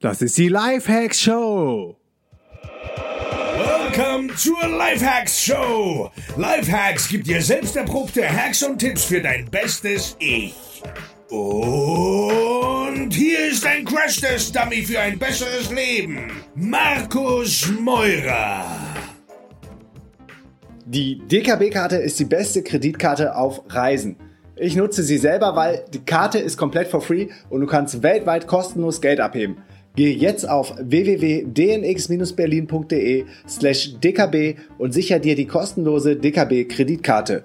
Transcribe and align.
Das 0.00 0.22
ist 0.22 0.38
die 0.38 0.46
Lifehacks 0.46 1.20
Show. 1.20 1.96
Welcome 3.56 4.32
zur 4.36 4.68
Lifehacks 4.68 5.42
Show. 5.44 6.12
Lifehacks 6.36 7.08
gibt 7.08 7.26
dir 7.26 7.42
selbst 7.42 7.74
erprobte 7.74 8.22
Hacks 8.24 8.62
und 8.62 8.78
Tipps 8.78 9.06
für 9.06 9.20
dein 9.20 9.50
bestes 9.50 10.14
Ich. 10.20 10.54
Und 11.30 13.10
hier 13.12 13.48
ist 13.48 13.66
ein 13.66 13.84
Crash-Test-Dummy 13.84 14.82
für 14.82 15.00
ein 15.00 15.18
besseres 15.18 15.68
Leben. 15.72 16.30
Markus 16.54 17.68
Meurer. 17.80 18.66
Die 20.86 21.18
DKB-Karte 21.26 21.96
ist 21.96 22.20
die 22.20 22.24
beste 22.24 22.62
Kreditkarte 22.62 23.34
auf 23.34 23.62
Reisen. 23.68 24.16
Ich 24.54 24.76
nutze 24.76 25.02
sie 25.02 25.18
selber, 25.18 25.56
weil 25.56 25.84
die 25.92 26.04
Karte 26.04 26.38
ist 26.38 26.56
komplett 26.56 26.86
for 26.86 27.00
free 27.00 27.30
und 27.50 27.62
du 27.62 27.66
kannst 27.66 28.04
weltweit 28.04 28.46
kostenlos 28.46 29.00
Geld 29.00 29.18
abheben. 29.18 29.56
Gehe 29.98 30.14
jetzt 30.14 30.48
auf 30.48 30.74
www.dnx-berlin.de 30.78 33.24
slash 33.48 33.98
dkb 33.98 34.54
und 34.78 34.92
sicher 34.92 35.18
dir 35.18 35.34
die 35.34 35.46
kostenlose 35.46 36.14
DKB-Kreditkarte. 36.14 37.42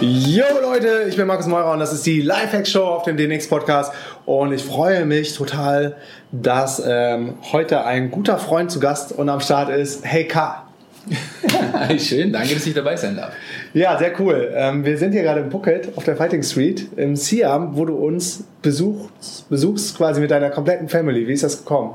Jo 0.00 0.44
Leute, 0.62 1.06
ich 1.08 1.16
bin 1.16 1.26
Markus 1.26 1.48
Meurer 1.48 1.72
und 1.72 1.80
das 1.80 1.92
ist 1.92 2.06
die 2.06 2.20
Lifehack 2.20 2.68
Show 2.68 2.84
auf 2.84 3.02
dem 3.02 3.16
DNX 3.16 3.48
Podcast 3.48 3.92
und 4.24 4.52
ich 4.52 4.62
freue 4.62 5.04
mich 5.04 5.34
total, 5.34 5.96
dass 6.30 6.80
ähm, 6.86 7.38
heute 7.50 7.84
ein 7.86 8.12
guter 8.12 8.38
Freund 8.38 8.70
zu 8.70 8.78
Gast 8.78 9.10
und 9.10 9.28
am 9.28 9.40
Start 9.40 9.70
ist. 9.70 10.04
Hey 10.04 10.28
K. 10.28 10.62
Schön, 11.98 12.32
danke, 12.32 12.54
dass 12.54 12.64
ich 12.64 12.74
dabei 12.74 12.96
sein 12.96 13.16
darf. 13.16 13.32
Ja, 13.74 13.98
sehr 13.98 14.18
cool. 14.18 14.50
Ähm, 14.54 14.84
wir 14.84 14.96
sind 14.96 15.12
hier 15.12 15.22
gerade 15.22 15.40
in 15.40 15.50
Phuket 15.50 15.96
auf 15.96 16.04
der 16.04 16.16
Fighting 16.16 16.42
Street 16.42 16.88
im 16.96 17.16
Siam, 17.16 17.76
wo 17.76 17.84
du 17.84 17.94
uns 17.94 18.44
besuchst, 18.62 19.48
besuchst 19.48 19.96
quasi 19.96 20.20
mit 20.20 20.30
deiner 20.30 20.50
kompletten 20.50 20.88
Family. 20.88 21.26
Wie 21.26 21.32
ist 21.32 21.42
das 21.42 21.58
gekommen? 21.58 21.94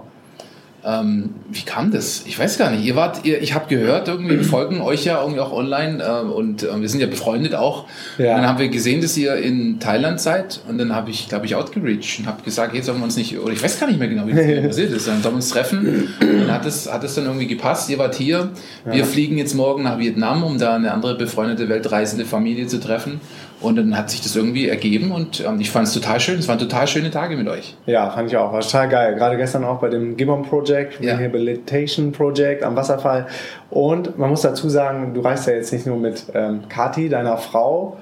Ähm, 0.86 1.36
wie 1.50 1.62
kam 1.62 1.92
das? 1.92 2.23
Ich 2.28 2.38
weiß 2.38 2.58
gar 2.58 2.70
nicht. 2.70 2.84
Ihr 2.84 2.98
wart, 2.98 3.23
ihr, 3.23 3.42
ich 3.42 3.53
habe 3.53 3.67
gehört, 3.70 4.09
irgendwie 4.09 4.38
wir 4.38 4.44
folgen 4.44 4.81
euch 4.81 5.06
ja 5.06 5.22
irgendwie 5.22 5.40
auch 5.40 5.53
online 5.53 6.03
äh, 6.03 6.25
und 6.25 6.64
äh, 6.64 6.81
wir 6.81 6.90
sind 6.90 7.00
ja 7.00 7.08
befreundet 7.08 7.56
auch. 7.56 7.86
Ja. 8.17 8.31
Und 8.31 8.42
dann 8.42 8.48
haben 8.50 8.59
wir 8.59 8.67
gesehen, 8.67 9.02
dass 9.02 9.16
ihr 9.16 9.36
in 9.36 9.80
Thailand 9.80 10.20
seid 10.20 10.59
und 10.67 10.78
dann 10.78 10.94
habe 10.94 11.09
ich, 11.09 11.30
glaube 11.30 11.45
ich, 11.45 11.56
outgereached 11.56 12.20
und 12.20 12.28
habe 12.28 12.44
gesagt, 12.44 12.75
jetzt 12.75 12.88
sollen 12.88 12.98
wir 12.98 13.06
uns 13.06 13.16
nicht, 13.16 13.40
oder 13.40 13.53
ich 13.53 13.64
weiß 13.64 13.80
gar 13.80 13.88
nicht 13.88 13.98
mehr 13.98 14.09
genau, 14.09 14.28
wie 14.28 14.34
das 14.34 14.66
passiert 14.67 14.92
ist, 14.92 15.08
dann 15.08 15.22
sollen 15.22 15.36
wir 15.36 15.38
uns 15.38 15.50
treffen. 15.50 16.09
Und 16.20 16.40
dann 16.42 16.52
hat 16.52 16.66
es, 16.66 16.92
hat 16.92 17.03
es 17.06 17.16
dann 17.16 17.25
irgendwie 17.25 17.47
gepasst. 17.47 17.90
Ihr 17.90 17.97
wart 17.97 18.16
hier. 18.16 18.50
Wir 18.84 19.00
ja. 19.00 19.06
fliegen 19.06 19.38
jetzt 19.38 19.53
morgen 19.53 19.84
nach 19.84 20.00
Vietnam, 20.00 20.44
um 20.44 20.58
da 20.58 20.75
eine 20.75 20.92
andere 20.92 21.16
befreundete 21.16 21.70
weltreisende 21.70 22.25
Familie 22.25 22.68
zu 22.68 22.81
treffen. 22.81 23.22
Und 23.64 23.78
dann 23.78 23.97
hat 23.97 24.09
sich 24.09 24.22
das 24.22 24.36
irgendwie 24.36 24.67
ergeben 24.67 25.11
und 25.11 25.39
ähm, 25.39 25.59
ich 25.61 25.72
fand 25.72 25.88
es 25.88 25.94
total 25.94 26.19
schön. 26.19 26.38
Es 26.38 26.50
waren 26.50 26.59
total 26.59 26.86
schöne 26.86 27.09
Tage 27.11 27.38
mit 27.38 27.47
euch. 27.47 27.78
Ja, 27.86 28.09
fand 28.09 28.30
ich 28.30 28.36
auch. 28.36 28.52
War 28.52 28.59
total 28.59 28.89
geil. 28.89 29.16
Gerade 29.16 29.38
gestern 29.38 29.64
auch 29.64 29.80
bei 29.80 29.88
dem 29.88 30.17
Gibbon 30.17 30.44
Project, 30.44 31.00
ja. 31.00 31.16
Rehabilitation 31.16 32.11
Project 32.11 32.61
am 32.61 32.75
Wasserfall. 32.75 33.28
Und 33.69 34.19
man 34.19 34.30
muss 34.30 34.41
dazu 34.41 34.67
sagen, 34.67 35.14
du 35.14 35.22
reist 35.22 35.47
ja 35.47 35.53
jetzt 35.53 35.72
nicht 35.72 35.88
nur 35.88 35.97
mit 35.97 36.25
ähm, 36.34 36.64
Kati, 36.67 37.08
deiner 37.08 37.38
Frau, 37.38 37.97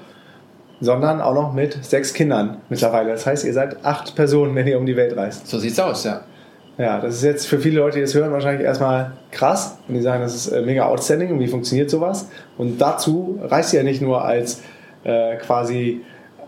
sondern 0.80 1.20
auch 1.20 1.34
noch 1.34 1.52
mit 1.52 1.84
sechs 1.84 2.12
Kindern 2.12 2.56
mittlerweile. 2.68 3.12
Das 3.12 3.24
heißt, 3.24 3.44
ihr 3.44 3.52
seid 3.52 3.84
acht 3.84 4.16
Personen, 4.16 4.56
wenn 4.56 4.66
ihr 4.66 4.78
um 4.78 4.84
die 4.84 4.96
Welt 4.96 5.16
reist. 5.16 5.46
So 5.46 5.60
sieht's 5.60 5.78
aus, 5.78 6.02
ja. 6.02 6.22
Ja, 6.76 7.00
das 7.00 7.16
ist 7.16 7.22
jetzt 7.22 7.46
für 7.46 7.60
viele 7.60 7.78
Leute, 7.78 7.98
die 7.98 8.00
das 8.00 8.14
hören, 8.14 8.32
wahrscheinlich 8.32 8.64
erstmal 8.64 9.12
krass. 9.30 9.78
Und 9.86 9.94
die 9.94 10.00
sagen, 10.00 10.22
das 10.22 10.34
ist 10.34 10.48
äh, 10.48 10.62
mega 10.62 10.86
outstanding 10.86 11.30
und 11.30 11.38
wie 11.38 11.46
funktioniert 11.46 11.88
sowas? 11.88 12.28
Und 12.58 12.80
dazu 12.80 13.38
reist 13.42 13.72
ihr 13.72 13.80
ja 13.80 13.84
nicht 13.84 14.02
nur 14.02 14.24
als 14.24 14.62
äh, 15.04 15.36
quasi 15.36 16.02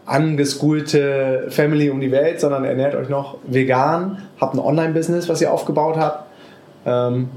angeschoolte 0.06 1.46
Family 1.48 1.90
um 1.90 2.00
die 2.00 2.12
Welt, 2.12 2.40
sondern 2.40 2.64
ernährt 2.64 2.94
euch 2.94 3.08
noch 3.08 3.38
vegan, 3.44 4.22
habt 4.40 4.54
ein 4.54 4.58
Online-Business, 4.58 5.28
was 5.28 5.40
ihr 5.40 5.52
aufgebaut 5.52 5.96
habt. 5.96 6.26
Ähm, 6.84 7.28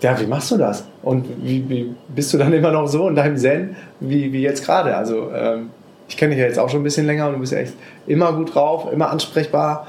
ja, 0.00 0.18
wie 0.20 0.26
machst 0.26 0.50
du 0.50 0.56
das? 0.56 0.84
Und 1.02 1.26
wie, 1.44 1.68
wie, 1.68 1.94
bist 2.08 2.34
du 2.34 2.38
dann 2.38 2.52
immer 2.52 2.72
noch 2.72 2.88
so 2.88 3.08
in 3.08 3.14
deinem 3.14 3.36
Zen 3.36 3.76
wie, 4.00 4.32
wie 4.32 4.42
jetzt 4.42 4.64
gerade? 4.64 4.96
Also 4.96 5.30
ähm, 5.30 5.70
ich 6.08 6.16
kenne 6.16 6.30
dich 6.30 6.40
ja 6.40 6.46
jetzt 6.46 6.58
auch 6.58 6.68
schon 6.68 6.80
ein 6.80 6.84
bisschen 6.84 7.06
länger 7.06 7.28
und 7.28 7.34
du 7.34 7.38
bist 7.40 7.52
ja 7.52 7.58
echt 7.58 7.74
immer 8.06 8.32
gut 8.32 8.54
drauf, 8.54 8.92
immer 8.92 9.10
ansprechbar 9.10 9.86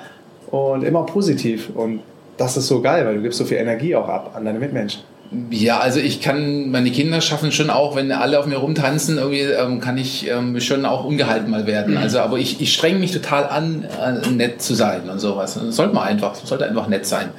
und 0.51 0.83
immer 0.83 1.03
positiv. 1.05 1.71
Und 1.75 2.01
das 2.37 2.57
ist 2.57 2.67
so 2.67 2.81
geil, 2.81 3.05
weil 3.05 3.15
du 3.15 3.21
gibst 3.23 3.39
so 3.39 3.45
viel 3.45 3.57
Energie 3.57 3.95
auch 3.95 4.07
ab 4.07 4.33
an 4.35 4.45
deine 4.45 4.59
Mitmenschen. 4.59 5.01
Ja, 5.49 5.79
also 5.79 5.99
ich 5.99 6.21
kann, 6.21 6.69
meine 6.69 6.91
Kinder 6.91 7.21
schaffen 7.21 7.51
schon 7.51 7.69
auch, 7.69 7.95
wenn 7.95 8.11
alle 8.11 8.39
auf 8.39 8.45
mir 8.45 8.57
rumtanzen, 8.57 9.17
irgendwie 9.17 9.41
ähm, 9.41 9.79
kann 9.79 9.97
ich 9.97 10.27
ähm, 10.29 10.59
schon 10.59 10.85
auch 10.85 11.05
ungehalten 11.05 11.49
mal 11.49 11.65
werden. 11.65 11.97
Also, 11.97 12.19
aber 12.19 12.37
ich, 12.37 12.61
ich 12.61 12.73
strenge 12.73 12.99
mich 12.99 13.11
total 13.11 13.47
an, 13.47 13.85
äh, 14.01 14.29
nett 14.29 14.61
zu 14.61 14.75
sein 14.75 15.09
und 15.09 15.19
sowas. 15.19 15.55
Das 15.55 15.75
sollte 15.75 15.95
man 15.95 16.03
einfach, 16.03 16.35
sollte 16.35 16.65
einfach 16.67 16.87
nett 16.87 17.05
sein. 17.05 17.29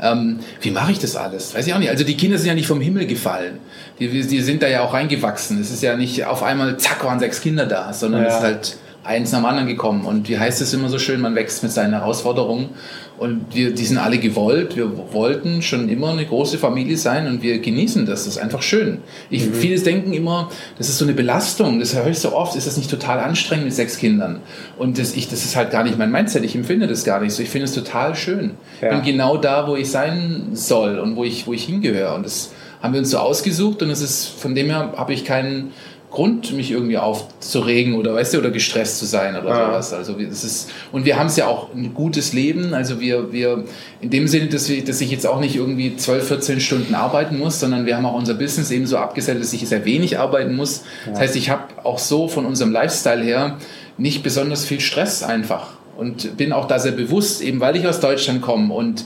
Ähm, 0.00 0.40
wie 0.60 0.70
mache 0.70 0.92
ich 0.92 0.98
das 0.98 1.16
alles? 1.16 1.54
Weiß 1.54 1.66
ich 1.66 1.74
auch 1.74 1.78
nicht. 1.78 1.90
Also 1.90 2.04
die 2.04 2.16
Kinder 2.16 2.38
sind 2.38 2.48
ja 2.48 2.54
nicht 2.54 2.66
vom 2.66 2.80
Himmel 2.80 3.06
gefallen. 3.06 3.58
Die, 3.98 4.08
die 4.08 4.40
sind 4.40 4.62
da 4.62 4.68
ja 4.68 4.82
auch 4.82 4.92
reingewachsen. 4.92 5.60
Es 5.60 5.70
ist 5.70 5.82
ja 5.82 5.96
nicht 5.96 6.24
auf 6.24 6.42
einmal, 6.42 6.76
zack, 6.78 7.04
waren 7.04 7.20
sechs 7.20 7.40
Kinder 7.40 7.66
da, 7.66 7.92
sondern 7.92 8.22
ja. 8.22 8.28
es 8.28 8.34
ist 8.34 8.42
halt 8.42 8.76
eins 9.06 9.32
nach 9.32 9.38
dem 9.38 9.46
anderen 9.46 9.68
gekommen. 9.68 10.04
Und 10.04 10.28
wie 10.28 10.38
heißt 10.38 10.60
es 10.60 10.74
immer 10.74 10.88
so 10.88 10.98
schön, 10.98 11.20
man 11.20 11.34
wächst 11.34 11.62
mit 11.62 11.72
seinen 11.72 11.92
Herausforderungen. 11.92 12.70
Und 13.18 13.46
wir, 13.54 13.72
die 13.72 13.84
sind 13.84 13.96
alle 13.96 14.18
gewollt. 14.18 14.76
Wir 14.76 14.90
wollten 15.12 15.62
schon 15.62 15.88
immer 15.88 16.10
eine 16.10 16.26
große 16.26 16.58
Familie 16.58 16.98
sein 16.98 17.26
und 17.26 17.42
wir 17.42 17.58
genießen 17.60 18.04
das. 18.04 18.24
Das 18.24 18.36
ist 18.36 18.42
einfach 18.42 18.60
schön. 18.60 18.98
Ich, 19.30 19.46
mhm. 19.46 19.54
Viele 19.54 19.80
denken 19.80 20.12
immer, 20.12 20.50
das 20.76 20.88
ist 20.88 20.98
so 20.98 21.04
eine 21.04 21.14
Belastung. 21.14 21.78
Das 21.80 21.94
höre 21.94 22.08
ich 22.08 22.18
so 22.18 22.34
oft. 22.34 22.56
Ist 22.56 22.66
das 22.66 22.76
nicht 22.76 22.90
total 22.90 23.20
anstrengend 23.20 23.64
mit 23.64 23.74
sechs 23.74 23.96
Kindern? 23.96 24.40
Und 24.76 24.98
das, 24.98 25.16
ich, 25.16 25.28
das 25.28 25.44
ist 25.44 25.56
halt 25.56 25.70
gar 25.70 25.82
nicht 25.82 25.96
mein 25.96 26.10
Mindset. 26.10 26.44
Ich 26.44 26.54
empfinde 26.54 26.86
das 26.86 27.04
gar 27.04 27.20
nicht 27.20 27.32
so. 27.32 27.42
Ich 27.42 27.48
finde 27.48 27.64
es 27.64 27.72
total 27.72 28.14
schön. 28.16 28.52
Ja. 28.82 28.88
Ich 28.88 28.94
bin 28.96 29.02
genau 29.02 29.38
da, 29.38 29.66
wo 29.66 29.76
ich 29.76 29.90
sein 29.90 30.48
soll 30.52 30.98
und 30.98 31.16
wo 31.16 31.24
ich, 31.24 31.46
wo 31.46 31.54
ich 31.54 31.64
hingehöre. 31.64 32.14
Und 32.14 32.26
das 32.26 32.52
haben 32.82 32.92
wir 32.92 33.00
uns 33.00 33.10
so 33.10 33.18
ausgesucht 33.18 33.82
und 33.82 33.90
es 33.90 34.02
ist, 34.02 34.26
von 34.26 34.54
dem 34.54 34.66
her 34.66 34.92
habe 34.96 35.12
ich 35.12 35.24
keinen, 35.24 35.72
Grund, 36.10 36.52
mich 36.52 36.70
irgendwie 36.70 36.98
aufzuregen 36.98 37.94
oder 37.94 38.14
weißt 38.14 38.34
du, 38.34 38.38
oder 38.38 38.50
gestresst 38.50 38.98
zu 38.98 39.06
sein 39.06 39.36
oder 39.36 39.48
ja. 39.48 39.66
sowas. 39.66 39.92
Also 39.92 40.12
das 40.14 40.44
ist, 40.44 40.70
und 40.92 41.04
wir 41.04 41.18
haben 41.18 41.26
es 41.26 41.36
ja 41.36 41.46
auch 41.46 41.74
ein 41.74 41.94
gutes 41.94 42.32
Leben. 42.32 42.74
Also 42.74 43.00
wir, 43.00 43.32
wir 43.32 43.64
in 44.00 44.10
dem 44.10 44.28
Sinne, 44.28 44.46
dass, 44.46 44.68
wir, 44.68 44.84
dass 44.84 45.00
ich 45.00 45.10
jetzt 45.10 45.26
auch 45.26 45.40
nicht 45.40 45.56
irgendwie 45.56 45.96
12, 45.96 46.28
14 46.28 46.60
Stunden 46.60 46.94
arbeiten 46.94 47.38
muss, 47.38 47.60
sondern 47.60 47.86
wir 47.86 47.96
haben 47.96 48.06
auch 48.06 48.14
unser 48.14 48.34
Business 48.34 48.70
eben 48.70 48.86
so 48.86 48.98
abgesetzt, 48.98 49.40
dass 49.40 49.52
ich 49.52 49.68
sehr 49.68 49.84
wenig 49.84 50.18
arbeiten 50.18 50.54
muss. 50.54 50.84
Ja. 51.04 51.12
Das 51.12 51.20
heißt, 51.20 51.36
ich 51.36 51.50
habe 51.50 51.64
auch 51.84 51.98
so 51.98 52.28
von 52.28 52.46
unserem 52.46 52.72
Lifestyle 52.72 53.22
her 53.22 53.58
nicht 53.98 54.22
besonders 54.22 54.64
viel 54.64 54.80
Stress 54.80 55.22
einfach 55.22 55.70
und 55.96 56.36
bin 56.36 56.52
auch 56.52 56.66
da 56.66 56.78
sehr 56.78 56.92
bewusst, 56.92 57.42
eben 57.42 57.60
weil 57.60 57.76
ich 57.76 57.86
aus 57.86 58.00
Deutschland 58.00 58.42
komme 58.42 58.72
und 58.72 59.04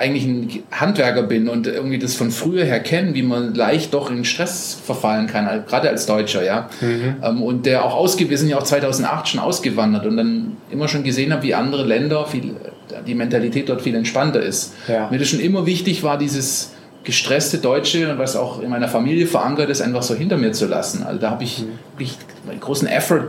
eigentlich 0.00 0.24
ein 0.24 0.62
Handwerker 0.72 1.22
bin 1.22 1.48
und 1.48 1.66
irgendwie 1.66 1.98
das 1.98 2.14
von 2.14 2.30
früher 2.30 2.64
her 2.64 2.80
kenne, 2.80 3.14
wie 3.14 3.22
man 3.22 3.54
leicht 3.54 3.92
doch 3.92 4.10
in 4.10 4.24
Stress 4.24 4.76
verfallen 4.82 5.26
kann, 5.26 5.46
gerade 5.66 5.90
als 5.90 6.06
Deutscher, 6.06 6.42
ja. 6.42 6.70
Mhm. 6.80 7.16
Ähm, 7.22 7.42
und 7.42 7.66
der 7.66 7.84
auch 7.84 7.94
ausge, 7.94 8.30
wir 8.30 8.38
sind 8.38 8.48
ja 8.48 8.56
auch 8.56 8.62
2008 8.62 9.28
schon 9.28 9.40
ausgewandert 9.40 10.06
und 10.06 10.16
dann 10.16 10.56
immer 10.70 10.88
schon 10.88 11.04
gesehen 11.04 11.32
habe, 11.32 11.42
wie 11.42 11.54
andere 11.54 11.84
Länder 11.84 12.24
viel, 12.26 12.56
die 13.06 13.14
Mentalität 13.14 13.68
dort 13.68 13.82
viel 13.82 13.94
entspannter 13.94 14.40
ist. 14.40 14.72
Ja. 14.88 15.10
Mir 15.10 15.18
das 15.18 15.28
schon 15.28 15.40
immer 15.40 15.66
wichtig 15.66 16.02
war, 16.02 16.16
dieses 16.16 16.72
gestresste 17.04 17.58
Deutsche 17.58 18.10
und 18.10 18.18
was 18.18 18.36
auch 18.36 18.62
in 18.62 18.70
meiner 18.70 18.88
Familie 18.88 19.26
verankert 19.26 19.68
ist, 19.68 19.82
einfach 19.82 20.02
so 20.02 20.14
hinter 20.14 20.38
mir 20.38 20.52
zu 20.52 20.66
lassen. 20.66 21.02
Also 21.02 21.20
da 21.20 21.30
habe 21.30 21.44
ich 21.44 21.60
mhm. 21.60 21.78
wirklich 21.92 22.16
einen 22.48 22.60
großen 22.60 22.88
Effort 22.88 23.28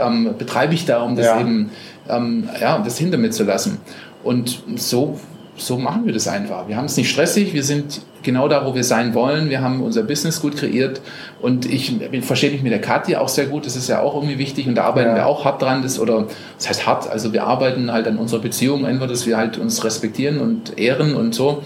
ähm, 0.00 0.30
betreibe 0.38 0.74
ich 0.74 0.84
da, 0.84 1.02
um 1.02 1.16
das 1.16 1.26
ja. 1.26 1.40
eben 1.40 1.70
ähm, 2.08 2.48
ja, 2.60 2.78
das 2.78 2.98
hinter 2.98 3.18
mir 3.18 3.30
zu 3.30 3.44
lassen. 3.44 3.78
Und 4.22 4.62
so 4.76 5.20
so 5.56 5.78
machen 5.78 6.04
wir 6.04 6.12
das 6.12 6.26
einfach. 6.26 6.68
Wir 6.68 6.76
haben 6.76 6.86
es 6.86 6.96
nicht 6.96 7.10
stressig, 7.10 7.54
wir 7.54 7.62
sind 7.62 8.02
genau 8.22 8.48
da, 8.48 8.66
wo 8.66 8.74
wir 8.74 8.82
sein 8.82 9.14
wollen. 9.14 9.50
Wir 9.50 9.62
haben 9.62 9.82
unser 9.82 10.02
Business 10.02 10.40
gut 10.40 10.56
kreiert 10.56 11.00
und 11.40 11.66
ich 11.66 11.96
verstehe 12.22 12.50
mich 12.50 12.62
mit 12.62 12.72
der 12.72 12.80
Katja 12.80 13.20
auch 13.20 13.28
sehr 13.28 13.46
gut. 13.46 13.66
Das 13.66 13.76
ist 13.76 13.88
ja 13.88 14.00
auch 14.00 14.14
irgendwie 14.16 14.38
wichtig 14.38 14.66
und 14.66 14.74
da 14.74 14.84
arbeiten 14.84 15.10
ja. 15.10 15.16
wir 15.16 15.26
auch 15.26 15.44
hart 15.44 15.62
dran. 15.62 15.82
Das, 15.82 16.00
oder 16.00 16.26
das 16.58 16.68
heißt 16.68 16.86
hart, 16.86 17.08
also 17.08 17.32
wir 17.32 17.44
arbeiten 17.44 17.92
halt 17.92 18.08
an 18.08 18.18
unserer 18.18 18.40
Beziehung, 18.40 18.84
einfach, 18.84 19.06
dass 19.06 19.26
wir 19.26 19.36
halt 19.36 19.58
uns 19.58 19.84
respektieren 19.84 20.40
und 20.40 20.78
ehren 20.78 21.14
und 21.14 21.34
so. 21.34 21.62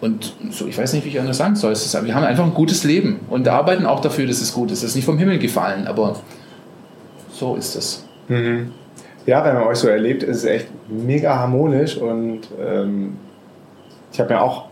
Und 0.00 0.32
so, 0.50 0.66
ich 0.66 0.78
weiß 0.78 0.94
nicht, 0.94 1.04
wie 1.04 1.10
ich 1.10 1.20
anders 1.20 1.36
sagen 1.36 1.56
soll. 1.56 1.72
Ist, 1.72 2.04
wir 2.04 2.14
haben 2.14 2.24
einfach 2.24 2.44
ein 2.44 2.54
gutes 2.54 2.84
Leben 2.84 3.20
und 3.28 3.46
arbeiten 3.48 3.86
auch 3.86 4.00
dafür, 4.00 4.26
dass 4.26 4.40
es 4.40 4.54
gut 4.54 4.70
ist. 4.70 4.78
Es 4.78 4.90
ist 4.90 4.96
nicht 4.96 5.04
vom 5.04 5.18
Himmel 5.18 5.38
gefallen, 5.38 5.86
aber 5.86 6.20
so 7.32 7.56
ist 7.56 7.74
es. 7.74 8.04
Mhm 8.28 8.70
ja, 9.30 9.44
wenn 9.44 9.54
man 9.54 9.62
euch 9.62 9.78
so 9.78 9.86
erlebt, 9.86 10.24
ist 10.24 10.38
es 10.38 10.44
echt 10.44 10.66
mega 10.88 11.38
harmonisch 11.38 11.96
und 11.96 12.40
ähm, 12.60 13.16
ich 14.12 14.18
habe 14.18 14.34
mir 14.34 14.42
auch 14.42 14.64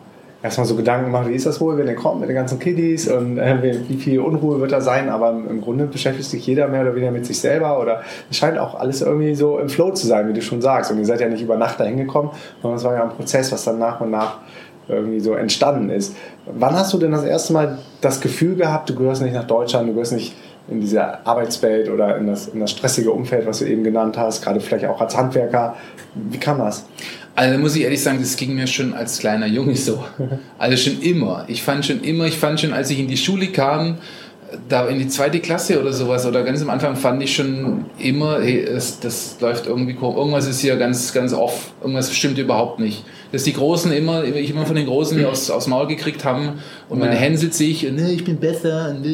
erstmal 0.42 0.66
so 0.66 0.74
Gedanken 0.74 1.06
gemacht, 1.06 1.28
wie 1.28 1.34
ist 1.34 1.46
das 1.46 1.60
wohl, 1.60 1.78
wenn 1.78 1.86
ihr 1.86 1.94
kommt 1.94 2.18
mit 2.18 2.28
den 2.28 2.34
ganzen 2.34 2.58
Kiddies 2.58 3.06
und 3.08 3.38
äh, 3.38 3.78
wie 3.88 3.94
viel 3.94 4.18
Unruhe 4.18 4.58
wird 4.58 4.72
da 4.72 4.80
sein, 4.80 5.10
aber 5.10 5.30
im 5.30 5.60
Grunde 5.60 5.84
beschäftigt 5.84 6.28
sich 6.28 6.44
jeder 6.44 6.66
mehr 6.66 6.82
oder 6.82 6.96
weniger 6.96 7.12
mit 7.12 7.24
sich 7.24 7.38
selber 7.38 7.80
oder 7.80 8.02
es 8.28 8.36
scheint 8.36 8.58
auch 8.58 8.74
alles 8.74 9.00
irgendwie 9.00 9.36
so 9.36 9.60
im 9.60 9.68
Flow 9.68 9.92
zu 9.92 10.08
sein, 10.08 10.28
wie 10.28 10.32
du 10.32 10.42
schon 10.42 10.60
sagst 10.60 10.90
und 10.90 10.98
ihr 10.98 11.06
seid 11.06 11.20
ja 11.20 11.28
nicht 11.28 11.42
über 11.42 11.56
Nacht 11.56 11.78
dahin 11.78 11.96
gekommen, 11.96 12.30
sondern 12.60 12.78
es 12.78 12.84
war 12.84 12.94
ja 12.94 13.04
ein 13.04 13.10
Prozess, 13.10 13.52
was 13.52 13.62
dann 13.62 13.78
nach 13.78 14.00
und 14.00 14.10
nach 14.10 14.38
irgendwie 14.88 15.20
so 15.20 15.34
entstanden 15.34 15.88
ist. 15.88 16.16
Wann 16.46 16.74
hast 16.74 16.92
du 16.92 16.98
denn 16.98 17.12
das 17.12 17.22
erste 17.22 17.52
Mal 17.52 17.78
das 18.00 18.20
Gefühl 18.20 18.56
gehabt, 18.56 18.90
du 18.90 18.96
gehörst 18.96 19.22
nicht 19.22 19.34
nach 19.34 19.46
Deutschland, 19.46 19.88
du 19.88 19.92
gehörst 19.92 20.14
nicht 20.14 20.34
in 20.70 20.80
diese 20.80 21.26
Arbeitswelt 21.26 21.88
oder 21.88 22.16
in 22.16 22.26
das, 22.26 22.48
in 22.48 22.60
das 22.60 22.70
stressige 22.70 23.10
Umfeld, 23.10 23.46
was 23.46 23.60
du 23.60 23.64
eben 23.66 23.84
genannt 23.84 24.16
hast, 24.16 24.42
gerade 24.42 24.60
vielleicht 24.60 24.86
auch 24.86 25.00
als 25.00 25.16
Handwerker. 25.16 25.76
Wie 26.14 26.38
kam 26.38 26.58
das? 26.58 26.84
Also 27.34 27.58
muss 27.58 27.76
ich 27.76 27.82
ehrlich 27.82 28.02
sagen, 28.02 28.18
das 28.20 28.36
ging 28.36 28.54
mir 28.54 28.66
schon 28.66 28.94
als 28.94 29.18
kleiner 29.18 29.46
Junge 29.46 29.76
so. 29.76 30.04
Also 30.58 30.76
schon 30.76 31.00
immer. 31.02 31.44
Ich 31.46 31.62
fand 31.62 31.86
schon 31.86 32.02
immer, 32.02 32.26
ich 32.26 32.36
fand 32.36 32.60
schon, 32.60 32.72
als 32.72 32.90
ich 32.90 32.98
in 32.98 33.08
die 33.08 33.16
Schule 33.16 33.46
kam, 33.48 33.98
da 34.68 34.86
in 34.88 34.98
die 34.98 35.08
zweite 35.08 35.40
Klasse 35.40 35.80
oder 35.80 35.92
sowas 35.92 36.24
oder 36.26 36.42
ganz 36.42 36.62
am 36.62 36.70
Anfang 36.70 36.96
fand 36.96 37.22
ich 37.22 37.34
schon 37.34 37.84
immer, 37.98 38.40
hey, 38.40 38.60
es, 38.60 38.98
das 39.00 39.36
läuft 39.40 39.66
irgendwie 39.66 39.94
komisch. 39.94 40.16
Irgendwas 40.18 40.46
ist 40.46 40.60
hier 40.60 40.76
ganz, 40.76 41.12
ganz 41.12 41.32
off. 41.32 41.72
Irgendwas 41.80 42.14
stimmt 42.14 42.38
überhaupt 42.38 42.80
nicht. 42.80 43.04
Dass 43.32 43.42
die 43.42 43.52
Großen 43.52 43.92
immer, 43.92 44.24
ich 44.24 44.50
immer 44.50 44.64
von 44.64 44.76
den 44.76 44.86
Großen 44.86 45.22
aus, 45.26 45.50
aufs 45.50 45.66
Maul 45.66 45.86
gekriegt 45.86 46.24
haben 46.24 46.60
und 46.88 46.98
man 46.98 47.08
Ja. 47.08 47.14
hänselt 47.14 47.52
sich 47.54 47.86
und 47.86 47.96
ne, 47.96 48.10
ich 48.12 48.24
bin 48.24 48.38
besser 48.38 48.90
und, 48.90 49.04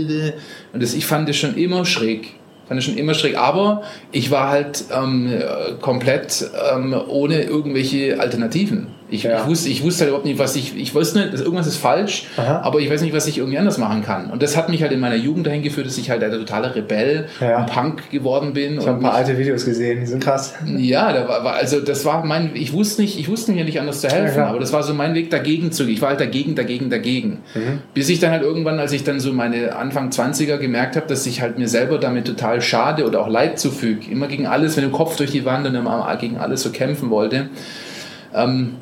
und 0.73 0.83
das, 0.83 0.95
ich 0.95 1.05
fand 1.07 1.29
das 1.29 1.37
schon 1.37 1.57
immer 1.57 1.85
schräg. 1.85 2.35
Fand 2.67 2.81
ich 2.81 2.87
schon 2.87 2.97
immer 2.97 3.15
schräg. 3.15 3.37
Aber 3.37 3.83
ich 4.13 4.31
war 4.31 4.49
halt 4.51 4.85
ähm, 4.97 5.31
äh, 5.31 5.73
komplett 5.81 6.49
ähm, 6.73 6.95
ohne 7.09 7.43
irgendwelche 7.43 8.19
Alternativen. 8.21 8.87
Ich, 9.15 9.23
Ja. 9.23 9.41
ich, 9.43 9.47
wusste, 9.47 9.69
ich 9.69 9.83
wusste 9.83 10.01
halt 10.01 10.09
überhaupt 10.11 10.27
nicht, 10.27 10.39
was 10.39 10.57
ich. 10.57 10.77
Ich 10.77 10.95
wusste 10.95 11.21
nicht, 11.21 11.35
irgendwas 11.41 11.67
ist 11.67 11.77
falsch, 11.77 12.27
Aha. 12.37 12.61
aber 12.63 12.81
ich 12.81 12.91
weiß 12.91 13.01
nicht, 13.03 13.15
was 13.15 13.27
ich 13.27 13.39
irgendwie 13.39 13.59
anders 13.59 13.79
machen 13.79 14.03
kann. 14.03 14.31
Und 14.31 14.43
das 14.43 14.57
hat 14.57 14.69
mich 14.69 14.83
halt 14.83 14.93
in 14.93 15.01
meiner 15.01 15.15
Jugend 15.17 15.47
dahin 15.47 15.63
geführt, 15.63 15.87
dass 15.87 15.97
ich 15.99 16.11
halt 16.11 16.23
ein 16.23 16.31
totaler 16.33 16.75
Rebell 16.75 17.27
Ja. 17.41 17.59
und 17.61 17.67
Punk 17.67 18.11
geworden 18.11 18.53
bin. 18.53 18.79
Ich 18.79 18.87
habe 18.87 18.99
ein 18.99 19.03
paar 19.03 19.15
alte 19.15 19.39
Videos 19.39 19.65
gesehen, 19.65 20.01
die 20.01 20.07
sind 20.07 20.23
krass. 20.23 20.55
ja, 20.77 21.13
da 21.13 21.29
war, 21.29 21.55
also 21.55 21.81
das 21.81 22.05
war 22.05 22.25
mein, 22.25 22.51
ich 22.55 22.73
wusste 22.73 23.03
nicht, 23.03 23.19
ich 23.19 23.29
wusste 23.29 23.53
mir 23.53 23.65
nicht 23.65 23.81
anders 23.81 24.01
zu 24.01 24.09
helfen, 24.09 24.39
Ja, 24.39 24.47
aber 24.49 24.59
das 24.59 24.73
war 24.73 24.83
so 24.83 24.95
mein 24.95 25.15
Weg 25.15 25.31
dagegen 25.31 25.71
zu 25.73 25.85
gehen. 25.85 25.95
Ich 25.95 26.03
war 26.03 26.11
halt 26.11 26.21
dagegen, 26.21 26.55
dagegen, 26.55 26.91
dagegen. 26.91 27.39
Mhm. 27.55 27.81
Bis 27.95 28.09
ich 28.09 28.21
dann 28.21 28.31
halt 28.33 28.43
irgendwann, 28.43 28.79
als 28.81 28.93
ich 28.93 29.05
dann 29.05 29.21
so 29.21 29.33
meine 29.33 29.77
Anfang 29.77 30.11
20er 30.11 30.57
gemerkt 30.59 30.97
habe, 30.97 31.07
dass 31.07 31.25
ich 31.27 31.41
halt 31.41 31.59
mir 31.59 31.69
selber 31.69 31.99
damit 31.99 32.27
total 32.27 32.61
schade 32.61 33.07
oder 33.07 33.21
auch 33.21 33.29
Leid 33.29 33.59
zufüge. 33.59 34.11
Immer 34.11 34.27
gegen 34.27 34.47
alles, 34.47 34.77
mit 34.77 34.85
dem 34.85 34.93
Kopf 34.93 35.17
durch 35.17 35.31
die 35.31 35.45
Wand 35.45 35.67
und 35.67 35.75
immer 35.75 36.15
gegen 36.21 36.39
alles 36.39 36.63
so 36.63 36.71
kämpfen 36.71 37.11
wollte. 37.11 37.49
Ähm, 38.35 38.77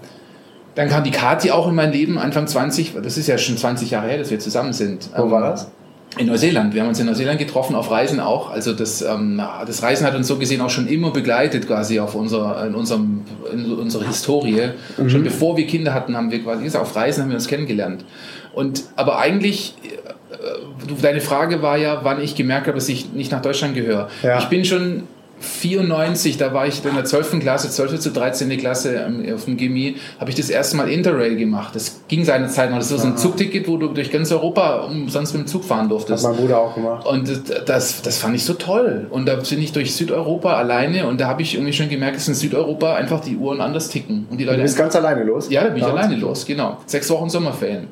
dann 0.75 0.89
kam 0.89 1.05
die 1.05 1.11
Kathi 1.11 1.51
auch 1.51 1.69
in 1.69 1.75
mein 1.75 1.93
Leben, 1.93 2.19
Anfang 2.19 2.47
20, 2.47 2.95
das 3.03 3.19
ist 3.19 3.27
ja 3.29 3.37
schon 3.39 3.57
20 3.57 3.91
Jahre 3.91 4.09
her, 4.09 4.19
dass 4.19 4.31
wir 4.31 4.39
zusammen 4.39 4.73
sind. 4.73 5.09
Wo 5.17 5.25
Ähm, 5.25 5.31
war 5.31 5.41
das? 5.51 5.71
in 6.19 6.27
Neuseeland. 6.27 6.75
Wir 6.75 6.83
haben 6.83 6.91
uns 6.91 7.01
in 7.01 7.07
Neuseeland 7.07 7.39
getroffen, 7.39 7.75
auf 7.75 7.91
Reisen 7.91 8.21
auch. 8.21 8.51
Also 8.51 8.75
das, 8.75 9.01
ähm, 9.01 9.41
das 9.67 9.83
Reisen 9.83 10.07
hat 10.07 10.15
uns 10.15 10.29
so 10.29 10.37
gesehen 10.37 10.61
auch 10.61 10.69
schon 10.69 10.87
immer 10.87 11.11
begleitet 11.11 11.67
quasi 11.67 12.01
auf 12.01 12.15
unserer, 12.15 12.67
in, 12.67 12.75
unserem, 12.75 13.23
in 13.51 13.73
unserer 13.73 14.07
Historie. 14.07 14.73
Schon 15.09 15.23
bevor 15.23 15.57
wir 15.57 15.67
Kinder 15.67 15.95
hatten, 15.95 16.15
haben 16.15 16.31
wir 16.31 16.43
quasi, 16.43 16.77
auf 16.77 16.95
Reisen 16.95 17.23
haben 17.23 17.31
wir 17.31 17.37
uns 17.37 17.49
kennengelernt. 17.49 18.05
Und, 18.53 18.83
aber 18.97 19.21
eigentlich, 19.21 19.75
äh, 19.85 20.87
du- 20.87 20.97
deine 21.01 21.23
Frage 21.23 21.63
war 21.63 21.79
ja, 21.79 22.01
wann 22.03 22.21
ich 22.21 22.35
gemerkt 22.35 22.67
habe, 22.67 22.75
dass 22.77 22.91
ich 22.91 23.15
nicht 23.15 23.33
nach 23.33 23.41
Deutschland 23.41 23.75
gehöre. 23.75 24.09
Ja. 24.23 24.39
Ich 24.39 24.45
bin 24.51 24.67
schon 24.67 25.05
94, 25.43 26.37
da 26.39 26.55
war 26.55 26.67
ich 26.67 26.85
in 26.85 26.95
der 26.95 27.05
12. 27.05 27.41
Klasse, 27.41 27.69
12. 27.71 27.99
zu 28.01 28.11
13. 28.11 28.49
Klasse 28.59 28.95
ähm, 28.95 29.35
auf 29.35 29.45
dem 29.45 29.57
Gimmi, 29.57 29.97
habe 30.19 30.31
ich 30.31 30.37
das 30.37 30.51
erste 30.51 30.77
Mal 30.77 30.89
Interrail 30.89 31.37
gemacht. 31.37 31.75
Das 31.75 32.03
ging 32.09 32.25
seine 32.25 32.49
Zeit 32.49 32.71
noch. 32.71 32.79
Das 32.79 32.91
war 32.93 32.99
so 32.99 33.07
ein 33.09 33.17
Zugticket, 33.17 33.69
wo 33.69 33.77
du 33.77 33.89
durch 33.89 34.11
ganz 34.11 34.31
Europa 34.33 34.81
umsonst 34.87 35.35
mit 35.35 35.45
dem 35.45 35.47
Zug 35.47 35.65
fahren 35.65 35.85
Hat 35.85 35.91
durftest. 35.91 36.25
mein 36.25 36.37
Bruder 36.37 36.59
auch 36.59 36.75
gemacht. 36.75 37.07
Und 37.07 37.29
das- 37.67 38.03
das, 38.03 38.19
fand 38.19 38.35
ich 38.37 38.45
so 38.45 38.55
toll. 38.55 39.07
Und 39.11 39.27
da 39.27 39.37
bin 39.37 39.61
ich 39.63 39.73
durch 39.73 39.95
Südeuropa 39.95 40.55
alleine 40.55 41.07
und 41.07 41.21
da 41.21 41.27
habe 41.29 41.43
ich 41.43 41.55
irgendwie 41.55 41.73
schon 41.73 41.89
gemerkt, 41.89 42.17
dass 42.17 42.29
in 42.29 42.35
Südeuropa 42.35 42.95
einfach 42.95 43.21
die 43.21 43.37
Uhren 43.37 43.61
anders 43.61 43.89
ticken. 43.89 44.27
Und 44.31 44.39
die 44.39 44.45
Du 44.45 44.51
Leute 44.51 44.63
bist 44.63 44.77
ganz 44.77 44.95
alleine 44.97 45.25
los? 45.25 45.49
ja, 45.51 45.63
da 45.63 45.69
bin 45.69 45.79
ich 45.79 45.83
Damals? 45.85 46.07
alleine 46.07 46.21
los, 46.21 46.47
genau. 46.47 46.79
Sechs 46.87 47.09
Wochen 47.11 47.29
Sommerferien. 47.29 47.89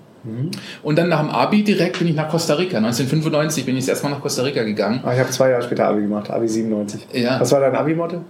Und 0.83 0.99
dann 0.99 1.09
nach 1.09 1.21
dem 1.21 1.31
Abi 1.31 1.65
direkt 1.65 1.99
bin 1.99 2.09
ich 2.09 2.15
nach 2.15 2.29
Costa 2.29 2.55
Rica. 2.55 2.77
1995 2.79 3.65
bin 3.65 3.77
ich 3.77 3.85
das 3.85 3.89
erste 3.91 4.05
Mal 4.09 4.15
nach 4.17 4.21
Costa 4.21 4.43
Rica 4.43 4.63
gegangen. 4.63 5.01
Ah, 5.05 5.13
ich 5.15 5.19
habe 5.21 5.31
zwei 5.31 5.51
Jahre 5.51 5.63
später 5.63 5.87
Abi 5.89 6.03
gemacht, 6.03 6.31
Abi 6.31 6.47
97. 6.49 7.07
Ja. 7.13 7.41
Was 7.41 7.51
war 7.53 7.61
dein 7.61 7.75
Abi-Motto? 7.75 8.23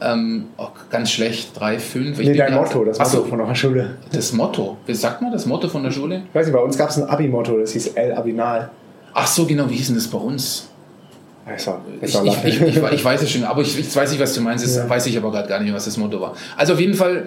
Ähm, 0.00 0.46
oh, 0.56 0.68
ganz 0.90 1.10
schlecht, 1.12 1.58
drei, 1.58 1.78
fünf. 1.78 2.18
Ich 2.18 2.26
Nee, 2.26 2.32
bin 2.32 2.38
dein 2.38 2.54
Motto, 2.54 2.84
das 2.84 2.98
Motto 2.98 3.10
so, 3.10 3.24
von 3.24 3.40
eurer 3.40 3.54
Schule. 3.54 3.96
das 4.12 4.32
Motto. 4.32 4.76
Wie 4.86 4.94
sagt 4.94 5.22
man 5.22 5.30
das 5.30 5.46
Motto 5.46 5.68
von 5.68 5.82
der 5.84 5.90
Schule? 5.92 6.22
Ich 6.28 6.34
weiß 6.34 6.46
nicht, 6.46 6.54
bei 6.54 6.60
uns 6.62 6.76
gab 6.76 6.90
es 6.90 6.98
ein 6.98 7.08
Abi-Motto, 7.08 7.58
das 7.58 7.72
hieß 7.72 7.88
El 7.94 8.12
Abinal. 8.14 8.70
Ach 9.14 9.26
so, 9.26 9.44
genau, 9.46 9.68
wie 9.70 9.74
hieß 9.74 9.86
denn 9.88 9.96
das 9.96 10.08
bei 10.08 10.18
uns? 10.18 10.68
Ich, 12.00 12.14
ich, 12.44 12.60
ich, 12.62 12.76
ich, 12.76 13.04
weiß 13.04 13.22
es 13.22 13.30
schon, 13.30 13.42
aber 13.42 13.62
ich, 13.62 13.96
weiß 13.96 14.10
nicht, 14.12 14.20
was 14.20 14.32
du 14.34 14.40
meinst. 14.42 14.64
Das 14.64 14.76
Ja. 14.76 14.88
weiß 14.88 15.06
ich 15.06 15.16
aber 15.16 15.32
gerade 15.32 15.48
gar 15.48 15.58
nicht, 15.58 15.74
was 15.74 15.86
das 15.86 15.96
Motto 15.96 16.20
war. 16.20 16.34
Also 16.56 16.74
auf 16.74 16.80
jeden 16.80 16.94
Fall 16.94 17.26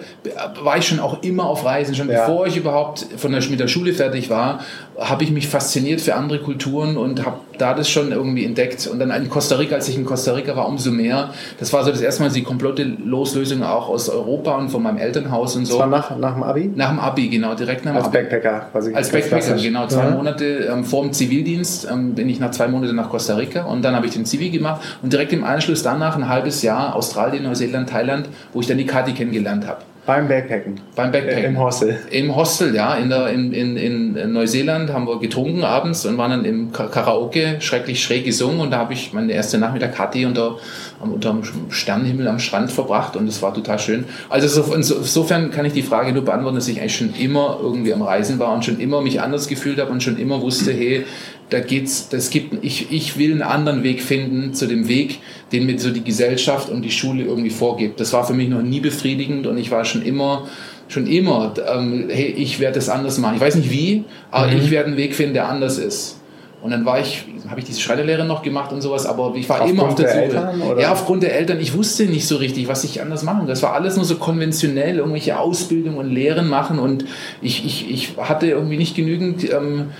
war 0.62 0.78
ich 0.78 0.88
schon 0.88 1.00
auch 1.00 1.22
immer 1.22 1.44
auf 1.44 1.64
Reisen. 1.64 1.94
Schon 1.94 2.08
Ja. 2.08 2.26
bevor 2.26 2.46
ich 2.46 2.56
überhaupt 2.56 3.06
von 3.18 3.32
der, 3.32 3.42
mit 3.44 3.60
der 3.60 3.68
Schule 3.68 3.92
fertig 3.92 4.30
war, 4.30 4.60
habe 4.98 5.24
ich 5.24 5.30
mich 5.30 5.48
fasziniert 5.48 6.00
für 6.00 6.14
andere 6.14 6.38
Kulturen 6.40 6.96
und 6.96 7.24
habe 7.26 7.36
da 7.58 7.74
das 7.74 7.88
schon 7.88 8.12
irgendwie 8.12 8.44
entdeckt. 8.44 8.86
Und 8.86 8.98
dann 8.98 9.10
in 9.10 9.28
Costa 9.28 9.56
Rica, 9.56 9.74
als 9.74 9.88
ich 9.88 9.96
in 9.96 10.04
Costa 10.04 10.32
Rica 10.32 10.56
war, 10.56 10.66
umso 10.68 10.90
mehr. 10.90 11.30
Das 11.58 11.72
war 11.72 11.84
so 11.84 11.90
das 11.90 12.00
erste 12.00 12.22
Mal 12.22 12.30
die 12.30 12.42
komplette 12.42 12.82
Loslösung 12.82 13.62
auch 13.62 13.88
aus 13.88 14.08
Europa 14.08 14.56
und 14.56 14.70
von 14.70 14.82
meinem 14.82 14.98
Elternhaus 14.98 15.56
und 15.56 15.68
Das 15.68 15.78
war 15.78 15.84
so. 15.86 15.90
nach, 15.90 16.16
nach 16.18 16.34
dem 16.34 16.42
Abi? 16.42 16.70
Nach 16.74 16.88
dem 16.90 16.98
Abi, 17.00 17.28
genau, 17.28 17.54
direkt 17.54 17.84
nach 17.84 17.92
dem 17.92 17.96
Als 17.98 18.06
Abi. 18.06 18.18
Backpacker 18.18 18.66
quasi. 18.72 18.94
Als 18.94 19.10
Backpacker, 19.10 19.42
klassisch. 19.46 19.62
genau. 19.62 19.86
Zwei 19.86 20.04
Ja. 20.04 20.10
Monate 20.10 20.44
ähm, 20.72 20.84
vor 20.84 21.02
dem 21.02 21.12
Zivildienst 21.12 21.86
ähm, 21.90 22.14
bin 22.14 22.28
ich 22.28 22.40
nach 22.40 22.50
zwei 22.52 22.68
Monaten 22.68 22.94
nach 22.96 23.10
Costa 23.10 23.36
Rica 23.36 23.64
und 23.64 23.82
dann 23.82 23.94
habe 23.94 24.06
ich 24.06 24.12
den 24.12 24.24
Zivi 24.24 24.50
gemacht 24.50 24.80
und 25.02 25.12
direkt 25.12 25.32
im 25.32 25.44
Anschluss 25.44 25.82
danach 25.82 26.16
ein 26.16 26.28
halbes 26.28 26.62
Jahr 26.62 26.94
Australien, 26.96 27.44
Neuseeland, 27.44 27.88
Thailand, 27.90 28.28
wo 28.52 28.60
ich 28.60 28.66
dann 28.66 28.78
die 28.78 28.86
Kati 28.86 29.12
kennengelernt 29.12 29.66
habe. 29.66 29.78
Beim 30.06 30.28
Backpacken. 30.28 30.80
Beim 30.94 31.10
Backpacken. 31.10 31.44
Im 31.46 31.58
Hostel. 31.58 31.98
Im 32.12 32.36
Hostel, 32.36 32.74
ja. 32.76 32.94
In, 32.94 33.08
der, 33.10 33.28
in, 33.30 33.52
in, 33.52 33.76
in 34.16 34.32
Neuseeland 34.32 34.92
haben 34.92 35.08
wir 35.08 35.18
getrunken 35.18 35.64
abends 35.64 36.06
und 36.06 36.16
waren 36.16 36.30
dann 36.30 36.44
im 36.44 36.70
Ka- 36.72 36.86
Karaoke, 36.86 37.56
schrecklich 37.58 38.00
schräg 38.02 38.24
gesungen 38.24 38.60
und 38.60 38.70
da 38.70 38.78
habe 38.78 38.92
ich 38.92 39.12
meine 39.12 39.32
erste 39.32 39.58
Nacht 39.58 39.72
mit 39.72 39.82
der 39.82 39.90
Kathi 39.90 40.24
unter, 40.24 40.58
am- 41.02 41.12
unter 41.12 41.30
dem 41.32 41.42
Sternenhimmel 41.70 42.28
am 42.28 42.38
Strand 42.38 42.70
verbracht 42.70 43.16
und 43.16 43.26
es 43.28 43.42
war 43.42 43.52
total 43.52 43.80
schön. 43.80 44.04
Also 44.28 44.46
so, 44.46 44.72
inso- 44.72 44.98
insofern 44.98 45.50
kann 45.50 45.64
ich 45.66 45.72
die 45.72 45.82
Frage 45.82 46.12
nur 46.12 46.24
beantworten, 46.24 46.54
dass 46.54 46.68
ich 46.68 46.78
eigentlich 46.80 46.96
schon 46.96 47.12
immer 47.18 47.58
irgendwie 47.60 47.92
am 47.92 48.02
Reisen 48.02 48.38
war 48.38 48.54
und 48.54 48.64
schon 48.64 48.78
immer 48.78 49.02
mich 49.02 49.20
anders 49.20 49.48
gefühlt 49.48 49.80
habe 49.80 49.90
und 49.90 50.04
schon 50.04 50.18
immer 50.18 50.40
wusste, 50.40 50.72
hey, 50.72 51.04
da 51.50 51.60
geht's, 51.60 52.08
das 52.08 52.30
gibt, 52.30 52.64
ich, 52.64 52.90
ich 52.92 53.18
will 53.18 53.30
einen 53.32 53.42
anderen 53.42 53.82
Weg 53.84 54.02
finden 54.02 54.52
zu 54.52 54.66
dem 54.66 54.88
Weg, 54.88 55.20
den 55.52 55.66
mir 55.66 55.78
so 55.78 55.90
die 55.90 56.02
Gesellschaft 56.02 56.68
und 56.70 56.82
die 56.82 56.90
Schule 56.90 57.22
irgendwie 57.22 57.50
vorgibt. 57.50 58.00
Das 58.00 58.12
war 58.12 58.26
für 58.26 58.34
mich 58.34 58.48
noch 58.48 58.62
nie 58.62 58.80
befriedigend 58.80 59.46
und 59.46 59.56
ich 59.56 59.70
war 59.70 59.84
schon 59.84 60.02
immer, 60.02 60.48
schon 60.88 61.06
immer, 61.06 61.54
ähm, 61.72 62.06
hey, 62.10 62.26
ich 62.36 62.58
werde 62.58 62.74
das 62.76 62.88
anders 62.88 63.18
machen. 63.18 63.36
Ich 63.36 63.40
weiß 63.40 63.54
nicht 63.56 63.70
wie, 63.70 64.04
aber 64.30 64.48
Mhm. 64.50 64.58
ich 64.58 64.70
werde 64.70 64.88
einen 64.88 64.96
Weg 64.96 65.14
finden, 65.14 65.34
der 65.34 65.48
anders 65.48 65.78
ist. 65.78 66.20
Und 66.62 66.72
dann 66.72 66.84
war 66.84 66.98
ich, 66.98 67.24
habe 67.48 67.60
ich 67.60 67.66
diese 67.66 67.80
Schreinerlehre 67.80 68.24
noch 68.24 68.42
gemacht 68.42 68.72
und 68.72 68.80
sowas, 68.80 69.06
aber 69.06 69.32
ich 69.36 69.48
war 69.48 69.64
immer 69.68 69.84
auf 69.84 69.90
Aufgrund 69.90 69.98
der 70.00 70.08
Suche. 70.08 70.22
Eltern, 70.24 70.62
oder? 70.62 70.80
Ja, 70.80 70.90
aufgrund 70.92 71.22
der 71.22 71.36
Eltern. 71.36 71.60
Ich 71.60 71.74
wusste 71.74 72.06
nicht 72.06 72.26
so 72.26 72.36
richtig, 72.36 72.66
was 72.66 72.82
ich 72.82 73.00
anders 73.00 73.22
machen. 73.22 73.46
Das 73.46 73.62
war 73.62 73.74
alles 73.74 73.94
nur 73.94 74.04
so 74.04 74.16
konventionell, 74.16 74.96
irgendwelche 74.96 75.38
Ausbildung 75.38 75.96
und 75.98 76.10
Lehren 76.10 76.48
machen 76.48 76.80
und 76.80 77.04
ich, 77.40 77.64
ich, 77.64 77.88
ich 77.90 78.08
hatte 78.18 78.48
irgendwie 78.48 78.78
nicht 78.78 78.96
genügend, 78.96 79.44
ähm, 79.52 79.90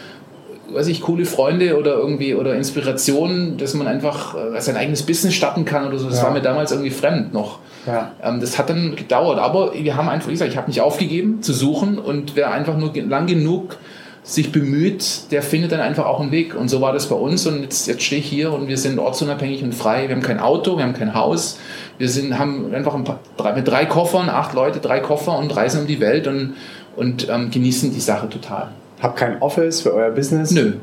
weiß 0.73 0.87
ich, 0.88 1.00
coole 1.02 1.25
Freunde 1.25 1.78
oder 1.78 1.94
irgendwie 1.94 2.35
oder 2.35 2.54
Inspirationen, 2.54 3.56
dass 3.56 3.75
man 3.75 3.87
einfach 3.87 4.35
äh, 4.35 4.61
sein 4.61 4.76
eigenes 4.76 5.02
Business 5.04 5.35
starten 5.35 5.64
kann 5.64 5.87
oder 5.87 5.99
so. 5.99 6.08
Das 6.08 6.18
Ja. 6.18 6.25
war 6.25 6.30
mir 6.32 6.42
damals 6.42 6.73
irgendwie 6.73 6.90
fremd 6.90 7.32
noch. 7.32 7.58
Ja. 7.87 8.12
Ähm, 8.23 8.40
das 8.40 8.58
hat 8.58 8.68
dann 8.70 8.96
gedauert, 8.96 9.38
aber 9.38 9.73
wir 9.75 9.96
haben 9.96 10.08
einfach, 10.08 10.28
wie 10.28 10.32
gesagt, 10.32 10.50
ich 10.50 10.56
habe 10.56 10.68
nicht 10.68 10.80
aufgegeben 10.80 11.42
zu 11.42 11.52
suchen 11.52 11.99
und 11.99 12.35
wer 12.37 12.50
einfach 12.52 12.76
nur 12.76 12.92
lang 12.94 13.26
genug 13.26 13.76
sich 14.25 14.50
bemüht, 14.50 15.30
der 15.30 15.40
findet 15.40 15.70
dann 15.70 15.78
einfach 15.78 16.04
auch 16.04 16.18
einen 16.20 16.32
Weg. 16.32 16.56
Und 16.56 16.68
so 16.68 16.80
war 16.80 16.92
das 16.92 17.06
bei 17.06 17.14
uns. 17.14 17.46
Und 17.46 17.62
jetzt, 17.62 17.87
jetzt 17.87 18.02
stehe 18.02 18.20
ich 18.20 18.26
hier 18.26 18.52
und 18.52 18.66
wir 18.66 18.76
sind 18.76 18.99
ortsunabhängig 18.99 19.62
und 19.62 19.73
frei. 19.73 20.08
Wir 20.08 20.16
haben 20.16 20.23
kein 20.23 20.40
Auto, 20.40 20.76
wir 20.76 20.82
haben 20.85 20.94
kein 20.94 21.14
Haus. 21.14 21.61
Wir 21.96 22.08
sind, 22.08 22.37
haben 22.37 22.75
einfach 22.75 22.94
ein 22.96 23.04
paar, 23.04 23.20
drei, 23.37 23.52
mit 23.52 23.68
drei 23.68 23.87
Koffern, 23.87 24.28
acht 24.28 24.52
Leute, 24.52 24.80
drei 24.80 24.99
Koffer 24.99 25.38
und 25.38 25.54
reisen 25.54 25.82
um 25.82 25.87
die 25.87 26.00
Welt 26.00 26.26
und, 26.26 26.54
und 26.96 27.28
ähm, 27.28 27.52
genießen 27.52 27.94
die 27.94 28.00
Sache 28.00 28.28
total. 28.28 28.70
Habt 29.00 29.19
kein 29.19 29.41
Office 29.43 29.81
für 29.81 29.95
euer 29.95 30.11
Business? 30.11 30.50
Nö. 30.50 30.75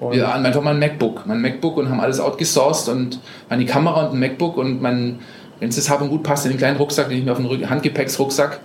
Und 0.00 0.14
Wir 0.14 0.32
haben 0.32 0.44
einfach 0.44 0.62
mein 0.62 0.78
MacBook. 0.78 1.26
Mein 1.26 1.40
MacBook 1.40 1.76
und 1.76 1.88
haben 1.88 2.00
alles 2.00 2.18
outgesourced 2.18 2.88
und 2.88 3.20
meine 3.48 3.64
Kamera 3.64 4.06
und 4.06 4.14
ein 4.14 4.18
MacBook 4.18 4.56
und 4.56 4.82
mein, 4.82 5.20
wenn 5.60 5.68
es 5.68 5.76
das 5.76 5.88
Hab 5.88 6.00
und 6.02 6.08
Gut 6.08 6.24
passt, 6.24 6.44
in 6.44 6.52
den 6.52 6.58
kleinen 6.58 6.76
Rucksack, 6.76 7.08
den 7.08 7.18
ich 7.18 7.24
mir 7.24 7.32
auf 7.32 7.38
den 7.38 7.70
Handgepäcksrucksack 7.70 8.60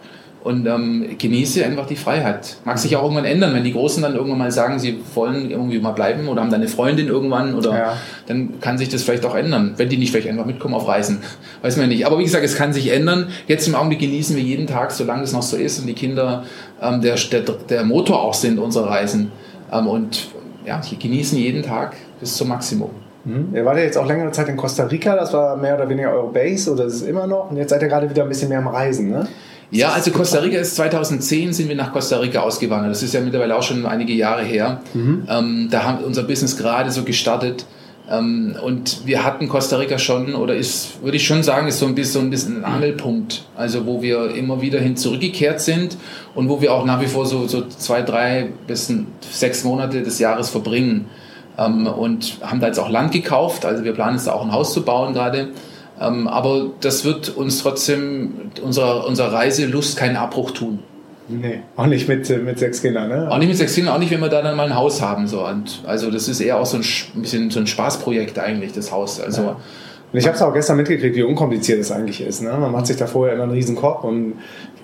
und 0.47 0.65
ähm, 0.65 1.05
genieße 1.17 1.65
einfach 1.65 1.85
die 1.87 1.97
Freiheit. 1.97 2.55
Mag 2.63 2.77
sich 2.77 2.95
auch 2.95 3.03
irgendwann 3.03 3.25
ändern, 3.25 3.53
wenn 3.53 3.65
die 3.65 3.73
Großen 3.73 4.01
dann 4.01 4.15
irgendwann 4.15 4.37
mal 4.39 4.51
sagen, 4.51 4.79
sie 4.79 4.97
wollen 5.13 5.51
irgendwie 5.51 5.79
mal 5.79 5.91
bleiben 5.91 6.29
oder 6.29 6.41
haben 6.41 6.49
da 6.49 6.55
eine 6.55 6.69
Freundin 6.69 7.09
irgendwann 7.09 7.53
oder 7.53 7.77
Ja. 7.77 7.97
dann 8.27 8.61
kann 8.61 8.77
sich 8.77 8.87
das 8.87 9.03
vielleicht 9.03 9.25
auch 9.25 9.35
ändern, 9.35 9.73
wenn 9.75 9.89
die 9.89 9.97
nicht 9.97 10.11
vielleicht 10.11 10.29
einfach 10.29 10.45
mitkommen 10.45 10.73
auf 10.73 10.87
Reisen. 10.87 11.19
Weiß 11.61 11.75
man 11.75 11.89
nicht. 11.89 12.05
Aber 12.05 12.17
wie 12.17 12.23
gesagt, 12.23 12.45
es 12.45 12.55
kann 12.55 12.71
sich 12.71 12.91
ändern. 12.93 13.27
Jetzt 13.47 13.67
im 13.67 13.75
Augenblick 13.75 13.99
genießen 13.99 14.37
wir 14.37 14.43
jeden 14.43 14.67
Tag, 14.67 14.91
solange 14.91 15.23
es 15.23 15.33
noch 15.33 15.41
so 15.41 15.57
ist 15.57 15.79
und 15.79 15.87
die 15.87 15.93
Kinder 15.93 16.45
ähm, 16.81 17.01
der, 17.01 17.15
der, 17.15 17.41
der 17.41 17.83
Motor 17.83 18.23
auch 18.23 18.33
sind 18.33 18.57
unserer 18.57 18.89
Reisen. 18.89 19.33
Ähm, 19.71 19.87
und 19.87 20.29
ja, 20.65 20.79
die 20.79 20.97
genießen 20.97 21.37
jeden 21.37 21.61
Tag 21.61 21.97
bis 22.21 22.37
zum 22.37 22.47
Maximum. 22.47 22.91
Mhm. 23.25 23.49
Ihr 23.53 23.65
wart 23.65 23.77
ja 23.77 23.83
jetzt 23.83 23.97
auch 23.97 24.07
längere 24.07 24.31
Zeit 24.31 24.47
in 24.47 24.55
Costa 24.55 24.85
Rica, 24.85 25.13
das 25.15 25.33
war 25.33 25.57
mehr 25.57 25.75
oder 25.75 25.89
weniger 25.89 26.11
eure 26.13 26.31
Base 26.31 26.71
oder 26.71 26.85
ist 26.85 26.93
es 26.93 27.01
immer 27.01 27.27
noch? 27.27 27.51
Und 27.51 27.57
jetzt 27.57 27.71
seid 27.71 27.81
ihr 27.81 27.89
gerade 27.89 28.09
wieder 28.09 28.23
ein 28.23 28.29
bisschen 28.29 28.47
mehr 28.47 28.59
am 28.59 28.67
Reisen, 28.69 29.09
ne? 29.09 29.27
Ja, 29.69 29.89
also 29.91 30.11
Costa 30.11 30.39
Rica 30.39 30.57
ist 30.57 30.75
2010 30.77 31.53
sind 31.53 31.67
wir 31.67 31.75
nach 31.75 31.91
Costa 31.91 32.17
Rica 32.17 32.39
ausgewandert. 32.41 32.91
Das 32.91 33.03
ist 33.03 33.13
ja 33.13 33.19
mittlerweile 33.19 33.55
auch 33.55 33.63
schon 33.63 33.85
einige 33.85 34.13
Jahre 34.13 34.43
her. 34.43 34.81
Ähm, 35.29 35.67
da 35.69 35.83
haben 35.83 35.99
wir 35.99 36.07
unser 36.07 36.23
Business 36.23 36.55
gerade 36.55 36.89
so 36.91 37.03
gestartet. 37.03 37.65
Ähm, 38.09 38.55
und 38.63 39.05
wir 39.05 39.25
hatten 39.25 39.49
Costa 39.49 39.77
Rica 39.77 39.99
schon, 39.99 40.35
oder 40.35 40.55
ist, 40.55 41.03
würde 41.03 41.17
ich 41.17 41.27
schon 41.27 41.43
sagen, 41.43 41.67
ist 41.67 41.79
so 41.79 41.85
ein 41.85 41.95
bisschen, 41.95 42.13
so 42.13 42.19
ein, 42.19 42.29
bisschen 42.29 42.63
ein 42.63 42.65
Angelpunkt, 42.65 43.43
also 43.57 43.85
wo 43.85 44.01
wir 44.01 44.33
immer 44.33 44.61
wieder 44.61 44.79
hin 44.79 44.95
zurückgekehrt 44.95 45.59
sind 45.59 45.97
und 46.33 46.47
wo 46.47 46.61
wir 46.61 46.73
auch 46.73 46.85
nach 46.85 47.01
wie 47.01 47.07
vor 47.07 47.25
so, 47.25 47.47
so 47.47 47.67
zwei, 47.67 48.01
drei 48.01 48.49
bis 48.65 48.93
sechs 49.31 49.65
Monate 49.65 50.03
des 50.03 50.19
Jahres 50.19 50.49
verbringen. 50.49 51.07
Ähm, 51.57 51.87
und 51.87 52.37
haben 52.41 52.61
da 52.61 52.67
jetzt 52.67 52.79
auch 52.79 52.89
Land 52.89 53.11
gekauft, 53.11 53.65
also 53.65 53.83
wir 53.83 53.93
planen 53.93 54.15
jetzt 54.15 54.29
auch 54.29 54.43
ein 54.43 54.53
Haus 54.53 54.71
zu 54.71 54.83
bauen 54.83 55.13
gerade. 55.13 55.49
Ähm, 55.99 56.27
aber 56.27 56.67
das 56.81 57.05
wird 57.05 57.29
uns 57.35 57.61
trotzdem 57.61 58.51
unserer, 58.61 59.07
unserer 59.07 59.33
Reiselust 59.33 59.97
keinen 59.97 60.15
Abbruch 60.15 60.51
tun. 60.51 60.79
Nee, 61.29 61.59
auch 61.75 61.87
nicht 61.87 62.07
mit, 62.07 62.29
mit 62.43 62.57
sechs 62.57 62.81
Kindern, 62.81 63.09
ne? 63.09 63.29
Auch 63.29 63.37
nicht 63.37 63.49
mit 63.49 63.57
sechs 63.57 63.75
Kindern, 63.75 63.95
auch 63.95 63.99
nicht, 63.99 64.11
wenn 64.11 64.21
wir 64.21 64.29
da 64.29 64.41
dann 64.41 64.55
mal 64.55 64.67
ein 64.67 64.75
Haus 64.75 65.01
haben. 65.01 65.27
So. 65.27 65.45
Und 65.45 65.81
also 65.85 66.09
das 66.09 66.29
ist 66.29 66.39
eher 66.39 66.57
auch 66.57 66.65
so 66.65 66.77
ein, 66.77 66.83
ein 67.15 67.21
bisschen 67.21 67.49
so 67.49 67.59
ein 67.59 67.67
Spaßprojekt 67.67 68.39
eigentlich, 68.39 68.71
das 68.71 68.91
Haus. 68.91 69.19
Also, 69.19 69.41
ja. 69.41 69.57
Und 70.13 70.19
ich 70.19 70.25
habe 70.25 70.37
es 70.37 70.41
auch 70.41 70.53
gestern 70.53 70.77
mitgekriegt, 70.77 71.17
wie 71.17 71.23
unkompliziert 71.23 71.81
es 71.81 71.91
eigentlich 71.91 72.21
ist. 72.21 72.41
Ne? 72.41 72.53
Man 72.57 72.71
macht 72.71 72.87
sich 72.87 72.95
da 72.95 73.07
vorher 73.07 73.33
immer 73.33 73.43
einen 73.43 73.51
riesen 73.51 73.75
Kopf 73.75 74.05
und 74.05 74.35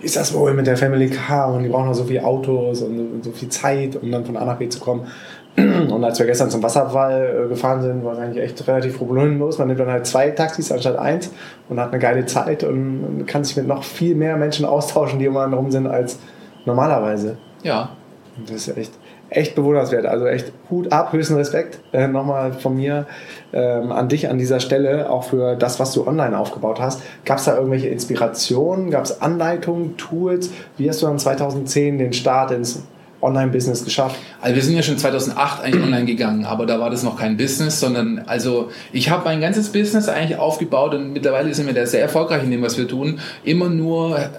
wie 0.01 0.05
ist 0.05 0.17
das 0.17 0.33
wohl 0.33 0.53
mit 0.53 0.67
der 0.67 0.75
Family 0.75 1.09
Car 1.09 1.53
und 1.53 1.63
die 1.63 1.69
brauchen 1.69 1.87
noch 1.87 1.93
so 1.93 2.03
viele 2.03 2.25
Autos 2.25 2.81
und 2.81 3.23
so 3.23 3.31
viel 3.31 3.47
Zeit, 3.47 3.95
um 4.01 4.11
dann 4.11 4.25
von 4.25 4.35
A 4.35 4.43
nach 4.43 4.57
B 4.57 4.67
zu 4.67 4.81
kommen. 4.81 5.07
Und 5.55 6.03
als 6.03 6.17
wir 6.17 6.25
gestern 6.25 6.49
zum 6.49 6.63
Wasserfall 6.63 7.45
äh, 7.45 7.49
gefahren 7.49 7.81
sind, 7.81 8.03
war 8.03 8.13
es 8.13 8.19
eigentlich 8.19 8.43
echt 8.43 8.67
relativ 8.67 8.97
problemlos. 8.97 9.59
Man 9.59 9.67
nimmt 9.67 9.79
dann 9.79 9.89
halt 9.89 10.07
zwei 10.07 10.31
Taxis 10.31 10.71
anstatt 10.71 10.97
eins 10.97 11.29
und 11.69 11.79
hat 11.79 11.91
eine 11.91 11.99
geile 11.99 12.25
Zeit 12.25 12.63
und 12.63 13.25
kann 13.27 13.43
sich 13.43 13.55
mit 13.55 13.67
noch 13.67 13.83
viel 13.83 14.15
mehr 14.15 14.35
Menschen 14.37 14.65
austauschen, 14.65 15.19
die 15.19 15.27
um 15.27 15.37
einen 15.37 15.53
rum 15.53 15.69
sind, 15.69 15.85
als 15.85 16.17
normalerweise. 16.65 17.37
Ja. 17.61 17.89
Und 18.35 18.49
das 18.49 18.67
ist 18.67 18.77
echt, 18.77 18.93
echt 19.29 19.53
bewundernswert. 19.53 20.07
Also 20.07 20.25
echt 20.25 20.51
Hut 20.71 20.91
ab, 20.91 21.13
höchsten 21.13 21.35
Respekt 21.35 21.79
äh, 21.91 22.07
nochmal 22.07 22.53
von 22.53 22.75
mir 22.75 23.05
ähm, 23.51 23.91
an 23.91 24.09
dich 24.09 24.29
an 24.29 24.39
dieser 24.39 24.59
Stelle, 24.59 25.07
auch 25.11 25.25
für 25.25 25.55
das, 25.55 25.79
was 25.79 25.93
du 25.93 26.07
online 26.07 26.35
aufgebaut 26.35 26.79
hast. 26.81 27.03
Gab 27.25 27.37
es 27.37 27.45
da 27.45 27.55
irgendwelche 27.55 27.89
Inspirationen? 27.89 28.89
Gab 28.89 29.03
es 29.03 29.21
Anleitungen, 29.21 29.97
Tools? 29.97 30.49
Wie 30.77 30.89
hast 30.89 31.03
du 31.03 31.05
dann 31.05 31.19
2010 31.19 31.99
den 31.99 32.13
Start 32.13 32.49
ins 32.49 32.81
Online-Business 33.23 33.83
geschafft? 33.83 34.17
Also 34.41 34.55
wir 34.55 34.61
sind 34.61 34.75
ja 34.75 34.83
schon 34.83 34.97
2008 34.97 35.63
eigentlich 35.63 35.83
online 35.83 36.05
gegangen, 36.05 36.45
aber 36.45 36.65
da 36.65 36.79
war 36.79 36.89
das 36.89 37.03
noch 37.03 37.17
kein 37.17 37.37
Business, 37.37 37.79
sondern 37.79 38.19
also 38.25 38.69
ich 38.91 39.09
habe 39.09 39.23
mein 39.25 39.41
ganzes 39.41 39.71
Business 39.71 40.09
eigentlich 40.09 40.37
aufgebaut 40.37 40.93
und 40.93 41.13
mittlerweile 41.13 41.53
sind 41.53 41.67
wir 41.67 41.73
da 41.73 41.85
sehr 41.85 42.01
erfolgreich 42.01 42.43
in 42.43 42.51
dem, 42.51 42.61
was 42.61 42.77
wir 42.77 42.87
tun, 42.87 43.19
immer 43.43 43.69
nur 43.69 44.19
äh, 44.19 44.29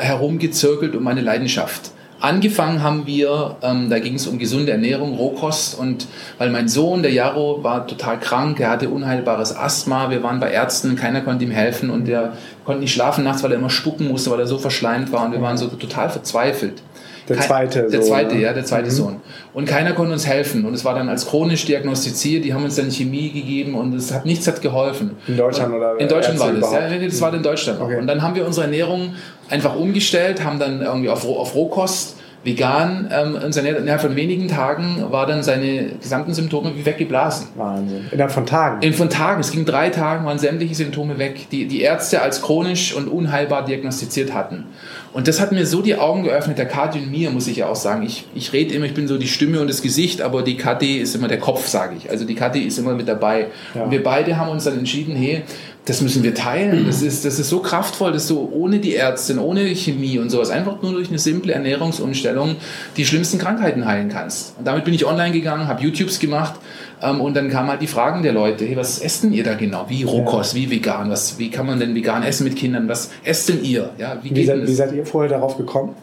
herumgezirkelt 0.00 0.94
um 0.94 1.02
meine 1.02 1.20
Leidenschaft. 1.20 1.92
Angefangen 2.20 2.82
haben 2.82 3.06
wir, 3.06 3.56
ähm, 3.62 3.90
da 3.90 4.00
ging 4.00 4.14
es 4.14 4.26
um 4.26 4.40
gesunde 4.40 4.72
Ernährung, 4.72 5.14
Rohkost 5.14 5.78
und 5.78 6.08
weil 6.38 6.50
mein 6.50 6.66
Sohn, 6.68 7.02
der 7.02 7.12
Jaro, 7.12 7.62
war 7.62 7.86
total 7.86 8.18
krank, 8.18 8.58
er 8.58 8.70
hatte 8.70 8.88
unheilbares 8.88 9.56
Asthma, 9.56 10.10
wir 10.10 10.24
waren 10.24 10.40
bei 10.40 10.50
Ärzten, 10.50 10.96
keiner 10.96 11.20
konnte 11.20 11.44
ihm 11.44 11.52
helfen 11.52 11.90
und 11.90 12.08
der 12.08 12.32
konnte 12.64 12.80
nicht 12.80 12.92
schlafen 12.92 13.22
nachts, 13.22 13.44
weil 13.44 13.52
er 13.52 13.58
immer 13.58 13.70
spucken 13.70 14.08
musste, 14.08 14.32
weil 14.32 14.40
er 14.40 14.48
so 14.48 14.58
verschleimt 14.58 15.12
war 15.12 15.26
und 15.26 15.32
wir 15.32 15.40
waren 15.40 15.56
so 15.56 15.68
total 15.68 16.10
verzweifelt. 16.10 16.82
Der 17.28 17.40
zweite 17.40 17.82
Sohn. 17.82 17.90
Der 17.90 18.02
zweite, 18.02 18.34
ne? 18.34 18.40
ja, 18.40 18.52
der 18.52 18.64
zweite 18.64 18.86
mhm. 18.86 18.90
Sohn. 18.90 19.16
Und 19.54 19.66
keiner 19.66 19.92
konnte 19.92 20.12
uns 20.12 20.26
helfen. 20.26 20.64
Und 20.64 20.74
es 20.74 20.84
war 20.84 20.94
dann 20.94 21.08
als 21.08 21.26
chronisch 21.26 21.64
diagnostiziert. 21.64 22.44
Die 22.44 22.54
haben 22.54 22.64
uns 22.64 22.76
dann 22.76 22.90
Chemie 22.90 23.30
gegeben 23.30 23.74
und 23.74 23.94
es 23.94 24.12
hat 24.12 24.24
nichts 24.24 24.46
hat 24.46 24.62
geholfen. 24.62 25.16
In 25.26 25.36
Deutschland 25.36 25.72
und 25.72 25.78
oder? 25.78 26.00
In 26.00 26.08
Deutschland 26.08 26.38
war 26.38 26.52
das. 26.52 26.72
Ja, 26.72 26.88
das 26.88 27.20
war 27.20 27.34
in 27.34 27.42
Deutschland. 27.42 27.80
Okay. 27.80 27.96
Und 27.96 28.06
dann 28.06 28.22
haben 28.22 28.34
wir 28.34 28.46
unsere 28.46 28.66
Ernährung 28.66 29.14
einfach 29.48 29.76
umgestellt, 29.76 30.44
haben 30.44 30.58
dann 30.58 30.82
irgendwie 30.82 31.08
auf, 31.08 31.26
auf 31.26 31.54
Rohkost 31.54 32.16
vegan 32.44 33.08
ähm, 33.12 33.34
und 33.34 33.56
innerhalb 33.56 34.00
von 34.00 34.14
wenigen 34.14 34.48
Tagen 34.48 35.04
war 35.10 35.26
dann 35.26 35.42
seine 35.42 35.90
gesamten 36.00 36.34
Symptome 36.34 36.72
wie 36.76 36.86
weggeblasen. 36.86 37.48
Wahnsinn. 37.56 38.06
Innerhalb 38.10 38.32
von 38.32 38.46
Tagen? 38.46 38.76
Innerhalb 38.80 38.96
von 38.96 39.10
Tagen. 39.10 39.40
Es 39.40 39.50
ging 39.50 39.64
drei 39.64 39.90
Tagen, 39.90 40.24
waren 40.24 40.38
sämtliche 40.38 40.74
Symptome 40.74 41.18
weg, 41.18 41.48
die 41.50 41.66
die 41.66 41.82
Ärzte 41.82 42.22
als 42.22 42.40
chronisch 42.42 42.94
und 42.94 43.08
unheilbar 43.08 43.64
diagnostiziert 43.64 44.32
hatten. 44.32 44.66
Und 45.12 45.26
das 45.26 45.40
hat 45.40 45.52
mir 45.52 45.64
so 45.66 45.82
die 45.82 45.96
Augen 45.96 46.22
geöffnet, 46.22 46.58
der 46.58 46.66
Kati 46.66 46.98
und 46.98 47.10
mir, 47.10 47.30
muss 47.30 47.46
ich 47.46 47.56
ja 47.56 47.68
auch 47.68 47.76
sagen. 47.76 48.02
Ich, 48.02 48.26
ich 48.34 48.52
rede 48.52 48.74
immer, 48.74 48.84
ich 48.84 48.94
bin 48.94 49.08
so 49.08 49.18
die 49.18 49.28
Stimme 49.28 49.60
und 49.60 49.68
das 49.68 49.82
Gesicht, 49.82 50.20
aber 50.20 50.42
die 50.42 50.56
Kathi 50.56 50.98
ist 50.98 51.14
immer 51.14 51.28
der 51.28 51.38
Kopf, 51.38 51.66
sage 51.66 51.96
ich. 51.96 52.10
Also 52.10 52.24
die 52.24 52.34
Kathi 52.34 52.60
ist 52.60 52.78
immer 52.78 52.94
mit 52.94 53.08
dabei. 53.08 53.48
Ja. 53.74 53.84
Und 53.84 53.90
wir 53.90 54.02
beide 54.02 54.36
haben 54.36 54.50
uns 54.50 54.64
dann 54.64 54.78
entschieden, 54.78 55.16
hey, 55.16 55.42
das 55.88 56.02
müssen 56.02 56.22
wir 56.22 56.34
teilen. 56.34 56.84
Das 56.86 57.00
ist, 57.00 57.24
das 57.24 57.38
ist 57.38 57.48
so 57.48 57.60
kraftvoll, 57.60 58.12
dass 58.12 58.26
du 58.26 58.50
ohne 58.52 58.78
die 58.78 58.94
Ärztin, 58.94 59.38
ohne 59.38 59.64
Chemie 59.74 60.18
und 60.18 60.28
sowas, 60.28 60.50
einfach 60.50 60.82
nur 60.82 60.92
durch 60.92 61.08
eine 61.08 61.18
simple 61.18 61.54
Ernährungsumstellung 61.54 62.56
die 62.98 63.06
schlimmsten 63.06 63.38
Krankheiten 63.38 63.86
heilen 63.86 64.10
kannst. 64.10 64.58
Und 64.58 64.66
damit 64.66 64.84
bin 64.84 64.92
ich 64.92 65.06
online 65.06 65.32
gegangen, 65.32 65.66
habe 65.66 65.82
YouTubes 65.82 66.18
gemacht 66.18 66.54
ähm, 67.02 67.20
und 67.20 67.34
dann 67.36 67.48
kamen 67.48 67.68
halt 67.68 67.82
die 67.82 67.86
Fragen 67.86 68.22
der 68.22 68.32
Leute, 68.32 68.64
hey, 68.64 68.76
was 68.76 68.98
essen 69.00 69.32
ihr 69.32 69.44
da 69.44 69.54
genau? 69.54 69.86
Wie 69.88 70.02
Rohkost, 70.02 70.54
wie 70.54 70.70
vegan? 70.70 71.10
Was, 71.10 71.38
wie 71.38 71.50
kann 71.50 71.66
man 71.66 71.78
denn 71.78 71.94
vegan 71.94 72.22
essen 72.22 72.44
mit 72.44 72.56
Kindern? 72.56 72.88
Was 72.88 73.10
esst 73.24 73.48
denn 73.48 73.62
ihr? 73.62 73.90
Ja, 73.98 74.18
wie, 74.22 74.34
wie, 74.34 74.44
seid, 74.44 74.66
wie 74.66 74.74
seid 74.74 74.92
ihr 74.92 75.06
vorher 75.06 75.30
darauf 75.30 75.56
gekommen? 75.56 75.94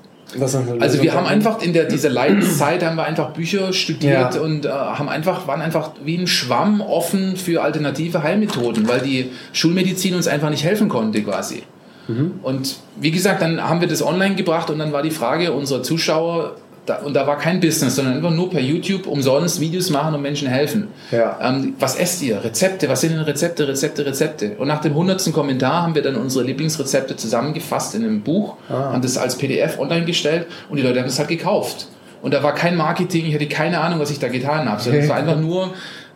Also 0.79 1.01
wir 1.01 1.13
haben 1.13 1.27
einfach 1.27 1.61
in 1.61 1.73
der, 1.73 1.85
dieser 1.85 2.09
Leidenszeit 2.09 2.83
haben 2.85 2.97
wir 2.97 3.05
einfach 3.05 3.31
Bücher 3.31 3.71
studiert 3.73 4.35
ja. 4.35 4.41
und 4.41 4.65
äh, 4.65 4.69
haben 4.69 5.07
einfach, 5.07 5.47
waren 5.47 5.61
einfach 5.61 5.91
wie 6.03 6.17
ein 6.17 6.27
Schwamm 6.27 6.81
offen 6.81 7.37
für 7.37 7.61
alternative 7.61 8.23
Heilmethoden, 8.23 8.87
weil 8.87 9.01
die 9.01 9.31
Schulmedizin 9.53 10.15
uns 10.15 10.27
einfach 10.27 10.49
nicht 10.49 10.63
helfen 10.63 10.89
konnte 10.89 11.21
quasi. 11.21 11.63
Mhm. 12.07 12.39
Und 12.43 12.77
wie 12.99 13.11
gesagt, 13.11 13.41
dann 13.41 13.61
haben 13.67 13.81
wir 13.81 13.87
das 13.87 14.05
online 14.05 14.35
gebracht 14.35 14.69
und 14.69 14.79
dann 14.79 14.91
war 14.91 15.03
die 15.03 15.11
Frage 15.11 15.53
unserer 15.53 15.83
Zuschauer, 15.83 16.55
da, 16.85 16.97
und 16.97 17.13
da 17.13 17.25
war 17.25 17.37
kein 17.37 17.59
Business, 17.59 17.95
sondern 17.95 18.15
einfach 18.15 18.31
nur 18.31 18.49
per 18.49 18.61
YouTube 18.61 19.07
umsonst 19.07 19.59
Videos 19.59 19.89
machen 19.89 20.13
und 20.13 20.21
Menschen 20.21 20.47
helfen. 20.47 20.89
Ja. 21.11 21.37
Ähm, 21.41 21.75
was 21.79 21.95
esst 21.95 22.21
ihr? 22.21 22.43
Rezepte? 22.43 22.87
Was 22.89 23.01
sind 23.01 23.13
denn 23.13 23.21
Rezepte, 23.21 23.67
Rezepte, 23.67 24.05
Rezepte? 24.05 24.51
Und 24.57 24.67
nach 24.67 24.81
dem 24.81 24.93
hundertsten 24.93 25.33
Kommentar 25.33 25.83
haben 25.83 25.95
wir 25.95 26.01
dann 26.01 26.15
unsere 26.15 26.45
Lieblingsrezepte 26.45 27.15
zusammengefasst 27.15 27.95
in 27.95 28.03
einem 28.03 28.21
Buch, 28.21 28.55
ah. 28.69 28.93
haben 28.93 29.01
das 29.01 29.17
als 29.17 29.37
PDF 29.37 29.79
online 29.79 30.05
gestellt 30.05 30.47
und 30.69 30.77
die 30.77 30.83
Leute 30.83 30.99
haben 30.99 31.07
es 31.07 31.17
halt 31.17 31.29
gekauft. 31.29 31.87
Und 32.21 32.33
da 32.33 32.41
war 32.41 32.55
kein 32.55 32.75
Marketing, 32.75 33.25
ich 33.27 33.35
hatte 33.35 33.47
keine 33.47 33.81
Ahnung, 33.81 33.99
was 33.99 34.09
ich 34.09 34.19
da 34.19 34.29
getan 34.29 34.69
habe. 34.69 34.81
Sondern 34.81 35.03
es 35.03 35.09
war 35.09 35.17
einfach 35.17 35.37
nur 35.37 35.73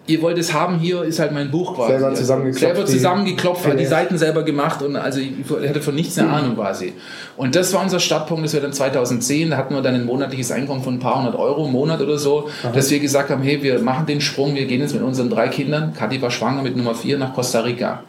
ihr 0.10 0.22
wollt 0.22 0.38
es 0.38 0.54
haben, 0.54 0.80
hier 0.80 1.04
ist 1.04 1.20
halt 1.20 1.32
mein 1.32 1.52
Buch 1.52 1.76
quasi. 1.76 1.94
Selber 1.94 2.14
zusammengeklopft. 2.14 2.60
Selber 2.60 2.86
zusammengeklopft, 2.86 3.66
die, 3.72 3.78
die 3.78 3.86
Seiten 3.86 4.18
selber 4.18 4.44
gemacht 4.44 4.82
und 4.82 4.96
also 4.96 5.20
ich 5.20 5.48
hatte 5.50 5.82
von 5.82 5.96
nichts 5.96 6.18
eine 6.18 6.30
Ahnung 6.30 6.56
quasi. 6.56 6.94
Und 7.38 7.56
das 7.56 7.74
war 7.74 7.84
unser 7.84 8.00
Startpunkt, 8.00 8.44
das 8.44 8.54
wir 8.54 8.62
dann 8.62 8.74
2010, 8.74 9.52
da 9.52 9.58
hatten 9.58 9.74
wir 9.74 9.82
dann 9.82 9.96
ein 9.96 10.06
monatliches 10.06 10.52
Einkommen 10.52 10.82
von 10.82 10.96
ein 10.96 11.00
paar 11.00 11.20
hundert 11.20 11.36
Euro 11.36 11.66
im 11.66 11.72
Monat 11.72 12.02
oder 12.02 12.18
so, 12.18 12.50
Aha. 12.64 12.72
dass 12.72 12.90
wir 12.90 13.00
gesagt 13.00 13.30
haben, 13.30 13.44
hey, 13.44 13.62
wir 13.62 13.80
machen 13.80 14.08
den 14.08 14.20
Sprung, 14.20 14.56
wir 14.56 14.66
gehen 14.66 14.82
jetzt 14.82 14.94
mit 14.94 15.04
unseren 15.04 15.30
drei 15.30 15.48
Kindern, 15.48 15.94
Kathi 15.94 16.22
war 16.22 16.32
schwanger 16.32 16.64
mit 16.64 16.76
Nummer 16.76 16.96
vier 16.96 17.18
nach 17.18 17.34
Costa 17.34 17.62
Rica. 17.62 18.04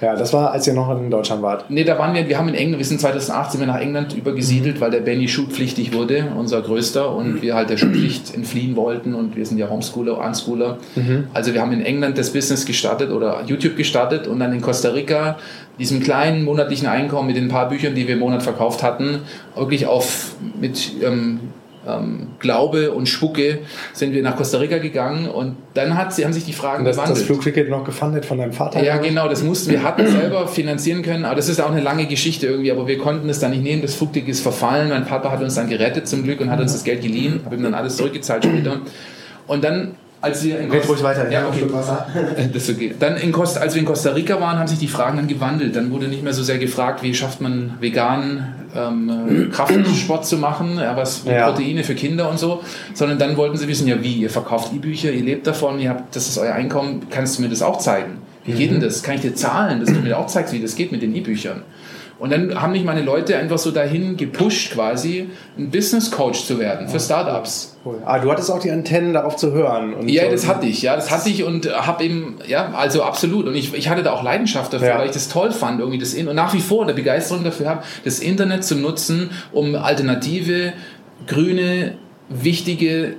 Ja, 0.00 0.16
das 0.16 0.32
war, 0.32 0.52
als 0.52 0.66
ihr 0.66 0.74
noch 0.74 0.90
in 0.98 1.10
Deutschland 1.10 1.42
wart. 1.42 1.66
Nee, 1.70 1.84
da 1.84 1.98
waren 1.98 2.14
wir, 2.14 2.28
wir 2.28 2.38
haben 2.38 2.48
in 2.48 2.54
England, 2.54 2.78
wir 2.78 2.84
sind 2.84 3.00
2008 3.00 3.52
sind 3.52 3.60
wir 3.60 3.66
nach 3.66 3.80
England 3.80 4.14
übergesiedelt, 4.14 4.80
weil 4.80 4.90
der 4.90 5.00
Benny 5.00 5.28
schulpflichtig 5.28 5.94
wurde, 5.94 6.26
unser 6.36 6.62
Größter, 6.62 7.14
und 7.14 7.42
wir 7.42 7.54
halt 7.54 7.70
der 7.70 7.76
Schulpflicht 7.76 8.34
entfliehen 8.34 8.76
wollten 8.76 9.14
und 9.14 9.36
wir 9.36 9.46
sind 9.46 9.58
ja 9.58 9.68
Homeschooler, 9.68 10.18
Unschooler. 10.18 10.78
Mhm. 10.96 11.28
Also 11.32 11.54
wir 11.54 11.60
haben 11.60 11.72
in 11.72 11.84
England 11.84 12.18
das 12.18 12.32
Business 12.32 12.66
gestartet 12.66 13.10
oder 13.10 13.42
YouTube 13.46 13.76
gestartet 13.76 14.26
und 14.26 14.40
dann 14.40 14.52
in 14.52 14.60
Costa 14.60 14.90
Rica 14.90 15.36
diesem 15.78 16.00
kleinen 16.00 16.44
monatlichen 16.44 16.86
Einkommen 16.86 17.26
mit 17.28 17.36
den 17.36 17.48
paar 17.48 17.68
Büchern, 17.68 17.94
die 17.94 18.06
wir 18.06 18.14
im 18.14 18.20
Monat 18.20 18.42
verkauft 18.42 18.82
hatten, 18.82 19.20
wirklich 19.56 19.86
auf 19.86 20.36
mit 20.60 20.92
ähm, 21.02 21.40
ähm, 21.86 22.28
Glaube 22.38 22.92
und 22.92 23.08
Spucke 23.08 23.60
sind 23.92 24.12
wir 24.12 24.22
nach 24.22 24.36
Costa 24.36 24.58
Rica 24.58 24.78
gegangen 24.78 25.28
und 25.28 25.56
dann 25.74 25.96
hat 25.96 26.12
sie, 26.12 26.24
haben 26.24 26.32
sich 26.32 26.44
die 26.44 26.52
Fragen 26.52 26.84
das, 26.84 26.96
gewandelt. 26.96 27.18
Das 27.18 27.26
Flugticket 27.26 27.68
noch 27.68 27.84
gefundet 27.84 28.24
von 28.24 28.38
deinem 28.38 28.52
Vater? 28.52 28.82
Ja, 28.82 28.96
genau, 28.98 29.28
das 29.28 29.42
mussten 29.42 29.70
wir 29.70 29.82
hatten 29.82 30.06
selber 30.06 30.46
finanzieren 30.48 31.02
können, 31.02 31.24
aber 31.24 31.36
das 31.36 31.48
ist 31.48 31.60
auch 31.60 31.70
eine 31.70 31.80
lange 31.80 32.06
Geschichte 32.06 32.46
irgendwie, 32.46 32.72
aber 32.72 32.86
wir 32.86 32.98
konnten 32.98 33.28
es 33.28 33.40
dann 33.40 33.50
nicht 33.50 33.62
nehmen, 33.62 33.82
das 33.82 33.94
Flugticket 33.94 34.30
ist 34.30 34.40
verfallen, 34.40 34.88
mein 34.88 35.06
Papa 35.06 35.30
hat 35.30 35.42
uns 35.42 35.54
dann 35.54 35.68
gerettet 35.68 36.08
zum 36.08 36.24
Glück 36.24 36.40
und 36.40 36.50
hat 36.50 36.60
uns 36.60 36.72
das 36.72 36.84
Geld 36.84 37.02
geliehen, 37.02 37.40
habe 37.44 37.56
ihm 37.56 37.62
dann 37.62 37.74
alles 37.74 37.96
zurückgezahlt 37.96 38.44
später. 38.44 38.80
Und 39.46 39.62
dann 39.62 39.94
als 40.24 40.42
wir 40.42 40.58
in 40.58 40.70
Costa, 40.70 40.88
ruhig 40.88 41.02
weiter, 41.02 41.30
ja, 41.30 41.46
okay. 41.46 41.66
das 42.52 42.70
okay. 42.70 42.94
Dann 42.98 43.18
in 43.18 43.30
Costa, 43.30 43.60
als 43.60 43.74
wir 43.74 43.80
in 43.80 43.86
Costa 43.86 44.12
Rica 44.12 44.40
waren, 44.40 44.58
haben 44.58 44.68
sich 44.68 44.78
die 44.78 44.88
Fragen 44.88 45.18
dann 45.18 45.28
gewandelt. 45.28 45.76
Dann 45.76 45.90
wurde 45.90 46.08
nicht 46.08 46.22
mehr 46.22 46.32
so 46.32 46.42
sehr 46.42 46.56
gefragt, 46.56 47.02
wie 47.02 47.14
schafft 47.14 47.42
man 47.42 47.74
veganen 47.78 48.46
ähm, 48.74 49.50
Kraftsport 49.52 50.26
zu 50.26 50.38
machen, 50.38 50.78
ja, 50.78 50.96
was 50.96 51.24
ja. 51.24 51.50
Proteine 51.50 51.84
für 51.84 51.94
Kinder 51.94 52.30
und 52.30 52.38
so, 52.38 52.62
sondern 52.92 53.18
dann 53.18 53.36
wollten 53.36 53.56
sie 53.56 53.68
wissen, 53.68 53.86
ja 53.86 54.02
wie, 54.02 54.14
ihr 54.14 54.30
verkauft 54.30 54.72
E-Bücher, 54.74 55.12
ihr 55.12 55.22
lebt 55.22 55.46
davon, 55.46 55.78
ihr 55.78 55.90
habt, 55.90 56.14
das 56.16 56.28
ist 56.28 56.38
euer 56.38 56.54
Einkommen, 56.54 57.02
kannst 57.10 57.38
du 57.38 57.42
mir 57.42 57.48
das 57.48 57.62
auch 57.62 57.78
zeigen? 57.78 58.18
Wie 58.44 58.52
geht 58.52 58.70
denn 58.70 58.78
mhm. 58.78 58.82
das? 58.82 59.02
Kann 59.02 59.14
ich 59.14 59.22
dir 59.22 59.34
zahlen, 59.34 59.80
dass 59.80 59.90
du 59.90 60.00
mir 60.00 60.18
auch 60.18 60.26
zeigst, 60.26 60.52
wie 60.52 60.60
das 60.60 60.76
geht 60.76 60.92
mit 60.92 61.02
den 61.02 61.14
E-Büchern? 61.14 61.62
Und 62.18 62.30
dann 62.30 62.60
haben 62.60 62.72
mich 62.72 62.84
meine 62.84 63.02
Leute 63.02 63.36
einfach 63.36 63.58
so 63.58 63.70
dahin 63.70 64.16
gepusht, 64.16 64.72
quasi 64.72 65.28
ein 65.58 65.70
Business 65.70 66.10
Coach 66.10 66.44
zu 66.44 66.58
werden 66.58 66.88
für 66.88 67.00
Startups. 67.00 67.76
Cool. 67.84 68.00
Ah, 68.04 68.18
du 68.18 68.30
hattest 68.30 68.50
auch 68.50 68.60
die 68.60 68.70
Antennen 68.70 69.12
darauf 69.12 69.36
zu 69.36 69.52
hören. 69.52 70.08
ja, 70.08 70.30
das 70.30 70.46
hatte 70.46 70.66
ich, 70.66 70.80
ja, 70.82 70.94
das 70.96 71.10
hatte 71.10 71.28
ich 71.28 71.42
und 71.42 71.66
habe 71.66 72.04
eben, 72.04 72.38
ja, 72.46 72.72
also 72.72 73.02
absolut. 73.02 73.46
Und 73.46 73.54
ich, 73.54 73.74
ich 73.74 73.88
hatte 73.88 74.02
da 74.02 74.12
auch 74.12 74.22
Leidenschaft 74.22 74.72
dafür, 74.72 74.88
ja. 74.88 74.98
weil 74.98 75.06
ich 75.06 75.12
das 75.12 75.28
toll 75.28 75.50
fand, 75.50 75.80
irgendwie 75.80 75.98
das 75.98 76.14
und 76.14 76.34
nach 76.34 76.54
wie 76.54 76.60
vor 76.60 76.84
eine 76.84 76.94
Begeisterung 76.94 77.44
dafür 77.44 77.68
habe, 77.68 77.82
das 78.04 78.20
Internet 78.20 78.64
zu 78.64 78.76
nutzen, 78.76 79.30
um 79.52 79.74
alternative, 79.74 80.72
grüne, 81.26 81.96
wichtige 82.28 83.16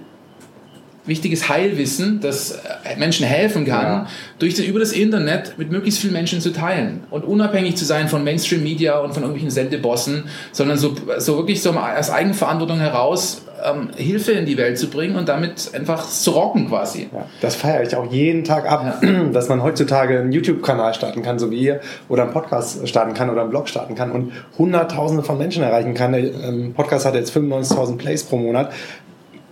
wichtiges 1.06 1.50
Heilwissen, 1.50 2.20
das 2.20 2.52
äh, 2.52 2.98
Menschen 2.98 3.26
helfen 3.26 3.66
kann, 3.66 3.86
ja. 3.86 4.08
durch 4.40 4.56
das, 4.56 4.66
über 4.66 4.80
das 4.80 4.92
Internet 4.92 5.58
mit 5.58 5.72
möglichst 5.72 6.00
vielen 6.00 6.14
Menschen 6.14 6.42
zu 6.42 6.52
teilen 6.52 7.04
und 7.12 7.24
unabhängig 7.24 7.76
zu 7.76 7.86
sein 7.86 8.08
von 8.08 8.24
Mainstream 8.24 8.64
Media 8.64 9.00
und 9.00 9.14
von 9.14 9.24
irgendwelchen 9.24 9.52
Sendebossen, 9.52 10.26
sondern 10.52 10.78
so, 10.78 10.96
so 11.18 11.38
wirklich 11.38 11.62
so 11.62 11.72
aus 11.72 12.10
Eigenverantwortung 12.10 12.80
heraus 12.80 13.44
ähm, 13.64 13.90
Hilfe 13.96 14.34
in 14.34 14.46
die 14.46 14.58
Welt 14.58 14.78
zu 14.78 14.90
bringen 14.90 15.16
und 15.16 15.30
damit 15.30 15.72
einfach 15.74 16.08
zu 16.08 16.32
rocken 16.32 16.68
quasi. 16.68 17.10
Ja, 17.14 17.26
das 17.42 17.56
feiere 17.56 17.84
ich 17.84 17.96
auch 17.96 18.12
jeden 18.12 18.44
Tag 18.44 18.70
ab, 18.70 19.02
ja. 19.02 19.24
dass 19.32 19.50
man 19.50 19.64
heutzutage 19.64 20.20
einen 20.20 20.32
YouTube-Kanal 20.32 20.94
starten 20.94 21.22
kann, 21.22 21.40
so 21.40 21.52
wie 21.52 21.60
ihr, 21.60 21.80
oder 22.10 22.24
einen 22.24 22.34
Podcast 22.34 22.88
starten 22.88 23.14
kann 23.14 23.30
oder 23.30 23.42
einen 23.42 23.50
Blog 23.50 23.70
starten 23.70 23.96
kann 23.96 24.12
und 24.12 24.32
Hunderttausende 24.58 25.24
von 25.24 25.38
Menschen 25.38 25.64
erreichen 25.64 25.94
kann. 25.94 26.14
Der 26.14 26.22
ähm, 26.24 26.74
Podcast 26.74 27.06
hat 27.06 27.16
jetzt 27.16 27.36
95.000 27.36 27.98
Plays 27.98 28.24
pro 28.24 28.38
Monat 28.38 28.72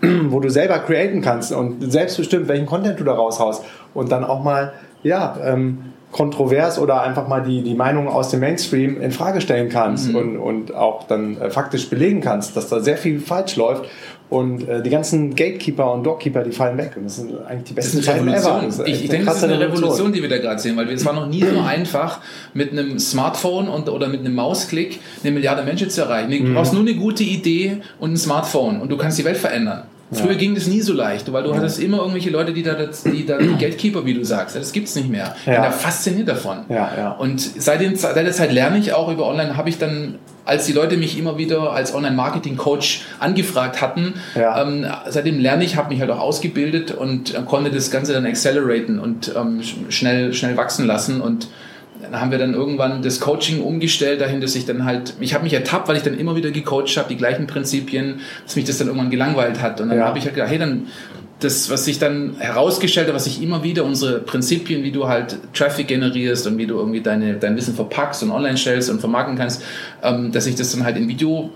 wo 0.29 0.39
du 0.39 0.49
selber 0.49 0.79
createn 0.79 1.21
kannst 1.21 1.51
und 1.51 1.91
selbst 1.91 2.17
bestimmt, 2.17 2.47
welchen 2.47 2.65
Content 2.65 2.99
du 2.99 3.03
da 3.03 3.13
raushaust 3.13 3.63
und 3.93 4.11
dann 4.11 4.23
auch 4.23 4.43
mal, 4.43 4.73
ja, 5.03 5.37
ähm, 5.43 5.93
kontrovers 6.13 6.79
oder 6.79 7.01
einfach 7.01 7.27
mal 7.27 7.41
die, 7.41 7.63
die 7.63 7.73
Meinung 7.73 8.07
aus 8.07 8.29
dem 8.29 8.39
Mainstream 8.39 9.01
in 9.01 9.11
Frage 9.11 9.41
stellen 9.41 9.67
kannst 9.67 10.09
mhm. 10.09 10.15
und, 10.15 10.37
und 10.37 10.75
auch 10.75 11.07
dann 11.07 11.41
äh, 11.41 11.49
faktisch 11.49 11.89
belegen 11.89 12.21
kannst, 12.21 12.55
dass 12.55 12.69
da 12.69 12.79
sehr 12.79 12.97
viel 12.97 13.19
falsch 13.19 13.57
läuft. 13.57 13.89
Und 14.29 14.67
äh, 14.67 14.81
die 14.81 14.89
ganzen 14.89 15.35
Gatekeeper 15.35 15.91
und 15.93 16.03
Doorkeeper, 16.03 16.43
die 16.43 16.51
fallen 16.51 16.77
weg. 16.77 16.93
Und 16.95 17.05
das 17.05 17.17
sind 17.17 17.33
eigentlich 17.45 17.65
die 17.65 17.73
besten 17.73 18.01
Zeiten 18.01 18.27
ever. 18.27 18.63
Ich, 18.85 19.03
ich 19.03 19.09
denke, 19.09 19.25
das 19.25 19.37
ist 19.37 19.43
eine 19.43 19.59
Revolution, 19.59 19.83
Revolution, 19.83 20.13
die 20.13 20.21
wir 20.21 20.29
da 20.29 20.37
gerade 20.37 20.59
sehen, 20.59 20.77
weil 20.77 20.89
es 20.89 21.05
war 21.05 21.13
noch 21.13 21.27
nie 21.27 21.43
so 21.43 21.59
einfach, 21.65 22.19
mit 22.53 22.71
einem 22.71 22.97
Smartphone 22.99 23.67
und, 23.67 23.89
oder 23.89 24.07
mit 24.07 24.21
einem 24.21 24.33
Mausklick 24.33 24.99
eine 25.23 25.33
Milliarde 25.33 25.63
Menschen 25.63 25.89
zu 25.89 26.01
erreichen. 26.01 26.31
Du 26.31 26.37
mhm. 26.37 26.53
brauchst 26.55 26.73
nur 26.73 26.81
eine 26.81 26.95
gute 26.95 27.23
Idee 27.23 27.77
und 27.99 28.13
ein 28.13 28.17
Smartphone 28.17 28.81
und 28.81 28.89
du 28.89 28.97
kannst 28.97 29.19
die 29.19 29.25
Welt 29.25 29.37
verändern. 29.37 29.83
Früher 30.13 30.35
ging 30.35 30.55
das 30.55 30.67
nie 30.67 30.81
so 30.81 30.93
leicht, 30.93 31.31
weil 31.31 31.43
du 31.43 31.55
hattest 31.55 31.79
immer 31.79 31.97
irgendwelche 31.97 32.29
Leute, 32.29 32.53
die 32.53 32.63
da, 32.63 32.73
die 32.73 33.25
da 33.25 33.37
die 33.37 33.47
Gatekeeper, 33.59 34.05
wie 34.05 34.13
du 34.13 34.23
sagst, 34.23 34.55
das 34.55 34.71
gibt 34.71 34.87
es 34.87 34.95
nicht 34.95 35.09
mehr. 35.09 35.35
Ich 35.39 35.45
bin 35.45 35.55
da 35.55 35.71
fasziniert 35.71 36.27
davon. 36.27 36.59
Und 37.11 37.41
seit, 37.41 37.81
den, 37.81 37.95
seit 37.95 38.15
der 38.15 38.31
Zeit 38.31 38.51
lerne 38.51 38.77
ich 38.77 38.93
auch 38.93 39.11
über 39.11 39.27
Online, 39.27 39.57
habe 39.57 39.69
ich 39.69 39.77
dann 39.77 40.19
als 40.45 40.65
die 40.65 40.73
Leute 40.73 40.97
mich 40.97 41.17
immer 41.17 41.37
wieder 41.37 41.71
als 41.71 41.93
Online-Marketing-Coach 41.93 43.05
angefragt 43.19 43.81
hatten, 43.81 44.15
ja. 44.35 44.61
ähm, 44.61 44.85
seitdem 45.07 45.39
lerne 45.39 45.63
ich, 45.63 45.77
habe 45.77 45.89
mich 45.89 46.01
halt 46.01 46.11
auch 46.11 46.19
ausgebildet 46.19 46.91
und 46.91 47.33
äh, 47.33 47.41
konnte 47.45 47.71
das 47.71 47.91
Ganze 47.91 48.13
dann 48.13 48.25
acceleraten 48.25 48.99
und 48.99 49.33
ähm, 49.35 49.61
schnell, 49.89 50.33
schnell 50.33 50.57
wachsen 50.57 50.85
lassen 50.85 51.21
und 51.21 51.47
dann 52.03 52.21
haben 52.21 52.31
wir 52.31 52.37
dann 52.37 52.53
irgendwann 52.53 53.01
das 53.01 53.19
Coaching 53.19 53.61
umgestellt, 53.61 54.21
dahin, 54.21 54.41
dass 54.41 54.55
ich 54.55 54.65
dann 54.65 54.85
halt, 54.85 55.15
ich 55.19 55.33
habe 55.33 55.43
mich 55.43 55.53
ertappt, 55.53 55.87
weil 55.87 55.97
ich 55.97 56.03
dann 56.03 56.17
immer 56.17 56.35
wieder 56.35 56.51
gecoacht 56.51 56.97
habe, 56.97 57.09
die 57.09 57.17
gleichen 57.17 57.47
Prinzipien, 57.47 58.21
dass 58.45 58.55
mich 58.55 58.65
das 58.65 58.77
dann 58.77 58.87
irgendwann 58.87 59.09
gelangweilt 59.09 59.61
hat. 59.61 59.81
Und 59.81 59.89
dann 59.89 59.97
ja. 59.97 60.05
habe 60.05 60.17
ich 60.17 60.25
halt 60.25 60.35
gedacht, 60.35 60.51
hey, 60.51 60.59
dann 60.59 60.87
das, 61.39 61.69
was 61.69 61.85
sich 61.85 61.99
dann 61.99 62.35
herausgestellt 62.39 63.07
hat, 63.07 63.15
was 63.15 63.27
ich 63.27 63.41
immer 63.41 63.63
wieder, 63.63 63.83
unsere 63.83 64.19
Prinzipien, 64.19 64.83
wie 64.83 64.91
du 64.91 65.07
halt 65.07 65.37
Traffic 65.53 65.87
generierst 65.87 66.47
und 66.47 66.57
wie 66.57 66.65
du 66.65 66.77
irgendwie 66.77 67.01
deine, 67.01 67.35
dein 67.35 67.55
Wissen 67.57 67.75
verpackst 67.75 68.23
und 68.23 68.31
online 68.31 68.57
stellst 68.57 68.89
und 68.89 68.99
vermarkten 68.99 69.37
kannst, 69.37 69.63
ähm, 70.01 70.31
dass 70.31 70.45
ich 70.45 70.55
das 70.55 70.71
dann 70.71 70.85
halt 70.85 70.97
in 70.97 71.07
Video 71.07 71.51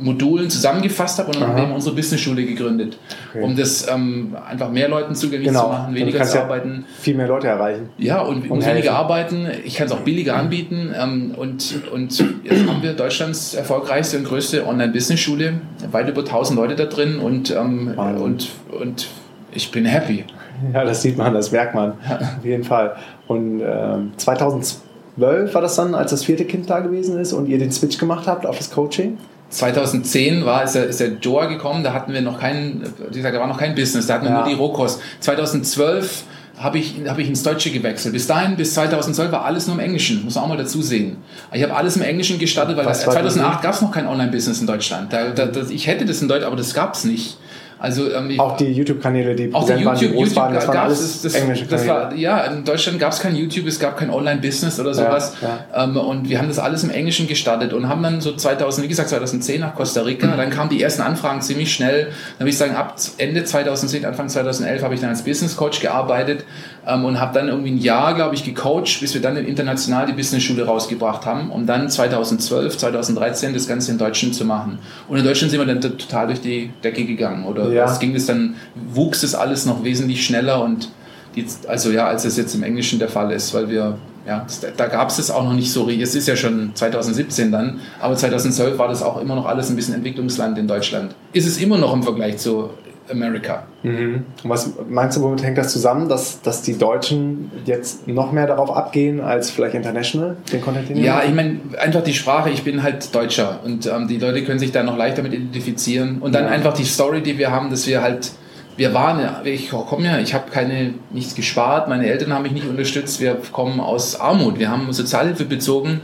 Modulen 0.00 0.48
zusammengefasst 0.48 1.18
habe 1.18 1.28
und 1.28 1.40
dann 1.40 1.50
Aha. 1.50 1.58
haben 1.58 1.68
wir 1.68 1.74
unsere 1.74 1.94
Business-Schule 1.94 2.44
gegründet, 2.44 2.98
okay. 3.30 3.42
um 3.42 3.56
das 3.56 3.86
ähm, 3.88 4.36
einfach 4.48 4.70
mehr 4.70 4.88
Leuten 4.88 5.14
zugänglich 5.14 5.48
genau. 5.48 5.64
zu 5.64 5.68
machen, 5.68 5.94
weniger 5.94 6.24
zu 6.24 6.40
arbeiten. 6.40 6.84
Ja 6.88 7.00
viel 7.00 7.14
mehr 7.16 7.26
Leute 7.28 7.48
erreichen. 7.48 7.88
Ja, 7.98 8.20
und, 8.20 8.50
und 8.50 8.64
weniger 8.64 8.94
arbeiten. 8.94 9.48
Ich 9.64 9.76
kann 9.76 9.86
es 9.86 9.92
auch 9.92 10.00
billiger 10.00 10.36
anbieten. 10.36 10.94
Ähm, 10.98 11.34
und, 11.36 11.82
und 11.92 12.24
jetzt 12.44 12.66
haben 12.66 12.82
wir 12.82 12.92
Deutschlands 12.94 13.54
erfolgreichste 13.54 14.18
und 14.18 14.24
größte 14.24 14.66
Online-Business-Schule, 14.66 15.60
weit 15.90 16.08
über 16.08 16.20
1000 16.20 16.58
Leute 16.58 16.76
da 16.76 16.86
drin 16.86 17.18
und, 17.18 17.50
ähm, 17.50 17.94
und, 17.98 18.48
und 18.70 19.08
ich 19.52 19.70
bin 19.70 19.84
happy. 19.84 20.24
Ja, 20.72 20.84
das 20.84 21.02
sieht 21.02 21.16
man, 21.16 21.32
das 21.34 21.52
merkt 21.52 21.74
man. 21.74 21.92
Auf 21.92 22.44
jeden 22.44 22.64
Fall. 22.64 22.96
Und 23.26 23.60
ähm, 23.60 24.12
2012 24.16 25.54
war 25.54 25.62
das 25.62 25.76
dann, 25.76 25.94
als 25.94 26.10
das 26.10 26.24
vierte 26.24 26.44
Kind 26.44 26.68
da 26.68 26.80
gewesen 26.80 27.18
ist 27.18 27.32
und 27.32 27.48
ihr 27.48 27.58
den 27.58 27.72
Switch 27.72 27.98
gemacht 27.98 28.26
habt 28.26 28.46
auf 28.46 28.58
das 28.58 28.70
Coaching? 28.70 29.18
2010 29.50 30.44
war, 30.46 30.64
ist 30.64 30.74
der, 30.74 30.86
ist 30.86 31.00
der 31.00 31.12
Joa 31.20 31.46
gekommen, 31.46 31.84
da 31.84 31.92
hatten 31.92 32.12
wir 32.12 32.22
noch 32.22 32.40
kein, 32.40 32.82
wie 33.10 33.16
gesagt, 33.16 33.34
da 33.34 33.40
war 33.40 33.48
noch 33.48 33.58
kein 33.58 33.74
Business, 33.74 34.06
da 34.06 34.14
hatten 34.14 34.24
wir 34.24 34.30
ja. 34.30 34.38
nur 34.38 34.48
die 34.48 34.54
Rohkost. 34.54 35.00
2012 35.20 36.24
habe 36.56 36.78
ich, 36.78 36.94
hab 37.06 37.18
ich 37.18 37.28
ins 37.28 37.42
Deutsche 37.42 37.70
gewechselt. 37.70 38.12
Bis 38.12 38.26
dahin, 38.26 38.56
bis 38.56 38.74
2012 38.74 39.32
war 39.32 39.44
alles 39.44 39.66
nur 39.66 39.76
im 39.76 39.80
Englischen, 39.80 40.24
muss 40.24 40.34
man 40.34 40.44
auch 40.44 40.48
mal 40.48 40.58
dazu 40.58 40.82
sehen. 40.82 41.16
Ich 41.52 41.62
habe 41.62 41.74
alles 41.74 41.96
im 41.96 42.02
Englischen 42.02 42.38
gestartet, 42.38 42.76
weil 42.76 42.94
2008 42.94 43.62
gab 43.62 43.74
es 43.74 43.80
noch 43.80 43.90
kein 43.90 44.06
Online-Business 44.06 44.60
in 44.60 44.66
Deutschland. 44.66 45.12
Da, 45.12 45.30
da, 45.30 45.46
da, 45.46 45.62
ich 45.68 45.86
hätte 45.86 46.04
das 46.04 46.20
in 46.22 46.28
Deutsch, 46.28 46.44
aber 46.44 46.56
das 46.56 46.74
gab 46.74 46.94
es 46.94 47.04
nicht. 47.04 47.38
Also, 47.80 48.12
ähm, 48.12 48.38
auch 48.38 48.58
die 48.58 48.72
YouTube-Kanäle, 48.72 49.34
die 49.34 49.54
auch 49.54 49.64
die 49.64 49.72
YouTube, 49.72 49.86
waren, 49.86 49.98
die 49.98 50.04
YouTube 50.04 50.36
waren, 50.36 50.54
das 50.54 50.68
waren 50.68 50.76
alles 50.76 51.22
das, 51.22 51.34
englische 51.34 51.64
Kanäle. 51.64 51.88
War, 51.88 52.14
ja, 52.14 52.44
in 52.44 52.62
Deutschland 52.62 52.98
gab 52.98 53.12
es 53.12 53.20
kein 53.20 53.34
YouTube, 53.34 53.66
es 53.66 53.80
gab 53.80 53.96
kein 53.96 54.10
Online-Business 54.10 54.78
oder 54.78 54.92
sowas. 54.92 55.34
Ja, 55.40 55.64
ja. 55.72 55.84
Ähm, 55.84 55.96
und 55.96 56.28
wir 56.28 56.38
haben 56.38 56.48
das 56.48 56.58
alles 56.58 56.84
im 56.84 56.90
Englischen 56.90 57.26
gestartet 57.26 57.72
und 57.72 57.88
haben 57.88 58.02
dann 58.02 58.20
so 58.20 58.36
2000, 58.36 58.84
wie 58.84 58.88
gesagt, 58.88 59.08
2010 59.08 59.60
nach 59.60 59.74
Costa 59.74 60.02
Rica. 60.02 60.26
Mhm. 60.26 60.36
Dann 60.36 60.50
kamen 60.50 60.68
die 60.68 60.82
ersten 60.82 61.00
Anfragen 61.00 61.40
ziemlich 61.40 61.72
schnell. 61.72 62.08
Dann 62.38 62.40
würde 62.40 62.50
ich 62.50 62.58
sagen, 62.58 62.74
ab 62.74 62.96
Ende 63.16 63.44
2010, 63.44 64.04
Anfang 64.04 64.28
2011 64.28 64.82
habe 64.82 64.94
ich 64.94 65.00
dann 65.00 65.08
als 65.08 65.22
Business 65.22 65.56
Coach 65.56 65.80
gearbeitet 65.80 66.44
ähm, 66.86 67.06
und 67.06 67.18
habe 67.18 67.32
dann 67.32 67.48
irgendwie 67.48 67.70
ein 67.70 67.78
Jahr, 67.78 68.14
glaube 68.14 68.34
ich, 68.34 68.44
gecoacht, 68.44 69.00
bis 69.00 69.14
wir 69.14 69.22
dann 69.22 69.36
international 69.36 70.04
die 70.06 70.12
Business-Schule 70.12 70.66
rausgebracht 70.66 71.24
haben, 71.26 71.50
um 71.50 71.66
dann 71.66 71.88
2012, 71.88 72.76
2013 72.76 73.54
das 73.54 73.66
Ganze 73.66 73.92
in 73.92 73.98
Deutschland 73.98 74.34
zu 74.34 74.44
machen. 74.44 74.78
Und 75.08 75.18
in 75.18 75.24
Deutschland 75.24 75.50
sind 75.50 75.60
wir 75.60 75.66
dann 75.66 75.80
total 75.80 76.26
durch 76.26 76.40
die 76.40 76.70
Decke 76.84 77.04
gegangen. 77.04 77.46
Oder 77.46 77.69
ja. 77.72 77.84
es 77.90 77.98
ging 77.98 78.14
es 78.14 78.26
dann, 78.26 78.54
wuchs 78.74 79.22
es 79.22 79.34
alles 79.34 79.66
noch 79.66 79.84
wesentlich 79.84 80.24
schneller 80.24 80.62
und 80.62 80.90
die, 81.36 81.46
also 81.68 81.90
ja, 81.90 82.06
als 82.06 82.24
es 82.24 82.36
jetzt 82.36 82.54
im 82.54 82.62
Englischen 82.62 82.98
der 82.98 83.08
Fall 83.08 83.30
ist, 83.32 83.54
weil 83.54 83.68
wir 83.68 83.98
ja, 84.26 84.46
da 84.76 84.86
gab 84.86 85.08
es 85.08 85.18
es 85.18 85.30
auch 85.30 85.42
noch 85.42 85.54
nicht 85.54 85.72
so. 85.72 85.88
Es 85.88 86.14
ist 86.14 86.28
ja 86.28 86.36
schon 86.36 86.72
2017 86.74 87.50
dann, 87.50 87.80
aber 88.00 88.16
2012 88.16 88.78
war 88.78 88.88
das 88.88 89.02
auch 89.02 89.20
immer 89.20 89.34
noch 89.34 89.46
alles 89.46 89.70
ein 89.70 89.76
bisschen 89.76 89.94
Entwicklungsland 89.94 90.58
in 90.58 90.68
Deutschland. 90.68 91.14
Ist 91.32 91.46
es 91.46 91.58
immer 91.58 91.78
noch 91.78 91.94
im 91.94 92.02
Vergleich 92.02 92.36
zu 92.36 92.70
America. 93.10 93.64
Mhm. 93.82 94.24
Und 94.42 94.50
was 94.50 94.72
meinst 94.88 95.16
du, 95.16 95.22
womit 95.22 95.42
hängt 95.42 95.58
das 95.58 95.72
zusammen, 95.72 96.08
dass, 96.08 96.42
dass 96.42 96.62
die 96.62 96.76
Deutschen 96.76 97.50
jetzt 97.64 98.06
noch 98.08 98.32
mehr 98.32 98.46
darauf 98.46 98.74
abgehen 98.74 99.20
als 99.20 99.50
vielleicht 99.50 99.74
international, 99.74 100.36
den 100.52 100.60
Content? 100.60 100.88
Den 100.88 100.96
ja, 100.98 101.22
ich 101.26 101.34
meine, 101.34 101.60
einfach 101.78 102.02
die 102.02 102.14
Sprache, 102.14 102.50
ich 102.50 102.62
bin 102.62 102.82
halt 102.82 103.14
Deutscher 103.14 103.60
und 103.64 103.86
ähm, 103.86 104.08
die 104.08 104.18
Leute 104.18 104.44
können 104.44 104.58
sich 104.58 104.72
da 104.72 104.82
noch 104.82 104.96
leichter 104.96 105.22
mit 105.22 105.32
identifizieren. 105.32 106.18
Und 106.20 106.34
dann 106.34 106.44
ja. 106.44 106.50
einfach 106.50 106.74
die 106.74 106.84
Story, 106.84 107.22
die 107.22 107.38
wir 107.38 107.50
haben, 107.50 107.70
dass 107.70 107.86
wir 107.86 108.02
halt 108.02 108.32
wir 108.76 108.94
waren, 108.94 109.20
ich 109.44 109.68
komme 109.68 110.06
ja, 110.06 110.18
ich 110.20 110.32
habe 110.32 110.50
keine 110.50 110.94
nichts 111.10 111.34
gespart, 111.34 111.88
meine 111.88 112.06
Eltern 112.06 112.32
haben 112.32 112.44
mich 112.44 112.52
nicht 112.52 112.66
unterstützt, 112.66 113.20
wir 113.20 113.36
kommen 113.52 113.78
aus 113.78 114.18
Armut, 114.18 114.58
wir 114.58 114.70
haben 114.70 114.90
Sozialhilfe 114.90 115.44
bezogen 115.44 116.00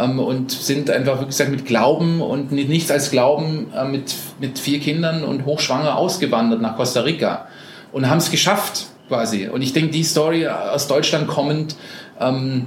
und 0.00 0.50
sind 0.50 0.90
einfach, 0.90 1.20
wie 1.20 1.26
gesagt, 1.26 1.50
mit 1.50 1.66
Glauben 1.66 2.20
und 2.20 2.52
nichts 2.52 2.90
als 2.90 3.10
Glauben 3.10 3.72
äh, 3.76 3.84
mit, 3.84 4.14
mit 4.40 4.58
vier 4.58 4.80
Kindern 4.80 5.24
und 5.24 5.44
hochschwanger 5.44 5.96
ausgewandert 5.96 6.60
nach 6.60 6.76
Costa 6.76 7.00
Rica 7.00 7.46
und 7.92 8.08
haben 8.08 8.18
es 8.18 8.30
geschafft 8.30 8.86
quasi. 9.08 9.48
Und 9.48 9.62
ich 9.62 9.72
denke, 9.72 9.90
die 9.90 10.04
Story 10.04 10.46
aus 10.46 10.86
Deutschland 10.86 11.26
kommend, 11.26 11.76
ähm, 12.20 12.66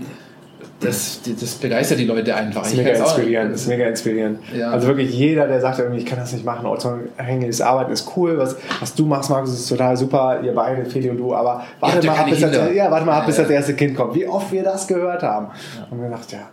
das, 0.83 1.21
das 1.39 1.55
begeistert 1.55 1.99
die 1.99 2.05
Leute 2.05 2.35
einfach. 2.35 2.63
Das 2.63 2.71
ist 2.71 2.77
mega 2.77 2.89
inspirierend. 2.91 3.55
Ist 3.55 3.67
mega 3.67 3.87
inspirierend. 3.87 4.39
Ja. 4.53 4.71
Also 4.71 4.87
wirklich 4.87 5.13
jeder, 5.13 5.47
der 5.47 5.61
sagt, 5.61 5.79
irgendwie, 5.79 6.01
ich 6.01 6.05
kann 6.05 6.19
das 6.19 6.33
nicht 6.33 6.43
machen, 6.43 6.65
ortsunabhängiges 6.65 7.61
Arbeiten 7.61 7.91
ist 7.91 8.11
cool, 8.15 8.37
was, 8.37 8.57
was 8.79 8.93
du 8.93 9.05
machst, 9.05 9.29
Markus, 9.29 9.53
ist 9.53 9.69
total 9.69 9.95
super, 9.95 10.41
ihr 10.43 10.53
beide, 10.53 10.85
Feli 10.85 11.09
und 11.09 11.17
du, 11.17 11.33
aber 11.33 11.63
warte 11.79 12.05
mal, 12.05 12.17
ab, 12.17 12.29
bis 12.29 12.41
das, 12.41 12.73
ja, 12.73 12.91
warte 12.91 13.05
mal 13.05 13.19
ab, 13.19 13.25
bis 13.25 13.37
das 13.37 13.49
erste 13.49 13.73
Kind 13.75 13.95
kommt. 13.95 14.13
Wie 14.15 14.27
oft 14.27 14.51
wir 14.51 14.63
das 14.63 14.87
gehört 14.87 15.23
haben. 15.23 15.47
Und 15.89 16.01
wir 16.01 16.09
dachten, 16.09 16.35
ja, 16.35 16.49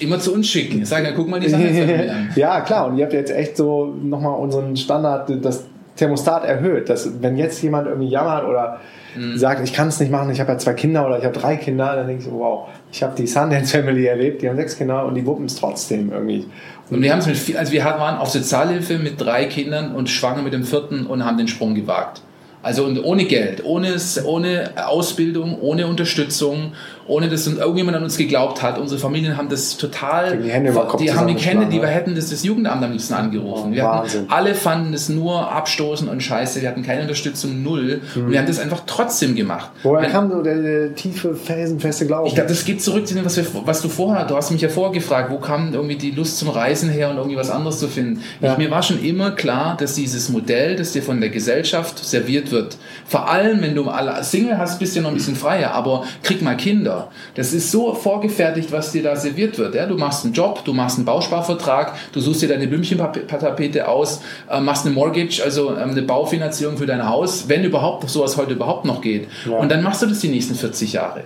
Immer 0.00 0.18
zu 0.18 0.32
uns 0.32 0.48
schicken. 0.48 0.84
Sagen, 0.84 1.06
ja, 1.06 1.12
guck 1.12 1.28
mal 1.28 1.40
die 1.40 1.48
Sache 1.48 1.64
an. 1.64 2.30
ja, 2.36 2.60
klar. 2.60 2.86
Und 2.86 2.96
ihr 2.96 3.04
habt 3.04 3.12
jetzt 3.12 3.32
echt 3.32 3.56
so 3.56 3.86
nochmal 3.86 4.38
unseren 4.38 4.76
Standard, 4.76 5.30
das 5.44 5.64
Thermostat 5.96 6.44
erhöht. 6.44 6.88
Dass, 6.88 7.22
wenn 7.22 7.36
jetzt 7.36 7.62
jemand 7.62 7.88
irgendwie 7.88 8.08
jammert 8.08 8.44
oder 8.46 8.78
mhm. 9.16 9.36
sagt, 9.36 9.62
ich 9.64 9.72
kann 9.72 9.88
es 9.88 10.00
nicht 10.00 10.10
machen, 10.10 10.30
ich 10.30 10.40
habe 10.40 10.52
ja 10.52 10.58
zwei 10.58 10.74
Kinder 10.74 11.06
oder 11.06 11.18
ich 11.18 11.24
habe 11.24 11.38
drei 11.38 11.56
Kinder, 11.56 11.96
dann 11.96 12.06
denke 12.06 12.22
ich 12.22 12.28
so, 12.28 12.38
wow, 12.38 12.68
ich 12.92 13.02
habe 13.02 13.14
die 13.16 13.26
Sundance 13.26 13.76
Family 13.76 14.06
erlebt, 14.06 14.42
die 14.42 14.48
haben 14.48 14.56
sechs 14.56 14.76
Kinder 14.76 15.04
und 15.06 15.14
die 15.14 15.26
wuppen 15.26 15.46
es 15.46 15.56
trotzdem 15.56 16.12
irgendwie. 16.12 16.46
Und 16.90 17.02
wir 17.02 17.12
haben 17.12 17.20
es 17.20 17.26
mit 17.26 17.36
viel, 17.36 17.56
also 17.56 17.72
wir 17.72 17.84
waren 17.84 18.18
auf 18.18 18.30
Sozialhilfe 18.30 18.98
mit 18.98 19.20
drei 19.20 19.44
Kindern 19.44 19.94
und 19.94 20.10
schwanger 20.10 20.42
mit 20.42 20.52
dem 20.52 20.64
vierten 20.64 21.06
und 21.06 21.24
haben 21.24 21.38
den 21.38 21.48
Sprung 21.48 21.74
gewagt. 21.74 22.22
Also 22.62 22.84
und 22.84 23.02
ohne 23.02 23.24
Geld, 23.24 23.64
ohne, 23.64 23.96
ohne 24.24 24.70
Ausbildung, 24.86 25.58
ohne 25.60 25.86
Unterstützung, 25.86 26.72
ohne 27.10 27.28
dass 27.28 27.46
irgendjemand 27.46 27.96
an 27.96 28.04
uns 28.04 28.16
geglaubt 28.16 28.62
hat. 28.62 28.78
Unsere 28.78 29.00
Familien 29.00 29.36
haben 29.36 29.48
das 29.48 29.76
total. 29.76 30.36
Die, 30.36 30.50
Hände 30.50 30.72
die 31.00 31.12
haben 31.12 31.26
die 31.26 31.42
Hände, 31.42 31.66
die 31.66 31.80
wir 31.80 31.88
hätten 31.88 32.14
das, 32.14 32.30
das 32.30 32.44
Jugendamt 32.44 32.84
am 32.84 32.92
liebsten 32.92 33.14
angerufen. 33.14 33.72
Wir 33.72 33.84
hatten, 33.84 34.26
alle 34.28 34.54
fanden 34.54 34.94
es 34.94 35.08
nur 35.08 35.50
abstoßen 35.50 36.08
und 36.08 36.22
scheiße. 36.22 36.60
Wir 36.62 36.68
hatten 36.68 36.82
keine 36.82 37.02
Unterstützung, 37.02 37.62
null. 37.62 38.02
Mhm. 38.14 38.24
Und 38.24 38.30
wir 38.30 38.38
haben 38.38 38.46
das 38.46 38.60
einfach 38.60 38.82
trotzdem 38.86 39.34
gemacht. 39.34 39.70
Woher 39.82 40.02
Wenn, 40.02 40.12
kam 40.12 40.30
so 40.30 40.42
der, 40.42 40.62
der, 40.62 40.94
tiefe, 40.94 41.34
felsenfeste 41.34 42.06
Glauben? 42.06 42.26
Ich 42.26 42.34
glaube, 42.34 42.48
das 42.50 42.64
geht 42.64 42.80
zurück 42.80 43.06
zu 43.08 43.14
dem, 43.14 43.24
was, 43.24 43.36
wir, 43.36 43.46
was 43.64 43.82
du 43.82 43.88
vorher, 43.88 44.26
du 44.26 44.36
hast 44.36 44.50
mich 44.52 44.60
ja 44.60 44.68
vorgefragt, 44.68 45.32
wo 45.32 45.38
kam 45.38 45.72
irgendwie 45.72 45.96
die 45.96 46.12
Lust 46.12 46.38
zum 46.38 46.50
Reisen 46.50 46.90
her 46.90 47.10
und 47.10 47.16
irgendwie 47.16 47.36
was 47.36 47.50
anderes 47.50 47.80
zu 47.80 47.88
finden. 47.88 48.22
Ja. 48.40 48.52
Ich, 48.52 48.58
mir 48.58 48.70
war 48.70 48.82
schon 48.82 49.02
immer 49.02 49.32
klar, 49.32 49.76
dass 49.76 49.94
dieses 49.94 50.28
Modell, 50.28 50.76
das 50.76 50.92
dir 50.92 51.02
von 51.02 51.20
der 51.20 51.30
Gesellschaft 51.30 52.04
serviert 52.04 52.49
wird. 52.52 52.76
Vor 53.06 53.28
allem, 53.28 53.62
wenn 53.62 53.74
du 53.74 53.88
alle 53.88 54.22
Single 54.22 54.58
hast, 54.58 54.78
bist 54.78 54.94
du 54.94 54.98
ja 54.98 55.02
noch 55.02 55.10
ein 55.10 55.16
bisschen 55.16 55.36
freier, 55.36 55.72
aber 55.72 56.04
krieg 56.22 56.42
mal 56.42 56.56
Kinder. 56.56 57.08
Das 57.34 57.52
ist 57.52 57.70
so 57.70 57.94
vorgefertigt, 57.94 58.72
was 58.72 58.92
dir 58.92 59.02
da 59.02 59.16
serviert 59.16 59.58
wird. 59.58 59.74
Ja? 59.74 59.86
Du 59.86 59.96
machst 59.96 60.24
einen 60.24 60.34
Job, 60.34 60.64
du 60.64 60.72
machst 60.72 60.96
einen 60.96 61.04
Bausparvertrag, 61.04 61.94
du 62.12 62.20
suchst 62.20 62.42
dir 62.42 62.48
deine 62.48 62.66
Blümchentapete 62.66 63.88
aus, 63.88 64.20
äh, 64.50 64.60
machst 64.60 64.86
eine 64.86 64.94
Mortgage, 64.94 65.42
also 65.42 65.76
ähm, 65.76 65.90
eine 65.90 66.02
Baufinanzierung 66.02 66.76
für 66.76 66.86
dein 66.86 67.08
Haus, 67.08 67.48
wenn 67.48 67.64
überhaupt 67.64 68.08
sowas 68.08 68.36
heute 68.36 68.52
überhaupt 68.52 68.84
noch 68.84 69.00
geht. 69.00 69.28
Ja. 69.48 69.56
Und 69.58 69.70
dann 69.70 69.82
machst 69.82 70.02
du 70.02 70.06
das 70.06 70.20
die 70.20 70.28
nächsten 70.28 70.54
40 70.54 70.92
Jahre. 70.92 71.24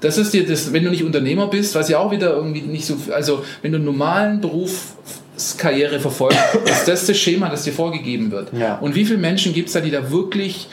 Das 0.00 0.18
ist 0.18 0.34
dir 0.34 0.46
das, 0.46 0.72
wenn 0.72 0.84
du 0.84 0.90
nicht 0.90 1.02
Unternehmer 1.02 1.46
bist, 1.46 1.74
was 1.74 1.88
ja 1.88 1.98
auch 1.98 2.10
wieder 2.10 2.34
irgendwie 2.34 2.60
nicht 2.60 2.84
so, 2.84 2.96
also 3.14 3.42
wenn 3.62 3.72
du 3.72 3.76
einen 3.76 3.86
normalen 3.86 4.42
Berufskarriere 5.34 6.00
verfolgst, 6.00 6.38
ist 6.64 6.88
das 6.88 7.06
das 7.06 7.16
Schema, 7.16 7.48
das 7.48 7.64
dir 7.64 7.72
vorgegeben 7.72 8.30
wird. 8.30 8.52
Ja. 8.52 8.76
Und 8.76 8.94
wie 8.94 9.04
viele 9.04 9.18
Menschen 9.18 9.52
gibt 9.52 9.68
es 9.68 9.74
da, 9.74 9.80
die 9.80 9.90
da 9.90 10.10
wirklich 10.10 10.68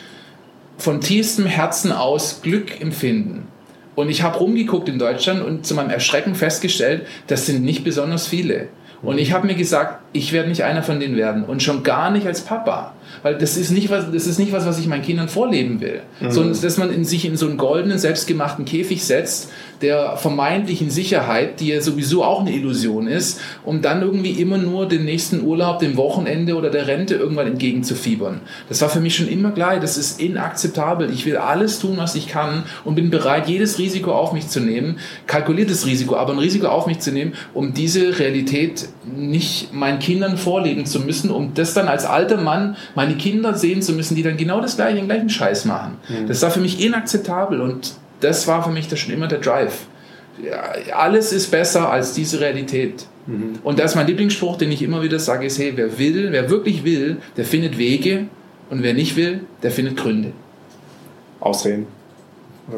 von 0.77 1.01
tiefstem 1.01 1.45
Herzen 1.45 1.91
aus 1.91 2.41
Glück 2.41 2.79
empfinden? 2.79 3.47
Und 3.95 4.09
ich 4.09 4.23
habe 4.23 4.37
rumgeguckt 4.37 4.87
in 4.87 4.99
Deutschland 4.99 5.43
und 5.43 5.65
zu 5.65 5.75
meinem 5.75 5.89
Erschrecken 5.89 6.35
festgestellt, 6.35 7.05
das 7.27 7.45
sind 7.45 7.63
nicht 7.63 7.83
besonders 7.83 8.27
viele. 8.27 8.69
Und 9.01 9.17
ich 9.17 9.33
habe 9.33 9.47
mir 9.47 9.55
gesagt, 9.55 9.99
ich 10.13 10.31
werde 10.31 10.49
nicht 10.49 10.63
einer 10.63 10.83
von 10.83 10.99
denen 10.99 11.17
werden 11.17 11.43
und 11.43 11.63
schon 11.63 11.83
gar 11.83 12.11
nicht 12.11 12.27
als 12.27 12.41
Papa. 12.41 12.93
Weil 13.23 13.37
das 13.37 13.57
ist 13.57 13.71
nicht 13.71 13.89
was, 13.89 14.11
das 14.11 14.27
ist 14.27 14.39
nicht 14.39 14.51
was, 14.51 14.65
was 14.65 14.79
ich 14.79 14.87
meinen 14.87 15.03
Kindern 15.03 15.29
vorleben 15.29 15.81
will. 15.81 16.01
Mhm. 16.19 16.31
Sondern 16.31 16.61
dass 16.61 16.77
man 16.77 16.93
in 16.93 17.05
sich 17.05 17.25
in 17.25 17.37
so 17.37 17.47
einen 17.47 17.57
goldenen, 17.57 17.97
selbstgemachten 17.97 18.65
Käfig 18.65 19.03
setzt, 19.03 19.49
der 19.81 20.17
vermeintlichen 20.17 20.89
Sicherheit, 20.89 21.59
die 21.59 21.69
ja 21.69 21.81
sowieso 21.81 22.23
auch 22.23 22.41
eine 22.41 22.53
Illusion 22.53 23.07
ist, 23.07 23.39
um 23.63 23.81
dann 23.81 24.01
irgendwie 24.01 24.31
immer 24.31 24.57
nur 24.57 24.87
den 24.87 25.05
nächsten 25.05 25.43
Urlaub, 25.43 25.79
dem 25.79 25.97
Wochenende 25.97 26.55
oder 26.55 26.69
der 26.69 26.87
Rente 26.87 27.15
irgendwann 27.15 27.47
entgegenzufiebern. 27.47 28.41
Das 28.69 28.81
war 28.81 28.89
für 28.89 28.99
mich 28.99 29.15
schon 29.15 29.27
immer 29.27 29.51
klar, 29.51 29.79
das 29.79 29.97
ist 29.97 30.21
inakzeptabel. 30.21 31.11
Ich 31.11 31.25
will 31.25 31.37
alles 31.37 31.79
tun, 31.79 31.97
was 31.97 32.15
ich 32.15 32.27
kann 32.27 32.63
und 32.83 32.95
bin 32.95 33.09
bereit, 33.09 33.47
jedes 33.47 33.79
Risiko 33.79 34.13
auf 34.13 34.33
mich 34.33 34.47
zu 34.47 34.59
nehmen, 34.59 34.97
kalkuliertes 35.27 35.85
Risiko, 35.85 36.15
aber 36.15 36.33
ein 36.33 36.39
Risiko 36.39 36.67
auf 36.67 36.87
mich 36.87 36.99
zu 36.99 37.11
nehmen, 37.11 37.33
um 37.53 37.73
diese 37.73 38.19
Realität 38.19 38.87
nicht 39.15 39.73
meinen 39.73 39.99
Kindern 39.99 40.37
vorlegen 40.37 40.85
zu 40.85 40.99
müssen, 40.99 41.31
um 41.31 41.53
das 41.53 41.73
dann 41.73 41.87
als 41.87 42.05
alter 42.05 42.37
Mann 42.37 42.75
meine 43.01 43.15
Kinder 43.15 43.55
sehen 43.55 43.81
zu 43.81 43.93
müssen, 43.93 44.15
die 44.15 44.21
dann 44.21 44.37
genau 44.37 44.61
das 44.61 44.75
gleiche, 44.75 44.97
den 44.97 45.07
gleichen 45.07 45.29
Scheiß 45.29 45.65
machen. 45.65 45.97
Mhm. 46.07 46.27
Das 46.27 46.41
war 46.43 46.51
für 46.51 46.59
mich 46.59 46.83
inakzeptabel 46.83 47.59
und 47.59 47.93
das 48.19 48.47
war 48.47 48.63
für 48.63 48.69
mich 48.69 48.87
da 48.87 48.95
schon 48.95 49.11
immer 49.11 49.27
der 49.27 49.39
Drive. 49.39 49.85
Ja, 50.43 50.95
alles 50.95 51.33
ist 51.33 51.49
besser 51.49 51.91
als 51.91 52.13
diese 52.13 52.39
Realität. 52.39 53.05
Mhm. 53.25 53.59
Und 53.63 53.79
das 53.79 53.91
ist 53.91 53.95
mein 53.95 54.05
Lieblingsspruch, 54.05 54.57
den 54.57 54.71
ich 54.71 54.83
immer 54.83 55.01
wieder 55.01 55.17
sage, 55.17 55.47
ist, 55.47 55.57
hey, 55.57 55.73
wer 55.75 55.97
will, 55.97 56.31
wer 56.31 56.49
wirklich 56.51 56.83
will, 56.83 57.17
der 57.37 57.45
findet 57.45 57.79
Wege 57.79 58.27
und 58.69 58.83
wer 58.83 58.93
nicht 58.93 59.15
will, 59.15 59.41
der 59.63 59.71
findet 59.71 59.97
Gründe. 59.97 60.31
Ausreden. 61.39 61.87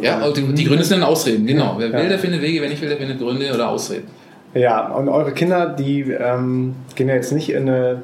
Ja, 0.01 0.19
also 0.19 0.33
die, 0.33 0.53
die 0.53 0.63
Gründe 0.63 0.85
sind 0.85 1.01
dann 1.01 1.09
Ausreden, 1.09 1.45
genau. 1.45 1.75
Wer 1.77 1.91
will, 1.91 2.07
der 2.07 2.17
findet 2.17 2.41
Wege, 2.41 2.61
wer 2.61 2.69
nicht 2.69 2.81
will, 2.81 2.89
der 2.89 2.97
findet 2.97 3.19
Gründe 3.19 3.53
oder 3.53 3.67
Ausreden. 3.69 4.07
Ja, 4.53 4.87
und 4.87 5.09
eure 5.09 5.33
Kinder, 5.33 5.67
die 5.67 6.01
ähm, 6.11 6.75
gehen 6.95 7.09
ja 7.09 7.15
jetzt 7.15 7.33
nicht 7.33 7.49
in 7.49 7.67
eine 7.67 8.03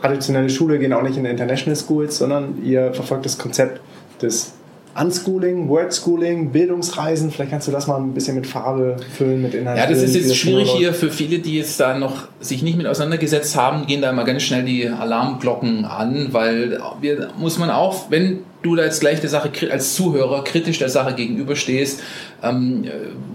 traditionelle 0.00 0.50
Schule, 0.50 0.78
gehen 0.78 0.92
auch 0.92 1.02
nicht 1.02 1.16
in 1.16 1.24
International 1.24 1.76
Schools, 1.76 2.18
sondern 2.18 2.62
ihr 2.64 2.92
verfolgt 2.94 3.24
das 3.24 3.38
Konzept 3.38 3.80
des 4.20 4.52
Unschooling, 5.00 5.68
Wordschooling, 5.68 6.50
Bildungsreisen. 6.50 7.30
Vielleicht 7.30 7.50
kannst 7.50 7.68
du 7.68 7.72
das 7.72 7.86
mal 7.86 7.96
ein 7.96 8.14
bisschen 8.14 8.34
mit 8.34 8.46
Farbe 8.46 8.96
füllen, 9.16 9.42
mit 9.42 9.54
Inhalt. 9.54 9.78
Ja, 9.78 9.86
das 9.86 10.02
ist 10.02 10.14
jetzt 10.14 10.36
schwierig 10.36 10.70
hier 10.70 10.92
für 10.92 11.10
viele, 11.10 11.38
die 11.38 11.58
jetzt 11.58 11.78
da 11.78 11.96
noch 11.96 12.28
sich 12.40 12.62
nicht 12.62 12.76
mit 12.76 12.86
auseinandergesetzt 12.86 13.56
haben, 13.56 13.86
gehen 13.86 14.02
da 14.02 14.10
immer 14.10 14.24
ganz 14.24 14.42
schnell 14.42 14.64
die 14.64 14.88
Alarmglocken 14.88 15.84
an, 15.84 16.28
weil 16.32 16.80
wir, 17.00 17.30
muss 17.38 17.58
man 17.58 17.70
auch, 17.70 18.10
wenn 18.10 18.40
du 18.62 18.74
da 18.74 18.84
jetzt 18.84 19.00
gleich 19.00 19.20
der 19.20 19.30
Sache 19.30 19.50
als 19.70 19.94
Zuhörer 19.94 20.42
kritisch 20.42 20.78
der 20.78 20.88
Sache 20.88 21.14
gegenüberstehst, 21.14 22.00
ähm, 22.42 22.84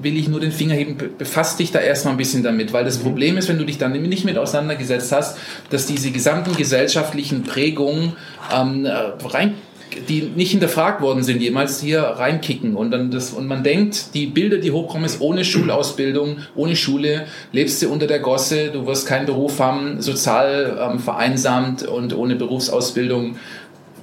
will 0.02 0.18
ich 0.18 0.28
nur 0.28 0.40
den 0.40 0.52
Finger 0.52 0.76
heben, 0.76 0.98
befasst 1.18 1.60
dich 1.60 1.72
da 1.72 1.80
erstmal 1.80 2.14
ein 2.14 2.18
bisschen 2.18 2.44
damit, 2.44 2.74
weil 2.74 2.84
das 2.84 3.00
mhm. 3.00 3.04
Problem 3.04 3.38
ist, 3.38 3.48
wenn 3.48 3.58
du 3.58 3.66
dich 3.66 3.78
dann 3.78 3.94
nicht 3.94 4.26
mit 4.26 4.38
auseinandergesetzt 4.38 5.12
hast, 5.12 5.38
dass 5.70 5.86
diese 5.86 6.12
gesamten 6.12 6.56
gesellschaftlichen 6.56 7.44
Prägungen 7.44 8.14
ähm, 8.54 8.86
rein 9.26 9.56
die 10.08 10.32
nicht 10.36 10.52
hinterfragt 10.52 11.02
worden 11.02 11.24
sind, 11.24 11.42
jemals 11.42 11.82
hier 11.82 12.02
reinkicken. 12.02 12.76
Und, 12.76 12.92
dann 12.92 13.12
das, 13.12 13.32
und 13.32 13.48
man 13.48 13.64
denkt, 13.64 14.14
die 14.14 14.28
Bilder, 14.28 14.58
die 14.58 14.72
hochkommen, 14.72 15.06
ist 15.06 15.22
ohne 15.22 15.46
Schulausbildung, 15.46 16.38
ohne 16.56 16.76
Schule, 16.76 17.26
lebst 17.52 17.82
du 17.82 17.90
unter 17.90 18.08
der 18.08 18.20
Gosse, 18.20 18.70
du 18.70 18.86
wirst 18.86 19.08
keinen 19.08 19.26
Beruf 19.26 19.60
haben, 19.60 20.02
sozial 20.02 20.78
ähm, 20.80 21.00
vereinsamt 21.00 21.84
und 21.84 22.16
ohne 22.16 22.36
Berufsausbildung 22.36 23.36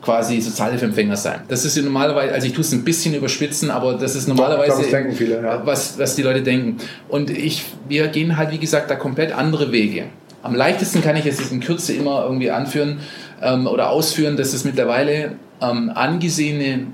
quasi 0.02 0.40
Sozialhilfeempfänger 0.40 1.16
sein. 1.16 1.40
Das 1.48 1.64
ist 1.64 1.76
ja 1.76 1.82
normalerweise, 1.82 2.32
also 2.32 2.46
ich 2.46 2.52
tue 2.52 2.62
es 2.62 2.72
ein 2.72 2.84
bisschen 2.84 3.14
überspitzen, 3.14 3.70
aber 3.70 3.94
das 3.94 4.16
ist 4.16 4.28
normalerweise, 4.28 4.82
glaube, 4.82 5.12
viele, 5.12 5.42
ja. 5.42 5.64
was, 5.64 5.98
was 5.98 6.16
die 6.16 6.22
Leute 6.22 6.42
denken. 6.42 6.78
Und 7.08 7.30
ich, 7.30 7.64
wir 7.88 8.08
gehen 8.08 8.36
halt, 8.36 8.50
wie 8.50 8.58
gesagt, 8.58 8.90
da 8.90 8.96
komplett 8.96 9.32
andere 9.32 9.72
Wege. 9.72 10.06
Am 10.42 10.54
leichtesten 10.54 11.02
kann 11.02 11.16
ich 11.16 11.26
es 11.26 11.52
in 11.52 11.60
Kürze 11.60 11.92
immer 11.92 12.24
irgendwie 12.24 12.50
anführen 12.50 13.00
ähm, 13.42 13.66
oder 13.66 13.90
ausführen, 13.90 14.36
dass 14.36 14.54
es 14.54 14.64
mittlerweile 14.64 15.32
ähm, 15.60 15.90
angesehene, 15.94 16.86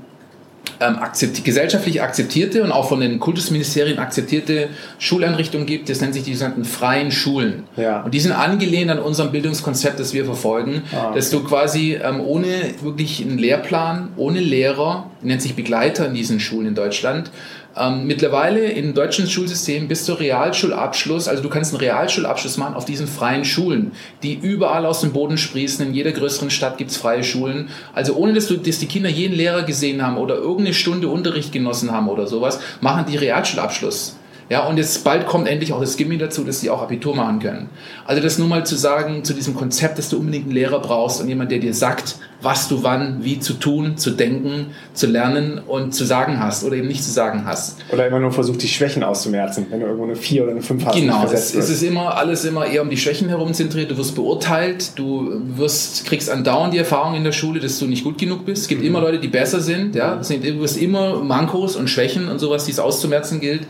ähm, 0.80 0.96
akzept 0.96 1.44
gesellschaftlich 1.44 2.02
akzeptierte 2.02 2.62
und 2.62 2.72
auch 2.72 2.88
von 2.88 3.00
den 3.00 3.18
Kultusministerien 3.18 3.98
akzeptierte 3.98 4.68
Schuleinrichtungen 4.98 5.66
gibt. 5.66 5.88
Das 5.88 6.00
nennt 6.00 6.14
sich 6.14 6.24
die 6.24 6.34
sogenannten 6.34 6.64
freien 6.64 7.10
Schulen. 7.10 7.64
Ja. 7.76 8.02
Und 8.02 8.12
die 8.12 8.20
sind 8.20 8.32
angelehnt 8.32 8.90
an 8.90 8.98
unserem 8.98 9.30
Bildungskonzept, 9.30 9.98
das 9.98 10.12
wir 10.12 10.24
verfolgen, 10.24 10.82
ah, 10.92 11.08
okay. 11.08 11.16
dass 11.16 11.30
du 11.30 11.42
quasi 11.44 11.94
ähm, 11.94 12.20
ohne 12.20 12.74
wirklich 12.82 13.22
einen 13.22 13.38
Lehrplan, 13.38 14.10
ohne 14.16 14.40
Lehrer, 14.40 15.10
nennt 15.22 15.40
sich 15.40 15.54
Begleiter 15.54 16.06
in 16.06 16.14
diesen 16.14 16.40
Schulen 16.40 16.68
in 16.68 16.74
Deutschland, 16.74 17.30
ähm, 17.78 18.06
mittlerweile 18.06 18.70
im 18.70 18.94
deutschen 18.94 19.26
Schulsystem 19.26 19.88
bis 19.88 20.04
zur 20.04 20.18
Realschulabschluss, 20.18 21.28
also 21.28 21.42
du 21.42 21.48
kannst 21.48 21.72
einen 21.72 21.80
Realschulabschluss 21.80 22.56
machen 22.56 22.74
auf 22.74 22.84
diesen 22.84 23.06
freien 23.06 23.44
Schulen, 23.44 23.92
die 24.22 24.34
überall 24.34 24.86
aus 24.86 25.02
dem 25.02 25.12
Boden 25.12 25.38
sprießen. 25.38 25.86
In 25.86 25.94
jeder 25.94 26.12
größeren 26.12 26.50
Stadt 26.50 26.78
gibt 26.78 26.90
es 26.90 26.96
freie 26.96 27.24
Schulen. 27.24 27.68
Also 27.94 28.14
ohne 28.14 28.32
dass, 28.32 28.46
du, 28.46 28.56
dass 28.56 28.78
die 28.78 28.86
Kinder 28.86 29.08
jeden 29.08 29.34
Lehrer 29.34 29.62
gesehen 29.62 30.02
haben 30.02 30.16
oder 30.16 30.36
irgendeine 30.36 30.74
Stunde 30.74 31.08
Unterricht 31.08 31.52
genossen 31.52 31.92
haben 31.92 32.08
oder 32.08 32.26
sowas, 32.26 32.60
machen 32.80 33.04
die 33.08 33.16
Realschulabschluss. 33.16 34.16
Ja, 34.48 34.66
und 34.66 34.76
jetzt 34.76 35.02
bald 35.02 35.26
kommt 35.26 35.48
endlich 35.48 35.72
auch 35.72 35.80
das 35.80 35.96
Gimmi 35.96 36.18
dazu, 36.18 36.44
dass 36.44 36.60
sie 36.60 36.70
auch 36.70 36.80
Abitur 36.80 37.16
machen 37.16 37.40
können. 37.40 37.68
Also 38.04 38.22
das 38.22 38.38
nur 38.38 38.46
mal 38.46 38.64
zu 38.64 38.76
sagen 38.76 39.24
zu 39.24 39.34
diesem 39.34 39.54
Konzept, 39.54 39.98
dass 39.98 40.08
du 40.08 40.18
unbedingt 40.18 40.44
einen 40.44 40.54
Lehrer 40.54 40.78
brauchst 40.78 41.20
und 41.20 41.28
jemand, 41.28 41.50
der 41.50 41.58
dir 41.58 41.74
sagt, 41.74 42.16
was 42.42 42.68
du 42.68 42.82
wann, 42.82 43.24
wie 43.24 43.40
zu 43.40 43.54
tun, 43.54 43.96
zu 43.96 44.10
denken, 44.10 44.66
zu 44.92 45.06
lernen 45.06 45.60
und 45.66 45.94
zu 45.94 46.04
sagen 46.04 46.38
hast 46.38 46.64
oder 46.64 46.76
eben 46.76 46.86
nicht 46.86 47.02
zu 47.02 47.10
sagen 47.10 47.42
hast. 47.44 47.78
Oder 47.90 48.06
immer 48.06 48.20
nur 48.20 48.30
versucht, 48.30 48.62
die 48.62 48.68
Schwächen 48.68 49.02
auszumerzen, 49.02 49.66
wenn 49.70 49.80
du 49.80 49.86
irgendwo 49.86 50.04
eine 50.04 50.16
4 50.16 50.42
oder 50.42 50.52
eine 50.52 50.62
5 50.62 50.84
hast. 50.86 50.94
Genau, 50.94 51.24
es, 51.24 51.54
es 51.54 51.68
ist 51.68 51.82
immer 51.82 52.16
alles 52.16 52.44
immer 52.44 52.66
eher 52.66 52.82
um 52.82 52.90
die 52.90 52.96
Schwächen 52.96 53.28
herum 53.28 53.52
zentriert. 53.52 53.90
Du 53.90 53.96
wirst 53.96 54.14
beurteilt, 54.14 54.92
du 54.96 55.40
wirst, 55.56 56.06
kriegst 56.06 56.30
andauernd 56.30 56.74
die 56.74 56.78
Erfahrung 56.78 57.14
in 57.14 57.24
der 57.24 57.32
Schule, 57.32 57.58
dass 57.58 57.78
du 57.78 57.86
nicht 57.86 58.04
gut 58.04 58.18
genug 58.18 58.44
bist. 58.44 58.62
Es 58.62 58.68
gibt 58.68 58.82
mhm. 58.82 58.88
immer 58.88 59.00
Leute, 59.00 59.18
die 59.18 59.28
besser 59.28 59.60
sind. 59.60 59.96
Ja? 59.96 60.16
Du 60.16 60.60
wirst 60.60 60.76
immer 60.76 61.22
Mankos 61.24 61.74
und 61.74 61.88
Schwächen 61.88 62.28
und 62.28 62.38
sowas, 62.38 62.64
die 62.66 62.70
es 62.70 62.78
auszumerzen 62.78 63.40
gilt. 63.40 63.66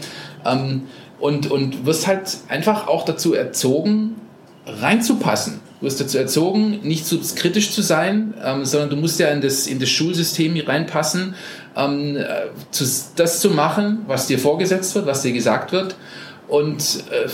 Ähm, 0.46 0.82
und, 1.18 1.50
und 1.50 1.87
wirst 1.87 2.06
halt 2.06 2.37
einfach 2.48 2.88
auch 2.88 3.04
dazu 3.04 3.35
erzogen, 3.35 4.16
reinzupassen. 4.66 5.61
Du 5.80 5.87
wirst 5.87 6.00
dazu 6.00 6.18
erzogen, 6.18 6.80
nicht 6.82 7.06
zu 7.06 7.18
kritisch 7.35 7.70
zu 7.70 7.82
sein, 7.82 8.35
ähm, 8.42 8.64
sondern 8.64 8.90
du 8.90 8.96
musst 8.96 9.18
ja 9.20 9.28
in 9.28 9.40
das, 9.40 9.66
in 9.66 9.78
das 9.78 9.88
Schulsystem 9.88 10.59
reinpassen, 10.59 11.35
ähm, 11.76 12.16
äh, 12.16 12.24
zu, 12.70 12.85
das 13.16 13.40
zu 13.40 13.50
machen, 13.50 14.00
was 14.06 14.26
dir 14.26 14.38
vorgesetzt 14.38 14.94
wird, 14.94 15.06
was 15.06 15.22
dir 15.22 15.32
gesagt 15.32 15.72
wird 15.72 15.96
und 16.48 17.04
äh, 17.11 17.28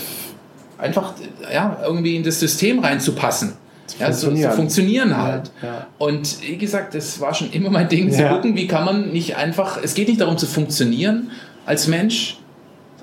einfach 0.81 1.13
ja, 1.51 1.79
irgendwie 1.83 2.15
in 2.15 2.23
das 2.23 2.39
System 2.39 2.79
reinzupassen. 2.79 3.53
Zu 3.87 3.99
ja, 3.99 4.05
funktionieren. 4.07 4.43
So, 4.43 4.49
zu 4.49 4.55
funktionieren 4.55 5.17
halt. 5.17 5.51
Ja, 5.61 5.67
ja. 5.67 5.87
Und 5.97 6.41
wie 6.41 6.57
gesagt, 6.57 6.95
das 6.95 7.19
war 7.19 7.33
schon 7.33 7.51
immer 7.51 7.69
mein 7.69 7.89
Ding, 7.89 8.11
zu 8.11 8.23
gucken, 8.27 8.55
wie 8.55 8.67
kann 8.67 8.85
man 8.85 9.11
nicht 9.11 9.35
einfach, 9.35 9.77
es 9.81 9.93
geht 9.93 10.07
nicht 10.07 10.21
darum 10.21 10.37
zu 10.37 10.47
funktionieren 10.47 11.31
als 11.65 11.87
Mensch, 11.87 12.37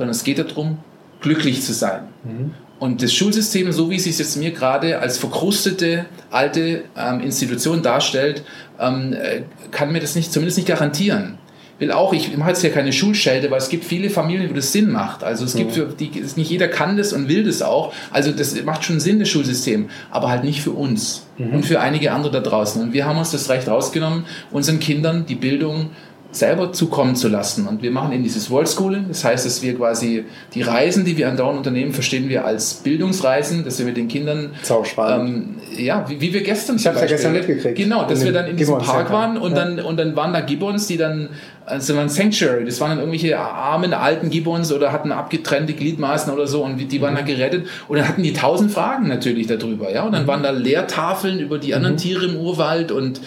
sondern 0.01 0.13
es 0.13 0.25
geht 0.25 0.39
darum, 0.39 0.79
glücklich 1.21 1.61
zu 1.63 1.75
sein. 1.75 2.05
Mhm. 2.25 2.55
Und 2.79 3.03
das 3.03 3.13
Schulsystem, 3.13 3.71
so 3.71 3.91
wie 3.91 3.97
es 3.97 4.05
sich 4.05 4.19
jetzt 4.19 4.35
mir 4.39 4.51
gerade 4.51 4.99
als 4.99 5.19
verkrustete 5.19 6.07
alte 6.31 6.85
ähm, 6.97 7.21
Institution 7.21 7.83
darstellt, 7.83 8.43
ähm, 8.81 9.13
äh, 9.13 9.43
kann 9.71 9.93
mir 9.93 10.01
das 10.01 10.15
nicht, 10.15 10.33
zumindest 10.33 10.57
nicht 10.57 10.69
garantieren. 10.69 11.37
Will 11.79 11.93
auch, 11.93 12.15
ich 12.15 12.35
mache 12.35 12.49
jetzt 12.49 12.63
ja 12.63 12.71
keine 12.71 12.95
Schulschelte, 12.95 13.51
weil 13.51 13.59
es 13.59 13.69
gibt 13.69 13.85
viele 13.85 14.09
Familien, 14.09 14.49
wo 14.49 14.55
das 14.55 14.73
Sinn 14.73 14.91
macht. 14.91 15.23
Also 15.23 15.45
es 15.45 15.55
gibt 15.55 15.73
für 15.73 15.85
die, 15.87 16.11
nicht 16.37 16.51
jeder 16.51 16.69
kann 16.69 16.97
das 16.97 17.13
und 17.13 17.29
will 17.29 17.45
das 17.45 17.61
auch. 17.61 17.93
Also 18.11 18.33
das 18.33 18.55
macht 18.65 18.85
schon 18.85 19.01
Sinn, 19.01 19.19
das 19.19 19.29
Schulsystem, 19.29 19.91
aber 20.11 20.31
halt 20.31 20.45
nicht 20.45 20.63
für 20.63 20.71
uns 20.71 21.27
mhm. 21.37 21.57
und 21.57 21.67
für 21.67 21.81
einige 21.81 22.13
andere 22.13 22.33
da 22.33 22.41
draußen. 22.41 22.81
Und 22.81 22.95
wir 22.95 23.05
haben 23.05 23.19
uns 23.19 23.33
das 23.33 23.51
Recht 23.51 23.69
rausgenommen, 23.69 24.25
unseren 24.51 24.81
Kindern 24.81 25.27
die 25.27 25.35
Bildung 25.35 25.91
selber 26.33 26.73
zukommen 26.73 27.16
zu 27.16 27.29
lassen. 27.29 27.66
Und 27.66 27.83
wir 27.83 27.90
machen 27.90 28.12
eben 28.12 28.23
dieses 28.23 28.51
World 28.51 28.69
Schooling. 28.69 29.07
Das 29.09 29.25
heißt, 29.25 29.45
dass 29.45 29.62
wir 29.62 29.75
quasi 29.75 30.25
die 30.55 30.62
Reisen, 30.62 31.05
die 31.05 31.16
wir 31.16 31.27
an 31.27 31.40
andauernd 31.40 31.59
unternehmen, 31.59 31.93
verstehen 31.93 32.29
wir 32.29 32.45
als 32.45 32.75
Bildungsreisen, 32.75 33.64
dass 33.64 33.79
wir 33.79 33.87
mit 33.87 33.97
den 33.97 34.09
Kindern, 34.09 34.51
ähm, 34.99 35.57
ja, 35.77 36.09
wie, 36.09 36.21
wie, 36.21 36.33
wir 36.33 36.43
gestern 36.43 36.77
ich 36.77 36.85
Beispiel. 36.85 37.03
ja 37.03 37.09
gestern 37.09 37.33
mitgekriegt. 37.33 37.77
Genau, 37.77 38.05
dass 38.05 38.25
wir 38.25 38.33
dann 38.33 38.47
in 38.47 38.57
diesem 38.57 38.79
Park 38.79 39.11
waren 39.11 39.38
und, 39.38 39.53
ja. 39.53 39.64
dann, 39.64 39.81
und 39.81 39.97
dann 39.97 40.14
waren 40.16 40.33
da 40.33 40.40
Gibbons, 40.40 40.87
die 40.87 40.97
dann, 40.97 41.31
also 41.64 41.97
ein 41.97 42.09
Sanctuary, 42.09 42.64
das 42.64 42.81
waren 42.81 42.90
dann 42.90 42.99
irgendwelche 42.99 43.38
armen, 43.38 43.95
alten 43.95 44.31
Gibbons 44.31 44.73
oder 44.73 44.93
hatten 44.93 45.12
abgetrennte 45.12 45.73
Gliedmaßen 45.73 46.33
oder 46.33 46.47
so 46.47 46.64
und 46.64 46.79
die 46.79 47.01
waren 47.01 47.14
mhm. 47.14 47.19
da 47.19 47.23
gerettet 47.23 47.66
und 47.88 47.99
dann 47.99 48.09
hatten 48.09 48.23
die 48.23 48.33
tausend 48.33 48.73
Fragen 48.73 49.09
natürlich 49.09 49.47
darüber, 49.47 49.93
ja, 49.93 50.05
und 50.05 50.12
dann 50.12 50.25
mhm. 50.25 50.29
waren 50.29 50.43
da 50.43 50.51
Lehrtafeln 50.51 51.38
über 51.38 51.59
die 51.59 51.75
anderen 51.75 51.95
mhm. 51.95 51.99
Tiere 51.99 52.27
im 52.27 52.37
Urwald 52.37 52.93
und 52.93 53.21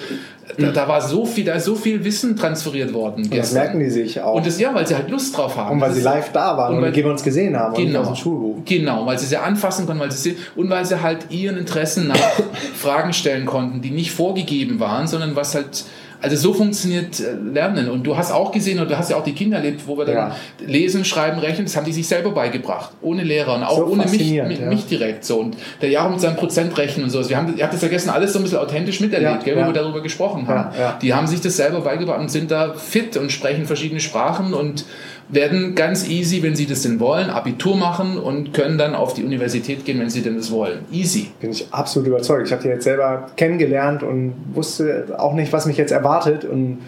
da, 0.57 0.71
da, 0.71 0.87
war 0.87 1.01
so 1.01 1.25
viel, 1.25 1.45
da 1.45 1.53
ist 1.53 1.65
so 1.65 1.75
viel 1.75 2.03
Wissen 2.03 2.35
transferiert 2.35 2.93
worden. 2.93 3.23
Und 3.23 3.35
das 3.35 3.53
merken 3.53 3.79
die 3.79 3.89
sich 3.89 4.19
auch. 4.19 4.35
Und 4.35 4.45
das 4.45 4.59
ja, 4.59 4.75
weil 4.75 4.85
sie 4.85 4.95
halt 4.95 5.09
Lust 5.09 5.35
drauf 5.37 5.55
haben. 5.55 5.71
Und 5.71 5.81
weil 5.81 5.93
sie 5.93 6.01
live 6.01 6.31
da 6.31 6.57
waren 6.57 6.77
und, 6.77 6.83
und 6.83 6.95
wir 6.95 7.05
uns 7.07 7.23
gesehen 7.23 7.57
haben 7.57 7.73
genau, 7.75 8.01
und 8.01 8.07
aus 8.07 8.17
dem 8.19 8.23
Schulbuch. 8.23 8.57
Genau, 8.65 9.05
weil 9.05 9.17
sie 9.17 9.25
sie 9.25 9.37
anfassen 9.37 9.85
konnten, 9.85 10.01
weil 10.01 10.11
sie 10.11 10.37
und 10.55 10.69
weil 10.69 10.85
sie 10.85 11.01
halt 11.01 11.31
ihren 11.31 11.57
Interessen 11.57 12.07
nach 12.07 12.17
Fragen 12.75 13.13
stellen 13.13 13.45
konnten, 13.45 13.81
die 13.81 13.91
nicht 13.91 14.11
vorgegeben 14.11 14.79
waren, 14.79 15.07
sondern 15.07 15.35
was 15.35 15.55
halt 15.55 15.85
also 16.23 16.37
so 16.37 16.53
funktioniert 16.53 17.19
äh, 17.19 17.33
Lernen. 17.33 17.89
Und 17.89 18.03
du 18.03 18.15
hast 18.15 18.31
auch 18.31 18.53
gesehen, 18.53 18.79
und 18.79 18.89
du 18.89 18.97
hast 18.97 19.11
ja 19.11 19.17
auch 19.17 19.25
die 19.25 19.33
Kinder 19.33 19.57
erlebt, 19.57 19.81
wo 19.85 19.97
wir 19.97 20.05
dann 20.05 20.15
ja. 20.15 20.35
lesen, 20.65 21.03
schreiben, 21.03 21.37
rechnen, 21.39 21.65
das 21.65 21.75
haben 21.75 21.83
die 21.83 21.91
sich 21.91 22.07
selber 22.07 22.31
beigebracht. 22.31 22.91
Ohne 23.01 23.23
Lehrer 23.23 23.55
und 23.55 23.63
auch 23.63 23.77
so 23.77 23.87
ohne 23.87 24.05
mich, 24.05 24.11
mich, 24.19 24.31
ja. 24.31 24.45
mich, 24.45 24.85
direkt. 24.87 25.25
So. 25.25 25.39
Und 25.39 25.57
der 25.81 25.89
Jahre 25.89 26.09
mit 26.11 26.21
seinem 26.21 26.37
Prozentrechnen 26.37 27.03
und 27.03 27.09
so. 27.09 27.17
Also 27.17 27.29
wir 27.29 27.37
haben, 27.37 27.53
ihr 27.57 27.63
habt 27.63 27.73
das 27.73 27.81
vergessen, 27.81 28.09
alles 28.09 28.31
so 28.31 28.39
ein 28.39 28.43
bisschen 28.43 28.59
authentisch 28.59 29.01
miterlebt, 29.01 29.45
ja, 29.45 29.53
gell, 29.53 29.57
wo 29.57 29.67
wir 29.67 29.73
darüber 29.73 30.01
gesprochen 30.01 30.47
haben. 30.47 30.73
Die 31.01 31.13
haben 31.13 31.27
sich 31.27 31.41
das 31.41 31.57
selber 31.57 31.81
beigebracht 31.81 32.21
und 32.21 32.31
sind 32.31 32.51
da 32.51 32.73
fit 32.73 33.17
und 33.17 33.29
sprechen 33.29 33.65
verschiedene 33.65 33.99
Sprachen 33.99 34.53
und 34.53 34.85
werden 35.29 35.75
ganz 35.75 36.07
easy, 36.07 36.43
wenn 36.43 36.55
sie 36.55 36.65
das 36.65 36.81
denn 36.83 36.99
wollen, 36.99 37.29
Abitur 37.29 37.75
machen 37.75 38.17
und 38.17 38.53
können 38.53 38.77
dann 38.77 38.93
auf 38.93 39.13
die 39.13 39.23
Universität 39.23 39.85
gehen, 39.85 39.99
wenn 39.99 40.09
sie 40.09 40.21
denn 40.21 40.35
das 40.35 40.51
wollen. 40.51 40.79
Easy. 40.91 41.31
Bin 41.39 41.51
ich 41.51 41.67
absolut 41.71 42.07
überzeugt. 42.07 42.47
Ich 42.47 42.51
habe 42.51 42.61
die 42.61 42.69
jetzt 42.69 42.83
selber 42.83 43.27
kennengelernt 43.35 44.03
und 44.03 44.33
wusste 44.53 45.15
auch 45.17 45.33
nicht, 45.33 45.53
was 45.53 45.65
mich 45.65 45.77
jetzt 45.77 45.91
erwartet 45.91 46.45
und 46.45 46.79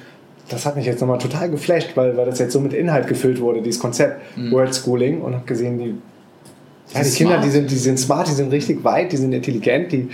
das 0.50 0.66
hat 0.66 0.76
mich 0.76 0.86
jetzt 0.86 1.02
nochmal 1.02 1.18
total 1.18 1.50
geflasht, 1.50 1.92
weil, 1.96 2.16
weil 2.18 2.26
das 2.26 2.40
jetzt 2.40 2.54
so 2.54 2.60
mit 2.60 2.74
Inhalt 2.74 3.08
gefüllt 3.08 3.40
wurde, 3.40 3.62
dieses 3.62 3.80
Konzept 3.80 4.38
mhm. 4.38 4.52
World 4.52 4.76
Schooling 4.76 5.22
und 5.22 5.34
habe 5.34 5.46
gesehen, 5.46 5.80
die, 5.80 5.96
ja, 6.94 7.04
die 7.04 7.10
Kinder, 7.10 7.40
die 7.40 7.50
sind, 7.50 7.72
die 7.72 7.78
sind 7.78 7.98
smart, 7.98 8.28
die 8.28 8.34
sind 8.34 8.52
richtig 8.52 8.84
weit, 8.84 9.12
die 9.12 9.18
sind 9.18 9.34
intelligent, 9.34 9.92
die 9.92 10.10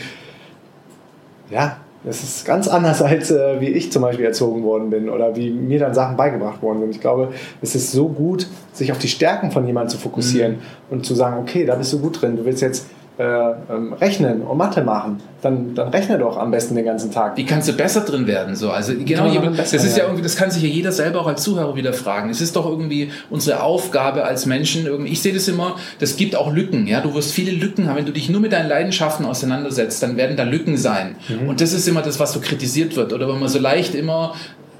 ja, 1.49 1.80
das 2.03 2.23
ist 2.23 2.45
ganz 2.45 2.67
anders, 2.67 3.01
als 3.01 3.31
äh, 3.31 3.59
wie 3.59 3.69
ich 3.69 3.91
zum 3.91 4.01
Beispiel 4.01 4.25
erzogen 4.25 4.63
worden 4.63 4.89
bin 4.89 5.09
oder 5.09 5.35
wie 5.35 5.51
mir 5.51 5.79
dann 5.79 5.93
Sachen 5.93 6.17
beigebracht 6.17 6.61
worden 6.61 6.79
sind. 6.81 6.95
Ich 6.95 7.01
glaube, 7.01 7.29
es 7.61 7.75
ist 7.75 7.91
so 7.91 8.07
gut, 8.07 8.47
sich 8.73 8.91
auf 8.91 8.97
die 8.97 9.07
Stärken 9.07 9.51
von 9.51 9.65
jemandem 9.65 9.89
zu 9.89 9.97
fokussieren 9.97 10.53
mhm. 10.53 10.59
und 10.89 11.05
zu 11.05 11.15
sagen, 11.15 11.37
okay, 11.39 11.65
da 11.65 11.75
bist 11.75 11.93
du 11.93 11.99
gut 11.99 12.21
drin. 12.21 12.37
Du 12.37 12.45
willst 12.45 12.61
jetzt 12.61 12.87
ähm, 13.21 13.93
rechnen 13.93 14.41
und 14.41 14.57
Mathe 14.57 14.83
machen, 14.83 15.19
dann, 15.41 15.75
dann 15.75 15.89
rechne 15.89 16.17
doch 16.17 16.37
am 16.37 16.51
besten 16.51 16.75
den 16.75 16.85
ganzen 16.85 17.11
Tag. 17.11 17.37
Wie 17.37 17.45
kannst 17.45 17.67
du 17.67 17.73
besser 17.73 18.01
drin 18.01 18.27
werden? 18.27 18.55
So, 18.55 18.69
also 18.71 18.93
genau, 18.93 19.27
jemand, 19.27 19.57
das 19.57 19.73
ist 19.73 19.97
ja 19.97 20.03
irgendwie, 20.03 20.23
das 20.23 20.35
kann 20.35 20.51
sich 20.51 20.63
ja 20.63 20.69
jeder 20.69 20.91
selber 20.91 21.21
auch 21.21 21.27
als 21.27 21.43
Zuhörer 21.43 21.75
wieder 21.75 21.93
fragen. 21.93 22.29
Es 22.29 22.41
ist 22.41 22.55
doch 22.55 22.65
irgendwie 22.65 23.11
unsere 23.29 23.63
Aufgabe 23.63 24.23
als 24.23 24.45
Menschen. 24.45 24.85
Irgendwie, 24.85 25.11
ich 25.11 25.21
sehe 25.21 25.33
das 25.33 25.47
immer, 25.47 25.75
das 25.99 26.15
gibt 26.15 26.35
auch 26.35 26.53
Lücken. 26.53 26.87
Ja, 26.87 27.01
du 27.01 27.13
wirst 27.13 27.33
viele 27.33 27.51
Lücken 27.51 27.87
haben, 27.87 27.97
wenn 27.97 28.05
du 28.05 28.13
dich 28.13 28.29
nur 28.29 28.41
mit 28.41 28.53
deinen 28.53 28.69
Leidenschaften 28.69 29.25
auseinandersetzt, 29.25 30.01
dann 30.03 30.17
werden 30.17 30.37
da 30.37 30.43
Lücken 30.43 30.77
sein. 30.77 31.15
Mhm. 31.27 31.49
Und 31.49 31.61
das 31.61 31.73
ist 31.73 31.87
immer 31.87 32.01
das, 32.01 32.19
was 32.19 32.33
so 32.33 32.39
kritisiert 32.39 32.95
wird 32.95 33.13
oder 33.13 33.27
wenn 33.27 33.39
man 33.39 33.49
so 33.49 33.59
leicht 33.59 33.95
immer 33.95 34.33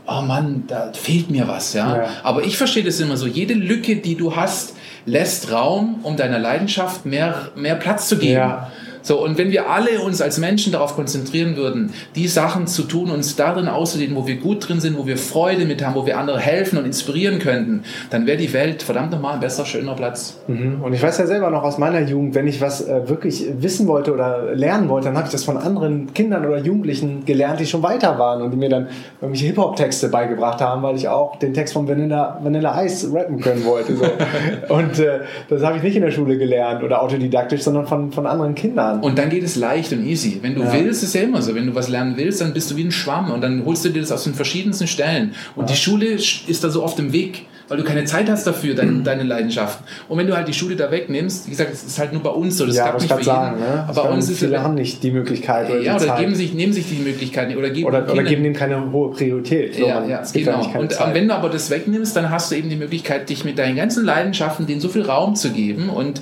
oh 0.08 0.22
Mann, 0.22 0.64
da 0.68 0.92
fehlt 0.94 1.30
mir 1.30 1.48
was, 1.48 1.74
ja? 1.74 1.98
ja. 1.98 2.10
Aber 2.24 2.44
ich 2.44 2.58
verstehe 2.58 2.84
das 2.84 3.00
immer 3.00 3.18
so. 3.18 3.28
Jede 3.28 3.54
Lücke, 3.54 3.98
die 3.98 4.16
du 4.16 4.36
hast, 4.36 4.76
lässt 5.06 5.52
Raum, 5.52 6.00
um 6.04 6.18
deiner 6.18 6.40
Leidenschaft 6.40 7.06
mehr, 7.06 7.50
mehr 7.56 7.76
Platz 7.76 8.08
zu 8.08 8.18
geben. 8.18 8.34
Ja. 8.34 8.72
So, 9.02 9.24
und 9.24 9.38
wenn 9.38 9.52
wir 9.52 9.70
alle 9.70 10.02
uns 10.02 10.22
als 10.22 10.38
Menschen 10.38 10.74
darauf 10.74 10.96
konzentrieren 10.96 11.56
würden, 11.56 11.94
die 12.16 12.28
Sachen 12.28 12.68
zu 12.68 12.84
tun, 12.84 13.10
uns 13.10 13.36
darin 13.36 13.68
auszudehnen, 13.68 14.16
wo 14.16 14.28
wir 14.28 14.38
gut 14.38 14.68
drin 14.68 14.80
sind, 14.80 14.98
wo 14.98 15.08
wir 15.08 15.18
Freude 15.18 15.66
mit 15.66 15.86
haben, 15.86 15.96
wo 15.96 16.06
wir 16.06 16.18
andere 16.18 16.40
helfen 16.40 16.78
und 16.78 16.86
inspirieren 16.86 17.40
könnten, 17.40 17.84
dann 18.10 18.28
wäre 18.28 18.38
die 18.38 18.52
Welt 18.54 18.84
verdammt 18.84 19.12
nochmal 19.12 19.36
ein 19.36 19.40
besser, 19.40 19.66
schöner 19.66 19.96
Platz. 19.96 20.38
Mhm. 20.48 20.82
Und 20.82 20.94
ich 20.94 21.02
weiß 21.02 21.18
ja 21.18 21.26
selber 21.26 21.50
noch 21.50 21.64
aus 21.64 21.78
meiner 21.78 22.02
Jugend, 22.02 22.36
wenn 22.36 22.48
ich 22.48 22.62
was 22.62 22.88
äh, 22.88 23.10
wirklich 23.10 23.46
wissen 23.60 23.88
wollte 23.88 24.14
oder 24.14 24.54
lernen 24.54 24.90
wollte, 24.90 25.06
dann 25.06 25.18
habe 25.18 25.28
ich 25.28 25.32
das 25.32 25.44
von 25.44 25.58
anderen 25.58 26.14
Kindern 26.14 26.46
oder 26.46 26.60
Jugendlichen 26.60 27.26
gelernt, 27.26 27.60
die 27.60 27.66
schon 27.66 27.84
weiter 27.84 28.20
waren 28.20 28.42
und 28.42 28.52
die 28.52 28.58
mir 28.58 28.70
dann 28.70 28.88
irgendwelche 29.22 29.48
Hip-Hop-Texte 29.48 30.10
beigebracht 30.10 30.62
haben, 30.62 30.84
weil 30.84 30.96
ich 30.96 31.08
auch 31.08 31.38
den 31.38 31.54
Text 31.54 31.74
von 31.74 31.88
Vanilla, 31.88 32.40
Vanilla 32.42 32.84
Ice 32.84 33.12
rappen 33.14 33.40
können 33.40 33.66
wollte. 33.66 33.96
So. 33.96 34.06
und 34.74 35.00
äh, 35.00 35.22
das 35.50 35.64
habe 35.64 35.78
ich 35.78 35.84
nicht 35.84 35.96
in 35.96 36.04
der 36.04 36.12
Schule 36.12 36.38
gelernt 36.38 36.84
oder 36.84 37.02
autodidaktisch, 37.02 37.62
sondern 37.62 37.88
von, 37.88 38.12
von 38.12 38.26
anderen 38.26 38.56
Kindern 38.56 38.91
lernen. 38.92 39.04
Und 39.04 39.18
dann 39.18 39.30
geht 39.30 39.44
es 39.44 39.56
leicht 39.56 39.92
und 39.94 40.06
easy. 40.06 40.40
Wenn 40.42 40.56
du 40.56 40.62
ja. 40.62 40.74
willst, 40.74 41.04
ist 41.04 41.16
ja 41.16 41.22
immer 41.22 41.42
so. 41.42 41.56
Wenn 41.56 41.68
du 41.68 41.76
was 41.76 41.90
lernen 41.90 42.14
willst, 42.18 42.42
dann 42.42 42.54
bist 42.54 42.72
du 42.72 42.76
wie 42.76 42.84
ein 42.84 42.92
Schwamm 42.92 43.32
und 43.32 43.42
dann 43.42 43.66
holst 43.66 43.86
du 43.86 43.90
dir 43.90 44.02
das 44.02 44.12
aus 44.12 44.24
den 44.24 44.34
verschiedensten 44.34 44.88
Stellen. 44.88 45.34
Und 45.56 45.70
ja. 45.70 45.76
die 45.76 45.80
Schule 45.80 46.08
ist 46.08 46.64
da 46.64 46.70
so 46.70 46.84
oft 46.84 47.00
im 47.00 47.14
Weg 47.14 47.46
weil 47.72 47.78
du 47.78 47.86
keine 47.86 48.04
Zeit 48.04 48.30
hast 48.30 48.46
dafür, 48.46 48.76
deine, 48.76 48.92
mhm. 49.00 49.04
deine 49.06 49.24
Leidenschaften. 49.24 49.86
Und 50.10 50.18
wenn 50.18 50.28
du 50.28 50.36
halt 50.36 50.48
die 50.48 50.54
Schule 50.54 50.76
da 50.76 50.92
wegnimmst, 50.92 51.48
wie 51.48 51.52
gesagt, 51.52 51.72
es 51.72 51.84
ist 51.84 51.98
halt 52.00 52.12
nur 52.12 52.22
bei 52.22 52.30
uns 52.30 52.58
so, 52.58 52.66
das 52.66 52.76
ja, 52.76 52.94
nicht 52.94 53.12
für 53.12 53.24
sagen, 53.24 53.60
jeden. 53.60 53.72
Ne? 53.72 53.86
Aber 53.88 54.04
bei 54.04 54.10
uns 54.10 54.30
viele 54.30 54.58
ist, 54.58 54.62
haben 54.62 54.76
nicht 54.76 55.02
die 55.02 55.12
Möglichkeit 55.12 55.70
oder 55.70 55.80
Ja, 55.80 55.96
oder 55.96 56.18
geben 56.18 56.36
sich, 56.36 56.54
nehmen 56.54 56.74
sich 56.74 56.90
die 56.90 57.02
Möglichkeit 57.02 57.56
oder 57.56 57.70
geben, 57.70 57.88
oder, 57.88 58.12
oder 58.12 58.24
geben 58.24 58.44
dem 58.44 58.54
keine 58.54 58.92
hohe 58.92 59.12
Priorität. 59.12 59.76
So, 59.76 59.88
ja, 59.88 60.06
ja, 60.06 60.22
genau. 60.34 60.70
Und 60.78 60.92
Zeit. 60.92 61.16
wenn 61.16 61.30
du 61.30 61.34
aber 61.34 61.48
das 61.48 61.70
wegnimmst, 61.70 62.14
dann 62.14 62.30
hast 62.30 62.52
du 62.52 62.56
eben 62.56 62.70
die 62.70 62.76
Möglichkeit, 62.76 63.30
dich 63.30 63.46
mit 63.46 63.58
deinen 63.58 63.78
ganzen 63.78 64.04
Leidenschaften 64.04 64.68
denen 64.68 64.82
so 64.82 64.90
viel 64.90 65.04
Raum 65.04 65.36
zu 65.36 65.52
geben 65.52 65.90
und 65.90 66.22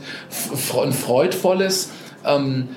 ein 0.84 0.92
freudvolles 0.92 1.90
ähm, 2.26 2.70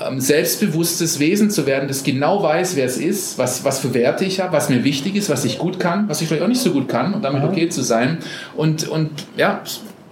ähm, 0.00 0.20
selbstbewusstes 0.20 1.18
Wesen 1.18 1.50
zu 1.50 1.66
werden, 1.66 1.88
das 1.88 2.04
genau 2.04 2.42
weiß, 2.42 2.76
wer 2.76 2.86
es 2.86 2.98
ist, 2.98 3.38
was, 3.38 3.64
was 3.64 3.80
für 3.80 3.94
Werte 3.94 4.24
ich 4.24 4.40
habe, 4.40 4.52
was 4.52 4.68
mir 4.68 4.84
wichtig 4.84 5.16
ist, 5.16 5.28
was 5.28 5.44
ich 5.44 5.58
gut 5.58 5.80
kann, 5.80 6.08
was 6.08 6.20
ich 6.20 6.28
vielleicht 6.28 6.44
auch 6.44 6.48
nicht 6.48 6.60
so 6.60 6.70
gut 6.70 6.88
kann 6.88 7.14
und 7.14 7.22
damit 7.22 7.42
okay 7.42 7.68
zu 7.68 7.82
sein. 7.82 8.18
Und, 8.56 8.86
und 8.86 9.10
ja, 9.36 9.62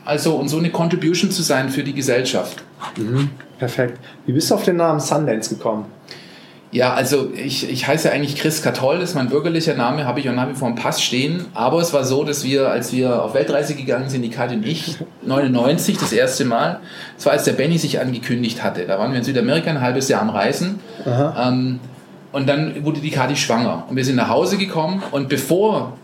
also 0.05 0.37
und 0.37 0.49
so 0.49 0.59
eine 0.59 0.70
Contribution 0.70 1.31
zu 1.31 1.42
sein 1.42 1.68
für 1.68 1.85
die 1.85 1.92
Gesellschaft. 1.92 2.64
Mhm, 2.96 3.31
perfekt. 3.59 3.99
Wie 4.27 4.33
bist 4.33 4.51
du 4.51 4.55
auf 4.55 4.64
den 4.64 4.77
Namen 4.77 5.01
Sundance 5.01 5.55
gekommen? 5.55 5.87
Ja, 6.76 6.92
also 6.92 7.30
ich, 7.34 7.70
ich 7.70 7.88
heiße 7.88 8.12
eigentlich 8.12 8.36
Chris 8.36 8.60
Katoll, 8.60 8.98
das 8.98 9.10
ist 9.10 9.14
mein 9.14 9.30
bürgerlicher 9.30 9.72
Name, 9.72 10.04
habe 10.04 10.20
ich 10.20 10.28
auch 10.28 10.34
nach 10.34 10.46
wie 10.46 10.52
vor 10.52 10.68
im 10.68 10.74
Pass 10.74 11.02
stehen. 11.02 11.46
Aber 11.54 11.80
es 11.80 11.94
war 11.94 12.04
so, 12.04 12.22
dass 12.22 12.44
wir, 12.44 12.68
als 12.68 12.92
wir 12.92 13.22
auf 13.22 13.32
Weltreise 13.32 13.74
gegangen 13.74 14.10
sind, 14.10 14.20
die 14.20 14.28
Kati 14.28 14.56
und 14.56 14.66
ich, 14.66 14.98
99 15.22 15.96
das 15.96 16.12
erste 16.12 16.44
Mal, 16.44 16.80
das 17.16 17.24
war 17.24 17.32
als 17.32 17.44
der 17.44 17.54
Benny 17.54 17.78
sich 17.78 17.98
angekündigt 17.98 18.62
hatte. 18.62 18.84
Da 18.84 18.98
waren 18.98 19.10
wir 19.12 19.18
in 19.18 19.24
Südamerika 19.24 19.70
ein 19.70 19.80
halbes 19.80 20.10
Jahr 20.10 20.20
am 20.20 20.28
Reisen. 20.28 20.80
Ähm, 21.06 21.80
und 22.32 22.46
dann 22.46 22.84
wurde 22.84 23.00
die 23.00 23.10
Kati 23.10 23.36
schwanger. 23.36 23.84
Und 23.88 23.96
wir 23.96 24.04
sind 24.04 24.16
nach 24.16 24.28
Hause 24.28 24.58
gekommen 24.58 25.02
und 25.12 25.30
bevor 25.30 25.94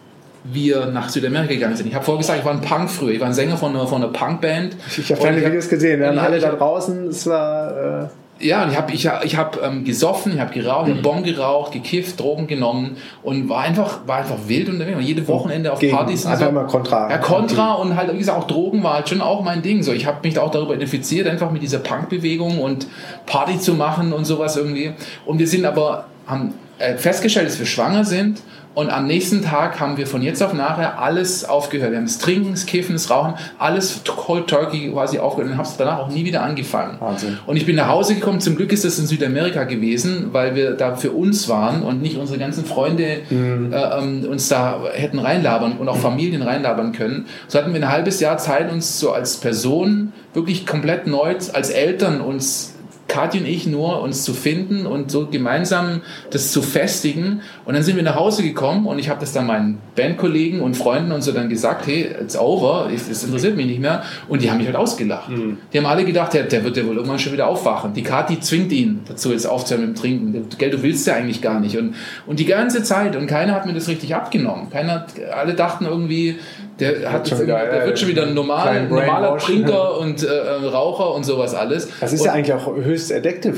wir 0.42 0.86
nach 0.86 1.10
Südamerika 1.10 1.52
gegangen 1.52 1.76
sind. 1.76 1.86
Ich 1.86 1.94
habe 1.94 2.06
vorher 2.06 2.20
gesagt, 2.20 2.38
ich 2.38 2.46
war 2.46 2.52
ein 2.52 2.62
Punk 2.62 2.88
früher. 2.88 3.12
Ich 3.12 3.20
war 3.20 3.26
ein 3.26 3.34
Sänger 3.34 3.58
von 3.58 3.76
einer, 3.76 3.86
von 3.86 4.02
einer 4.02 4.10
Punkband. 4.10 4.74
Ich 4.88 5.12
habe 5.12 5.20
deine 5.20 5.44
Videos 5.44 5.68
gesehen, 5.68 6.00
wir 6.00 6.08
haben 6.08 6.18
alle 6.18 6.40
da 6.40 6.52
draußen. 6.52 7.08
Es 7.08 7.26
war... 7.26 8.04
Äh 8.04 8.21
ja, 8.42 8.68
ich 8.68 8.76
habe 8.76 8.92
ich, 8.92 9.08
ich 9.24 9.36
hab, 9.36 9.62
ähm, 9.62 9.84
gesoffen, 9.84 10.34
ich 10.34 10.40
habe 10.40 10.52
geraucht, 10.52 10.88
mhm. 10.88 11.02
Bon 11.02 11.22
geraucht, 11.22 11.72
gekifft, 11.72 12.20
Drogen 12.20 12.46
genommen 12.46 12.96
und 13.22 13.48
war 13.48 13.62
einfach, 13.62 14.06
war 14.06 14.18
einfach 14.18 14.36
wild 14.46 14.68
unterwegs. 14.68 14.98
Jede 15.00 15.26
Wochenende 15.28 15.72
auf 15.72 15.78
Gegen, 15.78 15.96
Partys. 15.96 16.26
Einfach 16.26 16.44
so. 16.44 16.48
immer 16.50 16.64
Kontra. 16.64 17.10
Ja, 17.10 17.18
Kontra 17.18 17.74
und 17.74 17.96
halt, 17.96 18.12
wie 18.12 18.18
gesagt, 18.18 18.38
auch 18.38 18.46
Drogen 18.46 18.82
war 18.82 18.94
halt 18.94 19.08
schon 19.08 19.20
auch 19.20 19.42
mein 19.42 19.62
Ding. 19.62 19.82
So, 19.82 19.92
ich 19.92 20.06
habe 20.06 20.18
mich 20.22 20.34
da 20.34 20.42
auch 20.42 20.50
darüber 20.50 20.74
identifiziert, 20.74 21.28
einfach 21.28 21.50
mit 21.50 21.62
dieser 21.62 21.78
Punkbewegung 21.78 22.60
und 22.60 22.86
Party 23.26 23.58
zu 23.58 23.74
machen 23.74 24.12
und 24.12 24.24
sowas 24.24 24.56
irgendwie. 24.56 24.92
Und 25.24 25.38
wir 25.38 25.46
sind 25.46 25.64
aber, 25.64 26.06
haben 26.26 26.54
äh, 26.78 26.96
festgestellt, 26.96 27.46
dass 27.46 27.58
wir 27.58 27.66
schwanger 27.66 28.04
sind 28.04 28.42
und 28.74 28.90
am 28.90 29.06
nächsten 29.06 29.42
Tag 29.42 29.80
haben 29.80 29.96
wir 29.98 30.06
von 30.06 30.22
jetzt 30.22 30.42
auf 30.42 30.54
nachher 30.54 30.98
alles 30.98 31.44
aufgehört. 31.44 31.90
Wir 31.90 31.98
haben 31.98 32.06
das 32.06 32.18
Trinken, 32.18 32.52
das 32.52 32.64
Kiffen, 32.64 32.94
das 32.94 33.10
Rauchen, 33.10 33.34
alles 33.58 34.00
Cold 34.06 34.48
Turkey 34.48 34.90
quasi 34.90 35.18
aufgehört 35.18 35.52
und 35.52 35.58
haben 35.58 35.66
es 35.66 35.76
danach 35.76 35.98
auch 35.98 36.08
nie 36.08 36.24
wieder 36.24 36.42
angefangen. 36.42 36.96
Wahnsinn. 36.98 37.38
Und 37.46 37.56
ich 37.56 37.66
bin 37.66 37.76
nach 37.76 37.88
Hause 37.88 38.14
gekommen. 38.14 38.40
Zum 38.40 38.56
Glück 38.56 38.72
ist 38.72 38.84
das 38.84 38.98
in 38.98 39.06
Südamerika 39.06 39.64
gewesen, 39.64 40.28
weil 40.32 40.54
wir 40.54 40.72
da 40.72 40.96
für 40.96 41.10
uns 41.10 41.48
waren 41.48 41.82
und 41.82 42.00
nicht 42.00 42.16
unsere 42.16 42.38
ganzen 42.38 42.64
Freunde 42.64 43.18
mhm. 43.28 43.72
äh, 43.72 43.98
ähm, 43.98 44.24
uns 44.28 44.48
da 44.48 44.80
hätten 44.92 45.18
reinlabern 45.18 45.76
und 45.76 45.88
auch 45.88 45.96
Familien 45.96 46.40
reinlabern 46.40 46.92
können. 46.92 47.26
So 47.48 47.58
hatten 47.58 47.74
wir 47.74 47.80
ein 47.80 47.90
halbes 47.90 48.20
Jahr 48.20 48.38
Zeit, 48.38 48.72
uns 48.72 48.98
so 48.98 49.12
als 49.12 49.36
Person 49.36 50.12
wirklich 50.32 50.66
komplett 50.66 51.06
neu 51.06 51.34
als 51.52 51.70
Eltern 51.70 52.20
uns 52.20 52.71
Kathi 53.08 53.38
und 53.38 53.46
ich 53.46 53.66
nur, 53.66 54.00
uns 54.00 54.24
zu 54.24 54.32
finden 54.32 54.86
und 54.86 55.10
so 55.10 55.26
gemeinsam 55.26 56.00
das 56.30 56.50
zu 56.50 56.62
festigen. 56.62 57.42
Und 57.64 57.74
dann 57.74 57.82
sind 57.82 57.96
wir 57.96 58.02
nach 58.02 58.14
Hause 58.14 58.42
gekommen 58.42 58.86
und 58.86 58.98
ich 58.98 59.08
habe 59.08 59.20
das 59.20 59.32
dann 59.32 59.46
meinen 59.46 59.78
Bandkollegen 59.96 60.60
und 60.60 60.76
Freunden 60.76 61.12
und 61.12 61.22
so 61.22 61.32
dann 61.32 61.48
gesagt, 61.48 61.86
hey, 61.86 62.08
it's 62.20 62.36
over, 62.36 62.88
das 62.90 63.24
interessiert 63.24 63.56
mich 63.56 63.66
nicht 63.66 63.80
mehr. 63.80 64.02
Und 64.28 64.42
die 64.42 64.50
haben 64.50 64.58
mich 64.58 64.66
halt 64.66 64.76
ausgelacht. 64.76 65.28
Mhm. 65.28 65.58
Die 65.72 65.78
haben 65.78 65.86
alle 65.86 66.04
gedacht, 66.04 66.32
der, 66.32 66.44
der 66.44 66.64
wird 66.64 66.76
ja 66.76 66.86
wohl 66.86 66.96
irgendwann 66.96 67.18
schon 67.18 67.32
wieder 67.32 67.48
aufwachen. 67.48 67.92
Die 67.92 68.02
Kathi 68.02 68.40
zwingt 68.40 68.72
ihn 68.72 69.00
dazu, 69.06 69.30
jetzt 69.32 69.46
aufzuhören 69.46 69.88
mit 69.88 69.96
dem 69.96 70.00
Trinken. 70.00 70.48
Gell, 70.56 70.70
du 70.70 70.82
willst 70.82 71.06
ja 71.06 71.14
eigentlich 71.14 71.42
gar 71.42 71.60
nicht. 71.60 71.76
Und, 71.76 71.94
und 72.26 72.38
die 72.38 72.46
ganze 72.46 72.82
Zeit, 72.82 73.16
und 73.16 73.26
keiner 73.26 73.52
hat 73.54 73.66
mir 73.66 73.74
das 73.74 73.88
richtig 73.88 74.14
abgenommen. 74.14 74.70
Keiner, 74.70 75.06
alle 75.34 75.54
dachten 75.54 75.84
irgendwie, 75.84 76.36
der, 76.82 77.12
hat, 77.12 77.40
wieder, 77.40 77.66
der 77.66 77.86
wird 77.86 77.98
schon 77.98 78.08
wieder 78.08 78.24
ein 78.24 78.34
normal, 78.34 78.86
normaler 78.88 79.38
Trinker 79.38 79.98
und 79.98 80.22
äh, 80.22 80.30
Raucher 80.30 81.14
und 81.14 81.24
sowas 81.24 81.54
alles. 81.54 81.88
Das 82.00 82.12
ist 82.12 82.20
und, 82.20 82.26
ja 82.26 82.32
eigentlich 82.32 82.52
auch 82.52 82.74
höchst 82.74 83.12
addictive. 83.12 83.56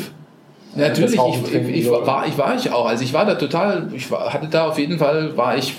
Ja, 0.76 0.88
natürlich, 0.88 1.14
ich, 1.14 1.54
ich, 1.54 1.68
ich, 1.84 1.90
war, 1.90 2.26
ich 2.26 2.36
war 2.36 2.56
ich 2.56 2.72
auch. 2.72 2.86
Also 2.86 3.04
ich 3.04 3.12
war 3.12 3.24
da 3.24 3.36
total, 3.36 3.88
ich 3.92 4.10
war, 4.10 4.32
hatte 4.32 4.48
da 4.48 4.68
auf 4.68 4.78
jeden 4.78 4.98
Fall, 4.98 5.36
war 5.36 5.56
ich 5.56 5.74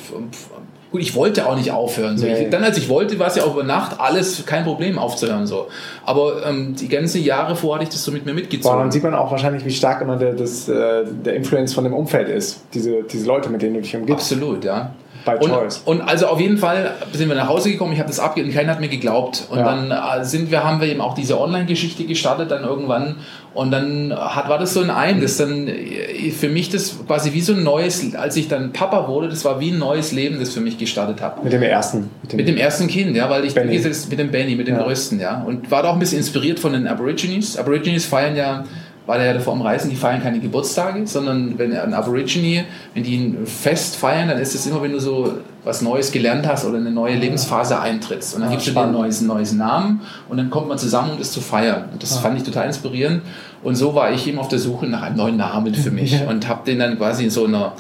gut, 0.96 1.02
ich 1.02 1.16
wollte 1.16 1.48
auch 1.48 1.56
nicht 1.56 1.72
aufhören. 1.72 2.18
So. 2.18 2.26
Nee. 2.26 2.44
Ich, 2.44 2.50
dann, 2.50 2.64
als 2.64 2.78
ich 2.78 2.88
wollte, 2.88 3.20
war 3.20 3.28
es 3.28 3.36
ja 3.36 3.44
auch 3.44 3.54
über 3.54 3.64
Nacht 3.64 4.00
alles 4.00 4.46
kein 4.46 4.64
Problem 4.64 4.98
aufzuhören. 4.98 5.46
So. 5.46 5.68
Aber 6.06 6.46
ähm, 6.46 6.76
die 6.76 6.88
ganzen 6.88 7.22
Jahre 7.22 7.56
vor 7.56 7.76
hatte 7.76 7.84
ich 7.84 7.90
das 7.90 8.04
so 8.04 8.12
mit 8.12 8.26
mir 8.26 8.34
mitgezogen. 8.34 8.78
Boah, 8.78 8.82
dann 8.82 8.92
sieht 8.92 9.04
man 9.04 9.14
auch 9.14 9.30
wahrscheinlich, 9.32 9.66
wie 9.66 9.72
stark 9.72 10.02
immer 10.02 10.16
der, 10.16 10.34
das, 10.34 10.70
äh, 10.70 11.04
der 11.26 11.36
Influence 11.36 11.74
von 11.74 11.84
dem 11.84 11.94
Umfeld 11.94 12.30
ist. 12.30 12.62
Diese, 12.74 13.04
diese 13.04 13.28
Leute, 13.28 13.50
mit 13.50 13.62
denen 13.62 13.76
du 13.76 13.82
dich 13.82 13.96
umgibst. 13.96 14.32
Absolut, 14.32 14.64
ja. 14.64 14.94
By 15.26 15.38
und, 15.40 15.50
choice. 15.50 15.82
Und 15.86 16.02
also 16.02 16.28
auf 16.28 16.40
jeden 16.40 16.58
Fall 16.58 16.92
sind 17.12 17.28
wir 17.28 17.36
nach 17.36 17.48
Hause 17.48 17.72
gekommen, 17.72 17.94
ich 17.94 18.00
habe 18.00 18.10
das 18.10 18.20
abgegeben, 18.20 18.54
keiner 18.54 18.72
hat 18.72 18.80
mir 18.80 18.88
geglaubt. 18.88 19.48
Und 19.50 19.58
ja. 19.58 19.66
dann 19.66 19.92
äh, 19.92 20.24
sind 20.24 20.52
wir, 20.52 20.64
haben 20.64 20.80
wir 20.80 20.88
eben 20.88 21.02
auch 21.02 21.16
diese 21.16 21.40
Online-Geschichte 21.40 22.06
gestartet 22.06 22.52
dann 22.52 22.64
irgendwann. 22.64 23.18
Und 23.56 23.72
dann 23.72 24.14
hat, 24.16 24.50
war 24.50 24.60
das 24.60 24.74
so 24.74 24.82
in 24.82 24.90
einem, 24.90 25.22
das 25.22 25.38
dann 25.38 25.68
äh, 25.68 26.30
für 26.30 26.50
mich 26.50 26.70
das 26.70 26.96
quasi 27.08 27.34
wie 27.34 27.42
so 27.42 27.54
ein 27.54 27.64
neues, 27.64 28.14
als 28.16 28.36
ich 28.36 28.48
dann 28.48 28.72
Papa 28.72 29.08
wurde, 29.08 29.30
das 29.30 29.44
war 29.46 29.60
wie 29.60 29.72
ein 29.72 29.80
neues 29.80 30.12
Leben, 30.12 30.40
das 30.40 30.54
für 30.54 30.62
mich 30.62 30.78
gestartet 30.78 31.22
habe. 31.22 31.44
Mit 31.44 31.54
dem 31.54 31.64
ersten? 31.64 32.10
Mit 32.22 32.34
dem, 32.34 32.38
mit 32.38 32.48
dem 32.48 32.58
ersten 32.58 32.88
Kind, 32.88 33.16
ja, 33.16 33.30
weil 33.30 33.46
ich, 33.46 33.56
Benny. 33.56 33.80
mit 33.80 34.20
dem 34.20 34.30
Benny, 34.30 34.56
mit 34.56 34.68
dem 34.68 34.76
ja. 34.76 34.84
größten, 34.84 35.20
ja. 35.20 35.44
Und 35.44 35.72
war 35.72 35.84
da 35.84 35.90
auch 35.90 35.94
ein 35.94 36.00
bisschen 36.00 36.20
inspiriert 36.20 36.60
von 36.60 36.74
den 36.74 36.86
Aborigines. 36.88 37.58
Aborigines 37.58 38.06
feiern 38.06 38.36
ja 38.36 38.66
war 39.06 39.18
der 39.18 39.28
ja 39.28 39.34
davor 39.34 39.54
am 39.54 39.62
Reisen, 39.62 39.90
die 39.90 39.96
feiern 39.96 40.22
keine 40.22 40.40
Geburtstage, 40.40 41.06
sondern 41.06 41.58
wenn 41.58 41.76
ein 41.76 41.94
Aborigine, 41.94 42.66
wenn 42.94 43.04
die 43.04 43.18
ein 43.18 43.46
Fest 43.46 43.96
feiern, 43.96 44.30
dann 44.30 44.40
ist 44.40 44.56
es 44.56 44.66
immer, 44.66 44.82
wenn 44.82 44.92
du 44.92 45.00
so 45.00 45.34
was 45.64 45.82
Neues 45.82 46.12
gelernt 46.12 46.48
hast 46.48 46.66
oder 46.66 46.78
eine 46.78 46.92
neue 46.92 47.16
Lebensphase 47.16 47.80
eintrittst. 47.80 48.36
Und 48.36 48.42
dann 48.42 48.50
ja, 48.50 48.56
gibst 48.56 48.68
du 48.68 48.72
dir 48.72 48.82
einen 48.82 48.94
neuen, 48.94 49.58
Namen 49.58 50.02
und 50.30 50.38
dann 50.38 50.50
kommt 50.50 50.68
man 50.68 50.78
zusammen, 50.78 51.12
um 51.12 51.18
das 51.18 51.32
zu 51.32 51.42
feiern. 51.42 51.86
Und 51.92 52.02
das 52.02 52.16
ja. 52.16 52.22
fand 52.22 52.38
ich 52.38 52.44
total 52.44 52.68
inspirierend. 52.68 53.22
Und 53.64 53.76
so 53.76 53.96
war 53.96 54.12
ich 54.12 54.28
eben 54.28 54.38
auf 54.38 54.48
der 54.48 54.60
Suche 54.60 54.86
nach 54.86 55.02
einem 55.02 55.18
neuen 55.18 55.38
Namen 55.38 55.74
für 55.74 55.92
mich 55.92 56.20
und 56.28 56.48
habe 56.48 56.66
den 56.66 56.80
dann 56.80 56.98
quasi 56.98 57.24
in 57.24 57.30
so 57.30 57.46
einer 57.46 57.74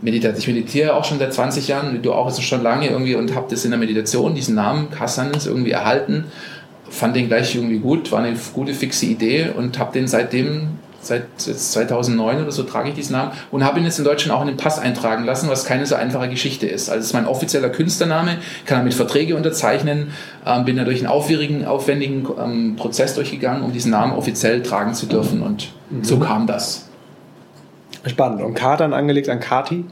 Meditation. 0.00 0.38
Ich 0.38 0.46
meditiere 0.46 0.94
auch 0.94 1.04
schon 1.04 1.18
seit 1.18 1.32
20 1.32 1.68
Jahren, 1.68 2.02
du 2.02 2.12
auch 2.12 2.28
ist 2.28 2.42
schon 2.42 2.62
lange 2.62 2.88
irgendwie 2.88 3.14
und 3.14 3.34
habe 3.34 3.46
das 3.48 3.64
in 3.64 3.70
der 3.70 3.80
Meditation, 3.80 4.34
diesen 4.34 4.54
Namen 4.54 4.90
Kassanis 4.90 5.46
irgendwie 5.46 5.70
erhalten 5.70 6.24
fand 6.92 7.16
den 7.16 7.28
gleich 7.28 7.54
irgendwie 7.54 7.78
gut, 7.78 8.12
war 8.12 8.22
eine 8.22 8.36
gute 8.52 8.74
fixe 8.74 9.06
Idee 9.06 9.50
und 9.56 9.78
habe 9.78 9.92
den 9.92 10.06
seitdem 10.06 10.78
seit 11.00 11.24
2009 11.36 12.42
oder 12.42 12.52
so 12.52 12.62
trage 12.62 12.90
ich 12.90 12.94
diesen 12.94 13.14
Namen 13.14 13.32
und 13.50 13.64
habe 13.64 13.80
ihn 13.80 13.84
jetzt 13.84 13.98
in 13.98 14.04
Deutschland 14.04 14.36
auch 14.36 14.42
in 14.42 14.46
den 14.46 14.56
Pass 14.56 14.78
eintragen 14.78 15.24
lassen, 15.24 15.48
was 15.48 15.64
keine 15.64 15.84
so 15.84 15.96
einfache 15.96 16.28
Geschichte 16.28 16.66
ist. 16.66 16.90
Also 16.90 17.00
es 17.00 17.06
ist 17.06 17.12
mein 17.12 17.26
offizieller 17.26 17.70
Künstlername, 17.70 18.38
kann 18.66 18.78
damit 18.78 18.94
Verträge 18.94 19.34
unterzeichnen, 19.34 20.12
ähm, 20.46 20.64
bin 20.64 20.76
da 20.76 20.84
durch 20.84 20.98
einen 20.98 21.08
aufwendigen, 21.08 21.64
aufwendigen 21.64 22.28
ähm, 22.40 22.76
Prozess 22.76 23.14
durchgegangen, 23.14 23.64
um 23.64 23.72
diesen 23.72 23.90
Namen 23.90 24.12
offiziell 24.12 24.62
tragen 24.62 24.94
zu 24.94 25.06
dürfen 25.06 25.42
und 25.42 25.72
mhm. 25.90 26.04
so 26.04 26.18
kam 26.20 26.46
das. 26.46 26.88
Spannend. 28.06 28.42
Und 28.42 28.54
K 28.54 28.76
dann 28.76 28.92
angelegt 28.92 29.28
an 29.28 29.40
Kati? 29.40 29.84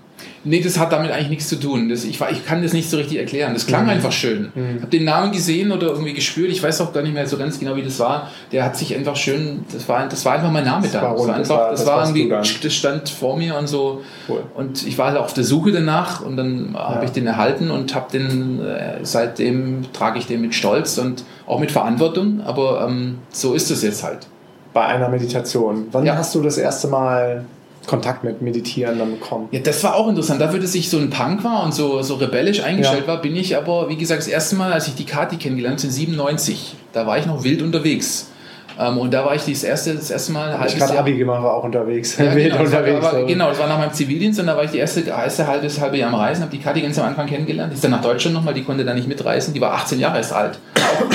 Nee, 0.43 0.61
das 0.61 0.79
hat 0.79 0.93
damit 0.93 1.11
eigentlich 1.11 1.29
nichts 1.29 1.49
zu 1.49 1.57
tun. 1.57 1.91
Das, 1.91 2.05
ich, 2.05 2.19
ich 2.21 2.47
kann 2.47 2.63
das 2.63 2.73
nicht 2.73 2.89
so 2.89 2.97
richtig 2.97 3.19
erklären. 3.19 3.53
Das 3.53 3.67
klang 3.67 3.85
mhm. 3.85 3.91
einfach 3.91 4.13
schön. 4.13 4.51
Mhm. 4.55 4.77
Ich 4.77 4.83
habe 4.83 4.91
den 4.91 5.05
Namen 5.05 5.33
gesehen 5.33 5.71
oder 5.71 5.89
irgendwie 5.89 6.15
gespürt. 6.15 6.51
Ich 6.51 6.63
weiß 6.63 6.81
auch 6.81 6.93
gar 6.93 7.03
nicht 7.03 7.13
mehr 7.13 7.27
so 7.27 7.37
ganz 7.37 7.59
genau, 7.59 7.77
wie 7.77 7.83
das 7.83 7.99
war. 7.99 8.31
Der 8.51 8.65
hat 8.65 8.77
sich 8.77 8.95
einfach 8.95 9.17
schön, 9.17 9.65
das 9.71 9.87
war, 9.89 10.09
das 10.09 10.25
war 10.25 10.35
einfach 10.35 10.51
mein 10.51 10.65
Name 10.65 10.83
das 10.83 10.93
da. 10.93 11.03
War 11.03 11.17
das 11.17 11.27
war 11.27 11.35
einfach, 11.35 11.71
das, 11.71 11.81
das 11.81 11.87
war 11.87 12.07
irgendwie, 12.07 12.29
das 12.63 12.75
stand 12.75 13.09
vor 13.11 13.37
mir 13.37 13.59
und 13.59 13.67
so. 13.67 14.03
Cool. 14.29 14.43
Und 14.55 14.87
ich 14.87 14.97
war 14.97 15.09
halt 15.09 15.19
auf 15.19 15.35
der 15.35 15.45
Suche 15.45 15.73
danach 15.73 16.23
und 16.23 16.37
dann 16.37 16.71
ja. 16.73 16.95
habe 16.95 17.05
ich 17.05 17.11
den 17.11 17.27
erhalten 17.27 17.71
und 17.71 17.95
habe 17.95 18.11
den, 18.11 18.65
äh, 18.65 18.99
seitdem 19.03 19.93
trage 19.93 20.19
ich 20.19 20.27
den 20.27 20.41
mit 20.41 20.55
Stolz 20.55 20.97
und 20.97 21.25
auch 21.47 21.61
mit 21.61 21.71
Verantwortung. 21.71 22.41
Aber 22.45 22.87
ähm, 22.89 23.19
so 23.31 23.53
ist 23.53 23.71
es 23.71 23.83
jetzt 23.83 24.03
halt. 24.03 24.27
Bei 24.73 24.87
einer 24.87 25.09
Meditation. 25.09 25.89
Wann 25.93 26.07
ja. 26.07 26.17
hast 26.17 26.35
du 26.35 26.43
das 26.43 26.57
erste 26.57 26.89
Mal 26.89 27.45
Kontakt 27.91 28.23
mit 28.23 28.41
Meditieren 28.41 29.01
dann 29.01 29.11
bekommen. 29.11 29.49
Ja, 29.51 29.59
das 29.59 29.83
war 29.83 29.97
auch 29.97 30.09
interessant. 30.09 30.41
Dafür, 30.41 30.61
dass 30.61 30.77
ich 30.77 30.89
so 30.89 30.97
ein 30.97 31.11
Punk 31.11 31.43
war 31.43 31.65
und 31.65 31.75
so, 31.75 32.03
so 32.03 32.15
rebellisch 32.15 32.63
eingestellt 32.63 33.03
ja. 33.03 33.09
war, 33.09 33.21
bin 33.21 33.35
ich 33.35 33.57
aber, 33.57 33.89
wie 33.89 33.97
gesagt, 33.97 34.21
das 34.21 34.29
erste 34.29 34.55
Mal, 34.55 34.73
als 34.73 34.87
ich 34.87 34.95
die 34.95 35.05
Kati 35.05 35.39
kennengelernt 35.39 35.81
habe, 35.81 35.93
97, 35.93 36.77
da 36.93 37.05
war 37.09 37.19
ich 37.19 37.27
noch 37.27 37.43
wild 37.43 37.63
unterwegs. 37.63 38.31
Ähm, 38.79 38.97
und 38.97 39.13
da 39.13 39.25
war 39.25 39.35
ich 39.35 39.45
das 39.45 39.65
erste, 39.65 39.97
das 39.97 40.09
erste 40.09 40.31
Mal. 40.31 40.57
Hab 40.57 40.69
ich 40.69 40.79
gerade 40.79 40.97
Abi 41.01 41.17
gemacht, 41.17 41.43
war 41.43 41.55
auch 41.55 41.65
unterwegs. 41.65 42.17
Ja, 42.17 42.33
wild 42.37 42.53
genau, 42.53 42.65
unterwegs. 42.65 43.03
War, 43.03 43.13
aber, 43.13 43.27
genau, 43.27 43.49
das 43.49 43.59
war 43.59 43.67
nach 43.67 43.79
meinem 43.79 43.93
Zivildienst 43.93 44.39
und 44.39 44.47
da 44.47 44.57
war 44.57 44.63
ich 44.63 44.71
die 44.71 44.79
erste, 44.79 45.01
erste 45.01 45.49
halbes 45.49 45.81
halbe 45.81 45.99
Jahr 45.99 46.13
am 46.13 46.15
Reisen, 46.15 46.43
habe 46.43 46.57
die 46.57 46.63
Kati 46.63 46.83
ganz 46.83 46.97
am 46.97 47.07
Anfang 47.07 47.27
kennengelernt. 47.27 47.73
Ist 47.73 47.83
dann 47.83 47.91
nach 47.91 48.03
Deutschland 48.03 48.35
nochmal, 48.35 48.55
die 48.55 48.63
konnte 48.63 48.85
da 48.85 48.95
nicht 48.95 49.09
mitreisen. 49.09 49.53
Die 49.53 49.61
war 49.61 49.73
18 49.73 49.99
Jahre 49.99 50.19
erst 50.19 50.33
alt. 50.33 50.61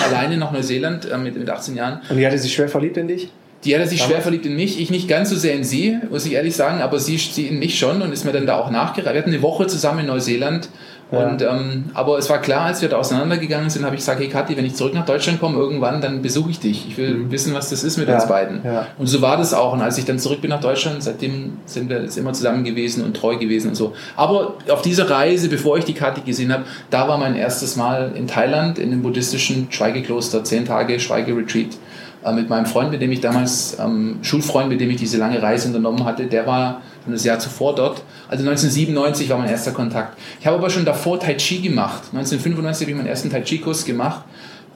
alleine 0.05 0.35
nach 0.35 0.51
Neuseeland 0.51 1.09
äh, 1.09 1.17
mit, 1.17 1.37
mit 1.37 1.49
18 1.49 1.77
Jahren. 1.77 2.01
Und 2.09 2.17
die 2.17 2.25
hatte 2.25 2.37
sich 2.37 2.53
schwer 2.53 2.67
verliebt 2.67 2.97
in 2.97 3.07
dich? 3.07 3.29
Die 3.65 3.75
hatte 3.75 3.87
sich 3.87 4.01
schwer 4.01 4.21
verliebt 4.21 4.45
in 4.45 4.55
mich, 4.55 4.79
ich 4.79 4.91
nicht 4.91 5.07
ganz 5.07 5.31
so 5.31 5.35
sehr 5.35 5.55
in 5.55 5.63
sie, 5.63 5.97
muss 6.11 6.25
ich 6.25 6.33
ehrlich 6.33 6.55
sagen, 6.55 6.81
aber 6.81 6.99
sie, 6.99 7.17
sie 7.17 7.47
in 7.47 7.57
mich 7.57 7.79
schon 7.79 8.01
und 8.03 8.11
ist 8.11 8.23
mir 8.23 8.31
dann 8.31 8.45
da 8.45 8.57
auch 8.57 8.69
nachgereiht. 8.69 9.13
Wir 9.13 9.21
hatten 9.21 9.31
eine 9.31 9.41
Woche 9.41 9.65
zusammen 9.65 10.01
in 10.01 10.05
Neuseeland. 10.05 10.69
Ja. 11.11 11.19
Und, 11.19 11.41
ähm, 11.41 11.85
aber 11.93 12.17
es 12.17 12.29
war 12.29 12.41
klar, 12.41 12.65
als 12.65 12.81
wir 12.81 12.89
da 12.89 12.97
auseinandergegangen 12.97 13.69
sind, 13.69 13.85
habe 13.85 13.95
ich 13.95 14.01
gesagt, 14.01 14.19
hey 14.19 14.27
Kathi, 14.27 14.57
wenn 14.57 14.65
ich 14.65 14.75
zurück 14.75 14.93
nach 14.93 15.05
Deutschland 15.05 15.39
komme, 15.39 15.57
irgendwann, 15.57 16.01
dann 16.01 16.21
besuche 16.21 16.49
ich 16.49 16.59
dich. 16.59 16.87
Ich 16.87 16.97
will 16.97 17.13
mhm. 17.13 17.31
wissen, 17.31 17.53
was 17.53 17.69
das 17.69 17.83
ist 17.83 17.97
mit 17.97 18.07
ja. 18.07 18.15
uns 18.15 18.27
beiden. 18.27 18.61
Ja. 18.63 18.87
Und 18.97 19.07
so 19.07 19.21
war 19.21 19.37
das 19.37 19.53
auch. 19.53 19.73
Und 19.73 19.81
als 19.81 19.97
ich 19.97 20.05
dann 20.05 20.17
zurück 20.17 20.41
bin 20.41 20.49
nach 20.49 20.61
Deutschland, 20.61 21.03
seitdem 21.03 21.57
sind 21.65 21.89
wir 21.89 22.01
jetzt 22.01 22.17
immer 22.17 22.33
zusammen 22.33 22.63
gewesen 22.63 23.03
und 23.03 23.15
treu 23.15 23.37
gewesen 23.37 23.69
und 23.69 23.75
so. 23.75 23.93
Aber 24.15 24.55
auf 24.69 24.81
dieser 24.81 25.09
Reise, 25.09 25.47
bevor 25.47 25.77
ich 25.77 25.85
die 25.85 25.93
Kathi 25.93 26.21
gesehen 26.21 26.51
habe, 26.51 26.63
da 26.89 27.07
war 27.07 27.17
mein 27.17 27.35
erstes 27.35 27.75
Mal 27.75 28.13
in 28.15 28.27
Thailand, 28.27 28.79
in 28.79 28.89
dem 28.89 29.03
buddhistischen 29.03 29.67
Schweigekloster, 29.69 30.43
zehn 30.43 30.65
Tage 30.65 30.99
Schweigeretreat 30.99 31.77
äh, 32.25 32.33
mit 32.33 32.49
meinem 32.49 32.65
Freund, 32.65 32.91
mit 32.91 33.01
dem 33.01 33.11
ich 33.11 33.21
damals, 33.21 33.77
ähm, 33.79 34.17
Schulfreund, 34.21 34.69
mit 34.69 34.81
dem 34.81 34.89
ich 34.89 34.97
diese 34.97 35.17
lange 35.17 35.41
Reise 35.41 35.67
unternommen 35.67 36.03
hatte, 36.05 36.25
der 36.25 36.47
war 36.47 36.81
dann 37.03 37.13
das 37.13 37.23
Jahr 37.23 37.37
zuvor 37.39 37.75
dort. 37.75 38.01
Also 38.27 38.43
1997 38.43 39.29
war 39.29 39.37
mein 39.37 39.49
erster 39.49 39.71
Kontakt. 39.71 40.17
Ich 40.39 40.47
habe 40.47 40.57
aber 40.57 40.69
schon 40.69 40.85
davor 40.85 41.19
Tai 41.19 41.35
Chi 41.35 41.59
gemacht. 41.59 42.03
1995 42.13 42.85
habe 42.85 42.91
ich 42.91 42.97
meinen 42.97 43.07
ersten 43.07 43.29
Tai 43.29 43.41
Chi-Kurs 43.41 43.85
gemacht 43.85 44.23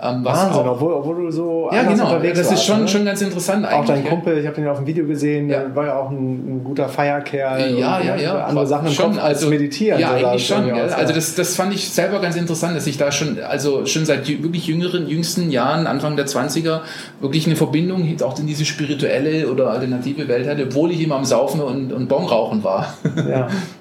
ähm, 0.01 0.23
Wahnsinn, 0.23 0.61
auch, 0.61 0.75
obwohl, 0.75 0.93
obwohl 0.93 1.15
du 1.17 1.31
so 1.31 1.69
ja, 1.73 1.83
genau. 1.83 2.05
unterwegs 2.05 2.37
Das 2.37 2.51
ist 2.51 2.63
schon, 2.63 2.81
ne? 2.81 2.87
schon 2.87 3.03
ganz 3.03 3.21
interessant 3.21 3.65
eigentlich. 3.65 3.79
Auch 3.79 3.85
dein 3.85 4.05
Kumpel, 4.05 4.37
ich 4.37 4.45
habe 4.45 4.55
den 4.55 4.67
auf 4.69 4.77
dem 4.77 4.87
Video 4.87 5.05
gesehen, 5.05 5.49
ja. 5.49 5.75
war 5.75 5.87
ja 5.87 5.97
auch 5.97 6.09
ein, 6.09 6.55
ein 6.57 6.63
guter 6.63 6.87
Feierkerl. 6.87 7.77
Ja, 7.77 7.99
ja, 7.99 8.15
ja. 8.15 8.45
Andere 8.45 8.65
Sachen 8.65 8.87
im 8.87 8.93
schon, 8.93 9.13
Kopf 9.13 9.23
also, 9.23 9.49
meditieren. 9.49 9.99
Ja, 9.99 10.13
eigentlich 10.13 10.47
schon. 10.47 10.71
Aus, 10.71 10.93
also 10.93 11.13
das, 11.13 11.35
das 11.35 11.55
fand 11.57 11.73
ich 11.73 11.89
selber 11.89 12.19
ganz 12.21 12.37
interessant, 12.37 12.77
dass 12.77 12.87
ich 12.87 12.97
da 12.97 13.11
schon, 13.11 13.39
also 13.41 13.85
schon 13.85 14.05
seit 14.05 14.25
wirklich 14.41 14.67
jüngeren, 14.67 15.09
jüngsten 15.09 15.51
Jahren, 15.51 15.85
Anfang 15.85 16.15
der 16.15 16.27
20er, 16.27 16.79
wirklich 17.19 17.45
eine 17.45 17.57
Verbindung 17.57 18.07
auch 18.23 18.39
in 18.39 18.47
diese 18.47 18.63
spirituelle 18.63 19.49
oder 19.49 19.71
alternative 19.71 20.29
Welt 20.29 20.47
hatte, 20.47 20.63
obwohl 20.63 20.91
ich 20.91 21.03
immer 21.03 21.15
am 21.15 21.25
Saufen 21.25 21.59
und, 21.59 21.91
und 21.91 22.07
Bon 22.07 22.25
rauchen 22.25 22.63
war. 22.63 22.93
Ja. 23.29 23.49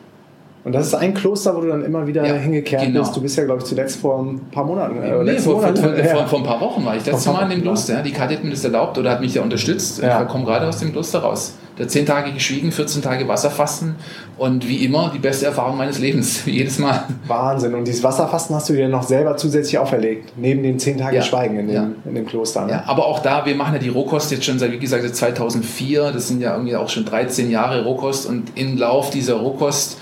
Und 0.69 0.75
das 0.75 0.89
ist 0.89 0.95
ein 0.95 1.15
Kloster, 1.15 1.57
wo 1.57 1.63
du 1.63 1.69
dann 1.69 1.83
immer 1.83 2.07
wieder 2.07 2.27
ja, 2.27 2.35
hingekehrt 2.35 2.83
genau. 2.83 3.01
bist. 3.01 3.17
Du 3.17 3.23
bist 3.23 3.39
ja, 3.39 3.45
glaube 3.45 3.63
ich, 3.63 3.65
zuletzt 3.65 3.99
vor 4.01 4.23
ein 4.23 4.39
paar 4.51 4.65
Monaten. 4.65 5.03
Äh, 5.03 5.25
nee, 5.25 5.39
vor, 5.39 5.55
Monat, 5.55 5.79
vor, 5.79 5.95
vor, 5.95 6.27
vor, 6.27 6.39
ein 6.41 6.45
paar 6.45 6.61
Wochen 6.61 6.85
war 6.85 6.95
ich 6.95 7.05
das 7.05 7.15
letzte 7.15 7.31
Mal 7.31 7.45
in 7.45 7.51
dem 7.53 7.63
Kloster. 7.63 7.95
Ja. 7.95 8.03
Die 8.03 8.13
Karte 8.13 8.35
hat 8.35 8.45
mir 8.45 8.51
das 8.51 8.65
erlaubt 8.65 8.99
oder 8.99 9.13
hat 9.13 9.23
mich 9.23 9.33
ja 9.33 9.41
unterstützt. 9.41 10.03
Ja. 10.03 10.21
Ich 10.21 10.29
komme 10.29 10.45
gerade 10.45 10.69
aus 10.69 10.81
dem 10.81 10.93
Kloster 10.93 11.21
raus. 11.21 11.55
Da 11.79 11.89
zehn 11.89 12.05
Tage 12.05 12.33
geschwiegen, 12.33 12.71
14 12.71 13.01
Tage 13.01 13.27
Wasserfasten 13.29 13.95
und 14.37 14.69
wie 14.69 14.85
immer 14.85 15.11
die 15.15 15.21
beste 15.21 15.47
Erfahrung 15.47 15.79
meines 15.79 16.01
Lebens. 16.01 16.43
Jedes 16.45 16.79
Mal. 16.79 17.05
Wahnsinn. 17.27 17.73
Und 17.73 17.87
dieses 17.87 18.03
Wasserfasten 18.03 18.55
hast 18.55 18.69
du 18.69 18.75
dir 18.75 18.89
noch 18.89 19.05
selber 19.05 19.39
zusätzlich 19.39 19.79
auferlegt, 19.79 20.33
neben 20.37 20.63
den 20.63 20.79
zehn 20.79 20.99
Tagen 20.99 21.17
ja. 21.17 21.23
Schweigen 21.23 21.57
in 21.57 21.69
dem, 21.69 21.75
ja. 21.75 21.91
in 22.05 22.15
dem 22.15 22.27
Kloster. 22.27 22.67
Ne? 22.67 22.73
Ja, 22.73 22.85
aber 22.87 23.07
auch 23.07 23.21
da, 23.21 23.47
wir 23.47 23.55
machen 23.55 23.73
ja 23.73 23.79
die 23.79 23.89
Rohkost 23.89 24.31
jetzt 24.33 24.45
schon 24.45 24.59
seit, 24.59 24.73
wie 24.73 24.79
gesagt, 24.79 25.03
seit 25.05 25.17
2004. 25.17 26.11
Das 26.13 26.29
sind 26.29 26.43
ja 26.43 26.53
irgendwie 26.53 26.77
auch 26.77 26.91
schon 26.91 27.07
13 27.07 27.51
Jahre 27.51 27.85
Rohkost 27.85 28.27
und 28.27 28.53
im 28.57 28.77
Lauf 28.77 29.09
dieser 29.09 29.37
Rohkost 29.37 29.97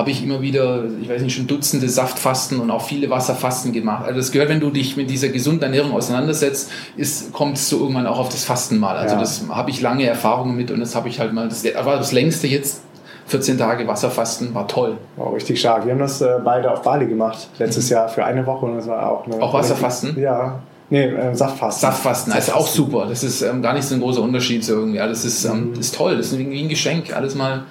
habe 0.00 0.10
ich 0.10 0.24
immer 0.24 0.40
wieder, 0.40 0.84
ich 1.02 1.10
weiß 1.10 1.20
nicht, 1.20 1.36
schon 1.36 1.46
Dutzende 1.46 1.86
Saftfasten 1.86 2.58
und 2.58 2.70
auch 2.70 2.82
viele 2.82 3.10
Wasserfasten 3.10 3.72
gemacht. 3.72 4.06
Also 4.06 4.18
das 4.18 4.32
gehört, 4.32 4.48
wenn 4.48 4.58
du 4.58 4.70
dich 4.70 4.96
mit 4.96 5.10
dieser 5.10 5.28
gesunden 5.28 5.62
Ernährung 5.62 5.92
auseinandersetzt, 5.92 6.70
ist, 6.96 7.34
kommst 7.34 7.70
du 7.70 7.78
irgendwann 7.80 8.06
auch 8.06 8.18
auf 8.18 8.30
das 8.30 8.44
Fasten 8.44 8.78
mal. 8.78 8.96
Also 8.96 9.16
ja. 9.16 9.20
das 9.20 9.44
habe 9.50 9.68
ich 9.68 9.82
lange 9.82 10.06
Erfahrungen 10.06 10.56
mit 10.56 10.70
und 10.70 10.80
das 10.80 10.96
habe 10.96 11.10
ich 11.10 11.20
halt 11.20 11.34
mal, 11.34 11.48
das 11.50 11.64
war 11.84 11.98
das 11.98 12.12
längste 12.12 12.46
jetzt 12.46 12.80
14 13.26 13.58
Tage 13.58 13.86
Wasserfasten 13.86 14.54
war 14.54 14.66
toll. 14.66 14.96
Wow, 15.16 15.34
richtig 15.34 15.60
stark. 15.60 15.84
Wir 15.84 15.92
haben 15.92 16.00
das 16.00 16.22
äh, 16.22 16.38
beide 16.42 16.72
auf 16.72 16.80
Bali 16.80 17.06
gemacht, 17.06 17.50
letztes 17.58 17.90
mhm. 17.90 17.96
Jahr 17.96 18.08
für 18.08 18.24
eine 18.24 18.46
Woche 18.46 18.64
und 18.64 18.76
das 18.76 18.88
war 18.88 19.06
auch 19.06 19.26
eine. 19.26 19.40
Auch 19.40 19.52
Wasserfasten? 19.52 20.18
Ja, 20.18 20.60
Nee, 20.92 21.04
äh, 21.04 21.32
Saftfasten. 21.36 21.82
Saftfasten, 21.82 22.32
also 22.32 22.52
auch 22.52 22.66
super. 22.66 23.06
Das 23.08 23.22
ist 23.22 23.42
ähm, 23.42 23.62
gar 23.62 23.74
nicht 23.74 23.84
so 23.84 23.94
ein 23.94 24.00
großer 24.00 24.22
Unterschied 24.22 24.64
so 24.64 24.72
irgendwie. 24.72 24.98
Alles 24.98 25.24
ist, 25.24 25.44
ähm, 25.44 25.74
ist 25.78 25.94
toll, 25.94 26.16
das 26.16 26.32
ist 26.32 26.38
wie 26.38 26.64
ein 26.64 26.68
Geschenk. 26.68 27.14
Alles 27.14 27.36
mal 27.36 27.62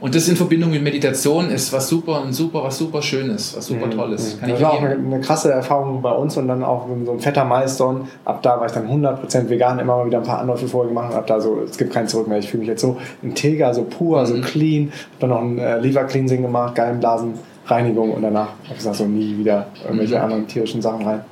und 0.00 0.14
das 0.14 0.28
in 0.28 0.36
Verbindung 0.36 0.70
mit 0.70 0.82
Meditation 0.82 1.50
ist 1.50 1.72
was 1.72 1.88
super, 1.88 2.22
ein 2.22 2.32
super, 2.32 2.62
was 2.62 2.76
super 2.76 3.00
Schönes, 3.00 3.56
was 3.56 3.66
super 3.66 3.88
Tolles. 3.88 4.38
Kann 4.38 4.50
das 4.50 4.60
war 4.60 4.72
auch 4.72 4.82
eine, 4.82 4.94
eine, 4.94 5.20
krasse 5.20 5.50
Erfahrung 5.50 6.02
bei 6.02 6.12
uns 6.12 6.36
und 6.36 6.48
dann 6.48 6.62
auch 6.62 6.86
so 7.04 7.12
ein 7.12 7.20
fetter 7.20 7.44
Milestone. 7.44 8.02
Ab 8.24 8.42
da 8.42 8.60
war 8.60 8.66
ich 8.66 8.72
dann 8.72 8.88
100% 8.88 9.48
vegan, 9.48 9.78
immer 9.78 9.96
mal 9.96 10.06
wieder 10.06 10.18
ein 10.18 10.24
paar 10.24 10.40
Anläufe 10.40 10.68
vorher 10.68 10.88
gemacht 10.88 11.12
und 11.12 11.16
ab 11.16 11.26
da 11.26 11.40
so, 11.40 11.60
es 11.62 11.78
gibt 11.78 11.92
kein 11.92 12.08
Zurück 12.08 12.28
mehr. 12.28 12.38
Ich 12.38 12.48
fühle 12.48 12.60
mich 12.60 12.68
jetzt 12.68 12.82
so 12.82 12.98
integer, 13.22 13.72
so 13.72 13.84
pur, 13.84 14.20
mhm. 14.20 14.26
so 14.26 14.40
clean. 14.40 14.92
Hab 15.14 15.20
dann 15.20 15.30
noch 15.30 15.40
ein 15.40 15.58
äh, 15.58 15.78
Lever 15.78 16.04
Cleansing 16.04 16.42
gemacht, 16.42 16.74
Gallenblasenreinigung 16.74 18.12
und 18.12 18.22
danach 18.22 18.48
habe 18.48 18.70
ich 18.70 18.76
gesagt, 18.76 18.96
so 18.96 19.06
nie 19.06 19.38
wieder 19.38 19.68
irgendwelche 19.84 20.16
mhm. 20.16 20.22
anderen 20.22 20.46
tierischen 20.46 20.82
Sachen 20.82 21.06
rein. 21.06 21.22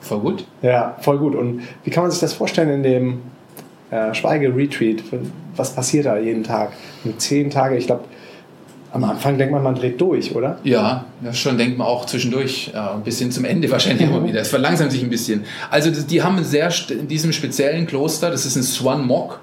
Voll 0.00 0.20
gut. 0.20 0.44
Ja, 0.62 0.96
voll 1.00 1.18
gut. 1.18 1.34
Und 1.34 1.62
wie 1.84 1.90
kann 1.90 2.04
man 2.04 2.10
sich 2.10 2.20
das 2.20 2.32
vorstellen 2.32 2.70
in 2.70 2.82
dem 2.82 3.22
äh, 3.90 4.14
Schweige-Retreat? 4.14 5.02
Was 5.56 5.74
passiert 5.74 6.06
da 6.06 6.18
jeden 6.18 6.44
Tag? 6.44 6.72
Mit 7.04 7.20
zehn 7.20 7.50
Tage, 7.50 7.76
ich 7.76 7.86
glaube, 7.86 8.04
am 8.92 9.04
Anfang 9.04 9.38
denkt 9.38 9.52
man, 9.52 9.62
man 9.62 9.74
dreht 9.74 10.00
durch, 10.00 10.34
oder? 10.34 10.58
Ja, 10.64 11.04
das 11.20 11.38
schon 11.38 11.56
denkt 11.56 11.78
man 11.78 11.86
auch 11.86 12.06
zwischendurch, 12.06 12.72
äh, 12.74 12.78
bis 13.04 13.18
hin 13.18 13.30
zum 13.30 13.44
Ende 13.44 13.70
wahrscheinlich 13.70 14.08
immer 14.08 14.24
wieder. 14.24 14.40
Es 14.40 14.48
verlangsamt 14.48 14.92
sich 14.92 15.02
ein 15.02 15.10
bisschen. 15.10 15.44
Also 15.70 15.90
die 15.90 16.22
haben 16.22 16.42
sehr, 16.44 16.72
in 16.88 17.06
diesem 17.06 17.32
speziellen 17.32 17.86
Kloster, 17.86 18.30
das 18.30 18.46
ist 18.46 18.56
ein 18.56 18.62
Swan 18.62 19.06
Mock, 19.06 19.40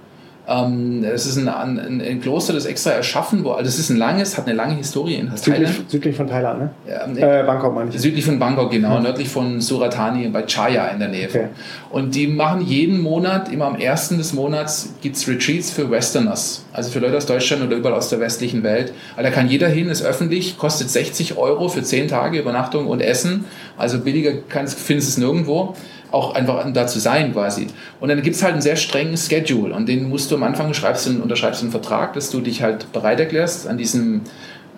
ähm, 0.50 1.04
es 1.04 1.26
ist 1.26 1.38
ein, 1.38 1.50
ein, 1.50 2.02
ein, 2.02 2.22
Kloster, 2.22 2.54
das 2.54 2.66
extra 2.66 2.91
erschaffen 2.91 3.43
wurde. 3.43 3.58
Also 3.58 3.68
es 3.68 3.80
ist 3.80 3.89
ein 3.89 3.98
langes, 3.98 4.38
hat 4.38 4.48
eine 4.48 4.56
lange 4.56 4.76
Historie 4.76 5.16
in 5.16 5.28
Thailand. 5.28 5.43
Südlich, 5.43 5.89
südlich 5.89 6.16
von 6.16 6.28
Thailand, 6.28 6.60
ne? 6.60 6.70
Ja, 6.88 7.41
äh, 7.41 7.43
Bangkok 7.43 7.76
meine 7.76 7.89
ich. 7.89 8.00
Südlich 8.00 8.24
von 8.24 8.39
Bangkok, 8.39 8.72
genau. 8.72 8.93
Ja. 8.95 9.02
Nördlich 9.02 9.28
von 9.28 9.60
Suratani 9.60 10.26
bei 10.30 10.43
Chaya 10.43 10.88
in 10.88 11.00
der 11.00 11.10
Nähe. 11.10 11.28
Okay. 11.28 11.48
Und 11.89 12.16
die 12.16 12.28
machen 12.28 12.62
jeden 12.62 13.02
Monat, 13.02 13.52
immer 13.52 13.66
am 13.66 13.76
ersten 13.76 14.18
des 14.18 14.32
Monats, 14.32 14.93
gibt 15.02 15.18
es 15.18 15.28
Retreats 15.28 15.70
für 15.70 15.91
Westerners. 15.91 16.64
Also 16.72 16.91
für 16.91 17.00
Leute 17.00 17.18
aus 17.18 17.26
Deutschland 17.26 17.64
oder 17.64 17.76
überall 17.76 17.95
aus 17.95 18.08
der 18.08 18.22
westlichen 18.22 18.64
Welt. 18.64 18.93
Also 19.18 19.30
da 19.30 19.36
kann 19.36 19.50
jeder 19.50 19.68
hin, 19.68 19.89
ist 19.89 20.02
öffentlich, 20.02 20.58
kostet 20.58 20.89
60 20.89 21.38
Euro 21.38 21.68
für 21.68 21.84
10 21.84 22.08
Tage 22.08 22.39
Übernachtung 22.39 22.88
und 22.88 23.02
Essen. 23.02 23.43
Also 23.78 24.00
billiger 24.00 24.32
findest 24.48 24.88
du 24.88 24.93
es 24.93 25.18
nirgendwo 25.18 25.76
auch 26.12 26.36
einfach 26.36 26.66
da 26.74 26.88
zu 26.88 26.99
sein 26.99 27.34
quasi. 27.34 27.68
Und 27.99 28.10
dann 28.10 28.22
gibt 28.22 28.36
es 28.36 28.43
halt 28.43 28.53
einen 28.53 28.62
sehr 28.62 28.76
strengen 28.76 29.18
Schedule 29.18 29.74
und 29.74 29.88
den 29.88 30.10
musst 30.10 30.32
du 30.32 30.36
am 30.36 30.43
Anfang, 30.43 30.74
schreibst 30.74 31.08
du, 31.08 31.22
unterschreibst 31.22 31.62
einen 31.62 31.72
Vertrag, 31.72 32.14
dass 32.14 32.30
du 32.30 32.41
dich 32.41 32.62
halt 32.62 32.91
bereit 32.93 33.20
erklärst, 33.20 33.68
an 33.68 33.78
diesem 33.78 34.22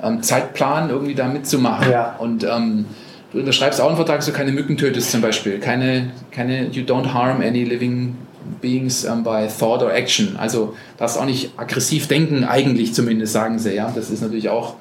ähm, 0.04 0.22
Zeitplan 0.22 0.90
irgendwie 0.90 1.16
da 1.16 1.28
mitzumachen. 1.28 1.92
Ja. 1.92 2.16
Und 2.18 2.44
ähm, 2.44 2.86
du 3.32 3.40
unterschreibst 3.40 3.80
auch 3.82 3.88
einen 3.88 3.96
Vertrag, 3.96 4.18
dass 4.18 4.26
du 4.26 4.32
keine 4.32 4.52
Mücken 4.52 4.78
tötest 4.78 5.12
zum 5.12 5.22
Beispiel. 5.22 5.60
Keine, 5.60 6.12
keine 6.32 6.68
you 6.68 6.84
don't 6.84 7.14
harm 7.14 7.42
any 7.42 7.64
living 7.64 8.16
beings 8.62 9.06
um, 9.06 9.24
by 9.24 9.48
thought 9.48 9.84
or 9.84 9.94
action. 9.94 10.36
Also 10.38 10.76
darfst 10.98 11.18
auch 11.18 11.26
nicht 11.26 11.52
aggressiv 11.58 12.08
denken, 12.08 12.44
eigentlich 12.44 12.94
zumindest, 12.94 13.34
sagen 13.34 13.60
sie. 13.60 13.76
Ja, 13.76 13.92
Das 13.94 14.10
ist 14.10 14.22
natürlich 14.22 14.50
auch 14.50 14.76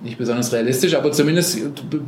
nicht 0.00 0.18
besonders 0.18 0.52
realistisch, 0.52 0.96
aber 0.96 1.12
zumindest 1.12 1.58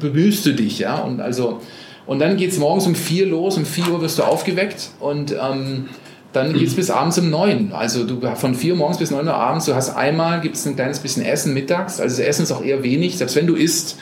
bemühst 0.01 0.45
du 0.47 0.53
dich. 0.53 0.81
Ja, 0.81 0.97
Und 0.97 1.21
also 1.21 1.61
und 2.07 2.19
dann 2.19 2.37
geht 2.37 2.53
es 2.53 2.59
morgens 2.59 2.87
um 2.87 2.95
4 2.95 3.27
los, 3.27 3.57
um 3.57 3.65
4 3.65 3.93
Uhr 3.93 4.01
wirst 4.01 4.19
du 4.19 4.23
aufgeweckt 4.23 4.91
und 5.01 5.33
ähm, 5.33 5.89
dann 6.33 6.53
geht 6.53 6.67
es 6.67 6.75
bis 6.75 6.91
abends 6.91 7.19
um 7.19 7.31
9. 7.31 7.73
Also 7.73 8.05
du 8.05 8.21
von 8.35 8.55
4 8.55 8.73
Uhr 8.73 8.79
morgens 8.79 8.99
bis 8.99 9.11
9 9.11 9.27
Uhr 9.27 9.35
abends, 9.35 9.67
du 9.67 9.75
hast 9.75 9.97
einmal, 9.97 10.41
gibt 10.41 10.57
es 10.57 10.67
ein 10.67 10.75
kleines 10.75 10.99
bisschen 10.99 11.25
Essen 11.25 11.55
mittags, 11.55 12.01
also 12.01 12.17
das 12.17 12.27
Essen 12.27 12.43
ist 12.43 12.53
auch 12.53 12.63
eher 12.63 12.83
wenig, 12.83 13.19
selbst 13.19 13.37
wenn 13.37 13.47
du 13.47 13.55
isst, 13.55 13.99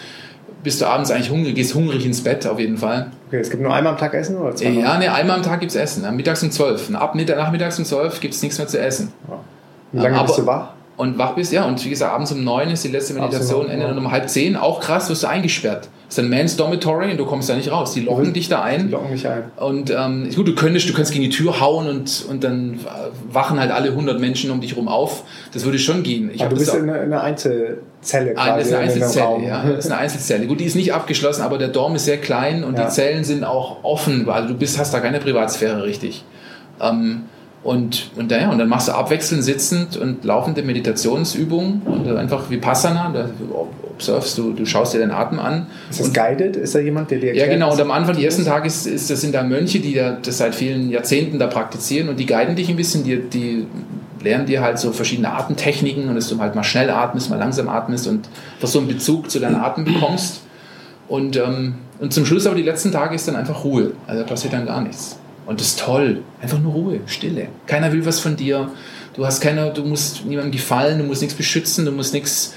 bist 0.62 0.80
du 0.80 0.86
abends 0.86 1.10
eigentlich 1.10 1.30
hungrig, 1.30 1.54
gehst 1.54 1.74
hungrig 1.74 2.06
ins 2.06 2.22
Bett 2.22 2.46
auf 2.46 2.58
jeden 2.58 2.78
Fall. 2.78 3.10
Okay, 3.28 3.38
es 3.38 3.50
gibt 3.50 3.62
nur 3.62 3.74
einmal 3.74 3.92
am 3.94 3.98
Tag 3.98 4.14
Essen 4.14 4.36
oder 4.36 4.54
zweimal? 4.54 4.82
Ja, 4.82 4.98
ne, 4.98 5.12
einmal 5.12 5.36
am 5.36 5.42
Tag 5.42 5.60
gibt 5.60 5.70
es 5.72 5.76
Essen, 5.76 6.04
mittags 6.16 6.42
um 6.42 6.50
12. 6.50 6.94
Ab 6.94 7.14
nachmittags 7.14 7.78
um 7.78 7.84
12 7.84 8.20
gibt 8.20 8.34
es 8.34 8.42
nichts 8.42 8.58
mehr 8.58 8.68
zu 8.68 8.80
essen. 8.80 9.12
Wie 9.92 10.00
lange 10.00 10.16
Aber, 10.16 10.26
bist 10.26 10.38
du 10.38 10.46
wach? 10.46 10.70
Und 11.02 11.18
wach 11.18 11.34
bist, 11.34 11.52
ja. 11.52 11.64
Und 11.64 11.84
wie 11.84 11.90
gesagt, 11.90 12.12
abends 12.12 12.30
um 12.30 12.44
neun 12.44 12.70
ist 12.70 12.84
die 12.84 12.88
letzte 12.88 13.14
Meditation, 13.14 13.68
Ende 13.68 13.86
ja. 13.86 13.92
um 13.92 14.10
halb 14.12 14.28
zehn. 14.28 14.56
Auch 14.56 14.80
krass, 14.80 15.10
wirst 15.10 15.24
du 15.24 15.26
eingesperrt. 15.26 15.88
Das 16.06 16.18
ist 16.18 16.24
ein 16.24 16.30
Man's 16.30 16.56
Dormitory 16.56 17.10
und 17.10 17.16
du 17.16 17.26
kommst 17.26 17.48
da 17.48 17.56
nicht 17.56 17.72
raus. 17.72 17.92
Die 17.92 18.02
locken 18.02 18.28
mhm. 18.28 18.32
dich 18.34 18.48
da 18.48 18.62
ein. 18.62 18.86
Die 18.86 18.92
locken 18.92 19.10
mich 19.10 19.26
ein. 19.26 19.44
Und 19.56 19.90
ähm, 19.90 20.28
gut, 20.32 20.46
du 20.46 20.54
könntest, 20.54 20.88
du 20.88 20.92
könntest 20.92 21.12
gegen 21.12 21.24
die 21.24 21.30
Tür 21.30 21.58
hauen 21.58 21.88
und, 21.88 22.24
und 22.28 22.44
dann 22.44 22.78
wachen 23.32 23.58
halt 23.58 23.72
alle 23.72 23.88
100 23.88 24.20
Menschen 24.20 24.52
um 24.52 24.60
dich 24.60 24.76
rum 24.76 24.86
auf. 24.86 25.24
Das 25.52 25.64
würde 25.64 25.80
schon 25.80 26.04
gehen. 26.04 26.30
Ich 26.32 26.40
Aber 26.40 26.50
du 26.50 26.60
bist 26.60 26.72
in 26.72 26.88
einer 26.88 27.22
Einzelzelle 27.22 28.34
quasi. 28.34 28.36
Ah, 28.36 28.56
das 28.56 28.66
ist 28.68 28.72
eine 28.74 28.82
Einzelzelle, 28.84 29.44
ja. 29.44 29.64
Das 29.64 29.84
ist 29.86 29.90
eine 29.90 30.00
Einzelzelle. 30.00 30.46
Gut, 30.46 30.60
die 30.60 30.66
ist 30.66 30.76
nicht 30.76 30.94
abgeschlossen, 30.94 31.42
aber 31.42 31.58
der 31.58 31.68
Dorm 31.68 31.96
ist 31.96 32.04
sehr 32.04 32.18
klein 32.18 32.62
und 32.62 32.78
ja. 32.78 32.84
die 32.84 32.90
Zellen 32.90 33.24
sind 33.24 33.42
auch 33.42 33.82
offen. 33.82 34.28
Also 34.28 34.50
du 34.50 34.54
bist, 34.54 34.78
hast 34.78 34.94
da 34.94 35.00
keine 35.00 35.18
Privatsphäre 35.18 35.82
richtig. 35.82 36.24
Ähm, 36.80 37.22
und, 37.62 38.10
und, 38.16 38.30
ja, 38.32 38.50
und 38.50 38.58
dann 38.58 38.68
machst 38.68 38.88
du 38.88 38.92
abwechselnd 38.92 39.44
sitzend 39.44 39.96
und 39.96 40.24
laufende 40.24 40.62
Meditationsübungen 40.62 41.82
und 41.82 42.16
einfach 42.16 42.50
wie 42.50 42.56
Passana, 42.56 43.10
da 43.12 43.30
observst 44.02 44.36
du, 44.36 44.52
du 44.52 44.66
schaust 44.66 44.94
dir 44.94 44.98
den 44.98 45.12
Atem 45.12 45.38
an. 45.38 45.66
Ist 45.88 46.00
das 46.00 46.08
und, 46.08 46.14
guided? 46.14 46.56
Ist 46.56 46.74
da 46.74 46.80
jemand, 46.80 47.10
der 47.10 47.18
dir 47.18 47.28
erklärt? 47.28 47.46
Ja, 47.46 47.52
genau. 47.52 47.72
Und 47.72 47.80
am 47.80 47.90
Anfang, 47.92 48.16
die 48.16 48.24
ersten 48.24 48.44
Tage, 48.44 48.66
ist, 48.66 48.86
ist, 48.86 49.10
das 49.10 49.20
sind 49.20 49.34
da 49.34 49.44
Mönche, 49.44 49.78
die 49.78 49.94
da, 49.94 50.18
das 50.20 50.38
seit 50.38 50.54
vielen 50.56 50.90
Jahrzehnten 50.90 51.38
da 51.38 51.46
praktizieren 51.46 52.08
und 52.08 52.18
die 52.18 52.26
guiden 52.26 52.56
dich 52.56 52.68
ein 52.68 52.76
bisschen, 52.76 53.04
die, 53.04 53.20
die 53.20 53.66
lernen 54.22 54.46
dir 54.46 54.60
halt 54.60 54.78
so 54.78 54.92
verschiedene 54.92 55.32
Atemtechniken 55.32 56.08
und 56.08 56.16
dass 56.16 56.28
du 56.28 56.38
halt 56.40 56.54
mal 56.56 56.64
schnell 56.64 56.90
atmest, 56.90 57.30
mal 57.30 57.38
langsam 57.38 57.68
atmest 57.68 58.08
und 58.08 58.28
dass 58.60 58.72
du 58.72 58.80
einen 58.80 58.88
Bezug 58.88 59.30
zu 59.30 59.38
deinem 59.38 59.56
Atem 59.56 59.84
bekommst. 59.84 60.42
Und, 61.08 61.36
ähm, 61.36 61.74
und 62.00 62.12
zum 62.12 62.24
Schluss 62.24 62.46
aber 62.46 62.56
die 62.56 62.62
letzten 62.62 62.90
Tage 62.90 63.14
ist 63.14 63.28
dann 63.28 63.36
einfach 63.36 63.64
Ruhe. 63.64 63.92
Also 64.06 64.22
da 64.22 64.28
passiert 64.28 64.52
dann 64.52 64.66
gar 64.66 64.80
nichts. 64.80 65.18
Und 65.52 65.60
das 65.60 65.68
ist 65.68 65.80
toll. 65.80 66.22
Einfach 66.40 66.58
nur 66.58 66.72
Ruhe, 66.72 67.00
Stille. 67.04 67.48
Keiner 67.66 67.92
will 67.92 68.06
was 68.06 68.20
von 68.20 68.36
dir. 68.36 68.70
Du 69.12 69.26
hast 69.26 69.42
keiner, 69.42 69.68
du 69.68 69.84
musst 69.84 70.24
niemandem 70.24 70.50
gefallen, 70.50 70.98
du 70.98 71.04
musst 71.04 71.20
nichts 71.20 71.36
beschützen, 71.36 71.84
du 71.84 71.92
musst 71.92 72.14
nichts 72.14 72.54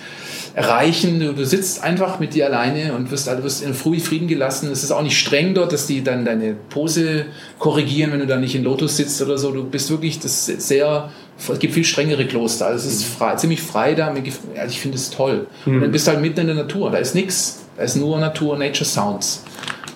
erreichen. 0.54 1.20
Du, 1.20 1.34
du 1.34 1.46
sitzt 1.46 1.84
einfach 1.84 2.22
mit 2.22 2.36
dir 2.36 2.46
alleine 2.46 2.94
und 2.94 3.12
wirst, 3.12 3.28
also 3.28 3.44
wirst 3.44 3.62
in 3.62 3.74
Frieden 3.74 4.30
gelassen. 4.30 4.72
Es 4.72 4.82
ist 4.82 4.92
auch 4.92 5.02
nicht 5.02 5.20
streng 5.20 5.54
dort, 5.54 5.74
dass 5.74 5.88
die 5.88 6.06
dann 6.06 6.24
deine 6.24 6.54
Pose 6.70 7.26
korrigieren, 7.60 8.14
wenn 8.14 8.22
du 8.22 8.28
da 8.28 8.38
nicht 8.38 8.56
in 8.56 8.64
Lotus 8.64 8.96
sitzt 8.96 9.22
oder 9.22 9.38
so. 9.38 9.52
Du 9.52 9.66
bist 9.66 9.90
wirklich, 9.90 10.20
das 10.22 10.46
sehr, 10.46 11.10
es 11.38 11.60
gibt 11.60 11.74
viel 11.74 11.84
strengere 11.84 12.26
Kloster. 12.26 12.68
Also 12.68 12.88
es 12.88 12.96
ist 12.96 13.04
frei, 13.04 13.36
ziemlich 13.36 13.62
frei 13.62 13.94
da. 13.94 14.08
Also 14.08 14.70
ich 14.70 14.80
finde 14.80 14.96
es 14.96 15.10
toll. 15.10 15.48
Mhm. 15.66 15.76
Und 15.76 15.82
dann 15.82 15.92
bist 15.92 16.08
du 16.08 16.12
halt 16.12 16.22
mitten 16.22 16.40
in 16.40 16.48
der 16.48 16.56
Natur. 16.56 16.92
Da 16.92 17.00
ist 17.00 17.14
nichts. 17.14 17.66
Da 17.76 17.84
ist 17.84 17.98
nur 17.98 18.18
Natur, 18.20 18.58
Nature 18.58 18.86
Sounds. 18.86 19.44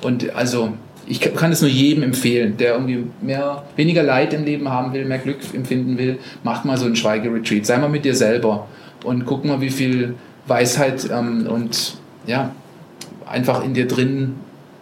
Und 0.02 0.36
also 0.36 0.74
ich 1.10 1.20
kann 1.20 1.52
es 1.52 1.62
nur 1.62 1.72
jedem 1.72 2.04
empfehlen, 2.04 2.56
der 2.58 2.74
irgendwie 2.74 3.06
mehr, 3.20 3.64
weniger 3.76 4.04
Leid 4.04 4.32
im 4.34 4.46
Leben 4.46 4.70
haben 4.70 4.94
will, 4.94 5.06
mehr 5.06 5.18
Glück 5.18 5.40
empfinden 5.54 5.98
will, 5.98 6.20
macht 6.44 6.66
mal 6.66 6.78
so 6.78 6.86
einen 6.86 6.96
Schweigeretreat. 6.96 7.66
Sei 7.66 7.78
mal 7.80 7.90
mit 7.90 8.06
dir 8.06 8.14
selber 8.14 8.68
und 9.04 9.26
guck 9.26 9.44
mal, 9.44 9.60
wie 9.60 9.72
viel 9.72 10.14
Weisheit 10.46 11.10
ähm, 11.12 11.48
und 11.48 11.96
ja, 12.28 12.54
einfach 13.28 13.66
in 13.66 13.74
dir 13.74 13.88
drin 13.88 14.36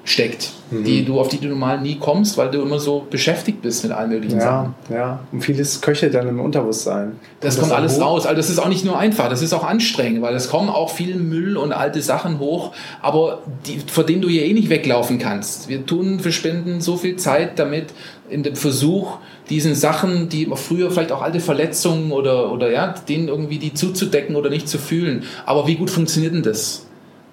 steckt, 0.08 0.52
mhm. 0.72 0.86
die 0.86 1.04
du, 1.04 1.20
auf 1.20 1.28
die 1.28 1.38
du 1.38 1.50
normal 1.50 1.82
nie 1.82 1.98
kommst, 2.00 2.38
weil 2.38 2.50
du 2.50 2.62
immer 2.62 2.80
so 2.80 3.06
beschäftigt 3.10 3.62
bist 3.62 3.84
mit 3.84 3.92
allen 3.92 4.10
möglichen 4.10 4.40
ja, 4.40 4.46
Sachen. 4.46 4.76
Ja, 4.90 5.20
und 5.34 5.42
vieles 5.42 5.82
köchelt 5.82 6.14
dann 6.14 6.30
im 6.30 6.40
Unterbewusstsein. 6.40 7.18
Das 7.42 7.60
kommt, 7.60 7.72
das 7.72 7.78
alles 7.78 7.98
hoch? 7.98 8.04
raus. 8.04 8.26
Also 8.26 8.38
das 8.38 8.50
ist 8.50 8.60
auch 8.60 8.70
nicht 8.70 8.86
nur 8.86 8.98
einfach, 8.98 9.30
das 9.30 9.42
ist 9.42 9.52
auch 9.52 9.66
anstrengend, 9.66 10.22
weil 10.22 10.34
es 10.34 10.50
kommen 10.50 10.70
auch 10.70 10.92
viel 10.92 11.18
Müll 11.18 11.58
und 11.58 11.74
alte 11.74 12.02
Sachen 12.02 12.40
hoch, 12.40 12.72
aber 13.02 13.40
die, 13.66 13.82
vor 13.86 14.06
denen 14.06 14.22
du 14.22 14.30
ja 14.30 14.44
eh 14.44 14.54
nicht 14.54 14.70
weglaufen 14.70 15.20
kannst. 15.20 15.68
Wir 15.68 15.86
tun, 15.86 16.24
wir 16.24 16.32
spenden 16.32 16.80
so 16.80 16.96
viel 16.96 17.18
Zeit 17.18 17.60
damit 17.60 17.88
in 18.30 18.44
dem 18.44 18.56
Versuch, 18.56 19.18
diesen 19.50 19.76
Sachen, 19.76 20.30
die 20.30 20.50
früher 20.56 20.90
vielleicht 20.90 21.12
auch 21.12 21.22
alte 21.22 21.42
Verletzungen 21.42 22.14
oder, 22.14 22.52
oder 22.54 22.72
ja, 22.72 22.96
denen 23.10 23.28
irgendwie 23.28 23.60
die 23.60 23.74
zuzudecken 23.74 24.38
oder 24.38 24.50
nicht 24.50 24.70
zu 24.70 24.78
fühlen. 24.78 25.24
Aber 25.46 25.68
wie 25.68 25.76
gut 25.76 25.90
funktioniert 25.90 26.34
denn 26.34 26.44
das? 26.44 26.87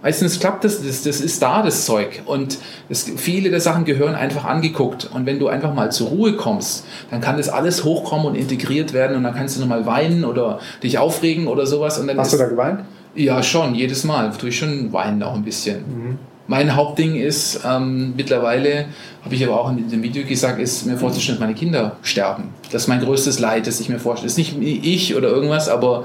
Meistens 0.05 0.39
klappt 0.39 0.65
das, 0.65 0.83
das, 0.83 1.03
das 1.03 1.23
ist 1.23 1.41
da, 1.41 1.63
das 1.63 1.87
Zeug. 1.87 2.23
Und 2.27 2.59
das, 2.91 3.11
viele 3.17 3.49
der 3.49 3.61
Sachen 3.61 3.87
gehören 3.87 4.15
einfach 4.15 4.45
angeguckt. 4.45 5.09
Und 5.11 5.25
wenn 5.25 5.39
du 5.39 5.49
einfach 5.49 5.73
mal 5.73 5.91
zur 5.93 6.09
Ruhe 6.09 6.37
kommst, 6.37 6.85
dann 7.11 7.23
kann 7.23 7.39
das 7.39 7.49
alles 7.49 7.85
hochkommen 7.85 8.27
und 8.27 8.35
integriert 8.35 8.93
werden 8.93 9.17
und 9.17 9.23
dann 9.23 9.35
kannst 9.35 9.57
du 9.57 9.63
nochmal 9.63 9.87
weinen 9.87 10.27
oder 10.27 10.61
dich 10.83 10.99
aufregen 10.99 11.47
oder 11.47 11.65
sowas. 11.65 11.99
Und 11.99 12.09
dann 12.09 12.19
Hast 12.19 12.35
ist, 12.35 12.39
du 12.39 12.45
da 12.45 12.51
geweint? 12.51 12.81
Ja, 13.15 13.43
schon, 13.43 13.75
jedes 13.75 14.05
Mal. 14.05 14.31
Tue 14.33 14.51
ich 14.51 14.59
schon 14.59 14.93
weinen 14.93 15.23
auch 15.23 15.35
ein 15.35 15.43
bisschen. 15.43 15.79
Mhm. 15.79 16.19
Mein 16.49 16.77
Hauptding 16.77 17.15
ist, 17.15 17.61
ähm, 17.67 18.13
mittlerweile, 18.15 18.85
habe 19.25 19.35
ich 19.35 19.43
aber 19.43 19.59
auch 19.59 19.71
in 19.71 19.89
dem 19.89 20.03
Video 20.03 20.27
gesagt, 20.27 20.61
ist 20.61 20.85
mir 20.85 20.99
vorzustellen, 20.99 21.39
dass 21.39 21.47
meine 21.47 21.59
Kinder 21.59 21.97
sterben. 22.03 22.51
Das 22.71 22.83
ist 22.83 22.89
mein 22.89 23.01
größtes 23.01 23.39
Leid, 23.39 23.67
das 23.67 23.81
ich 23.81 23.89
mir 23.89 23.99
vorstelle. 23.99 24.27
Das 24.27 24.37
ist 24.37 24.61
nicht 24.61 24.85
ich 24.85 25.17
oder 25.17 25.29
irgendwas, 25.29 25.71
aber 25.71 26.05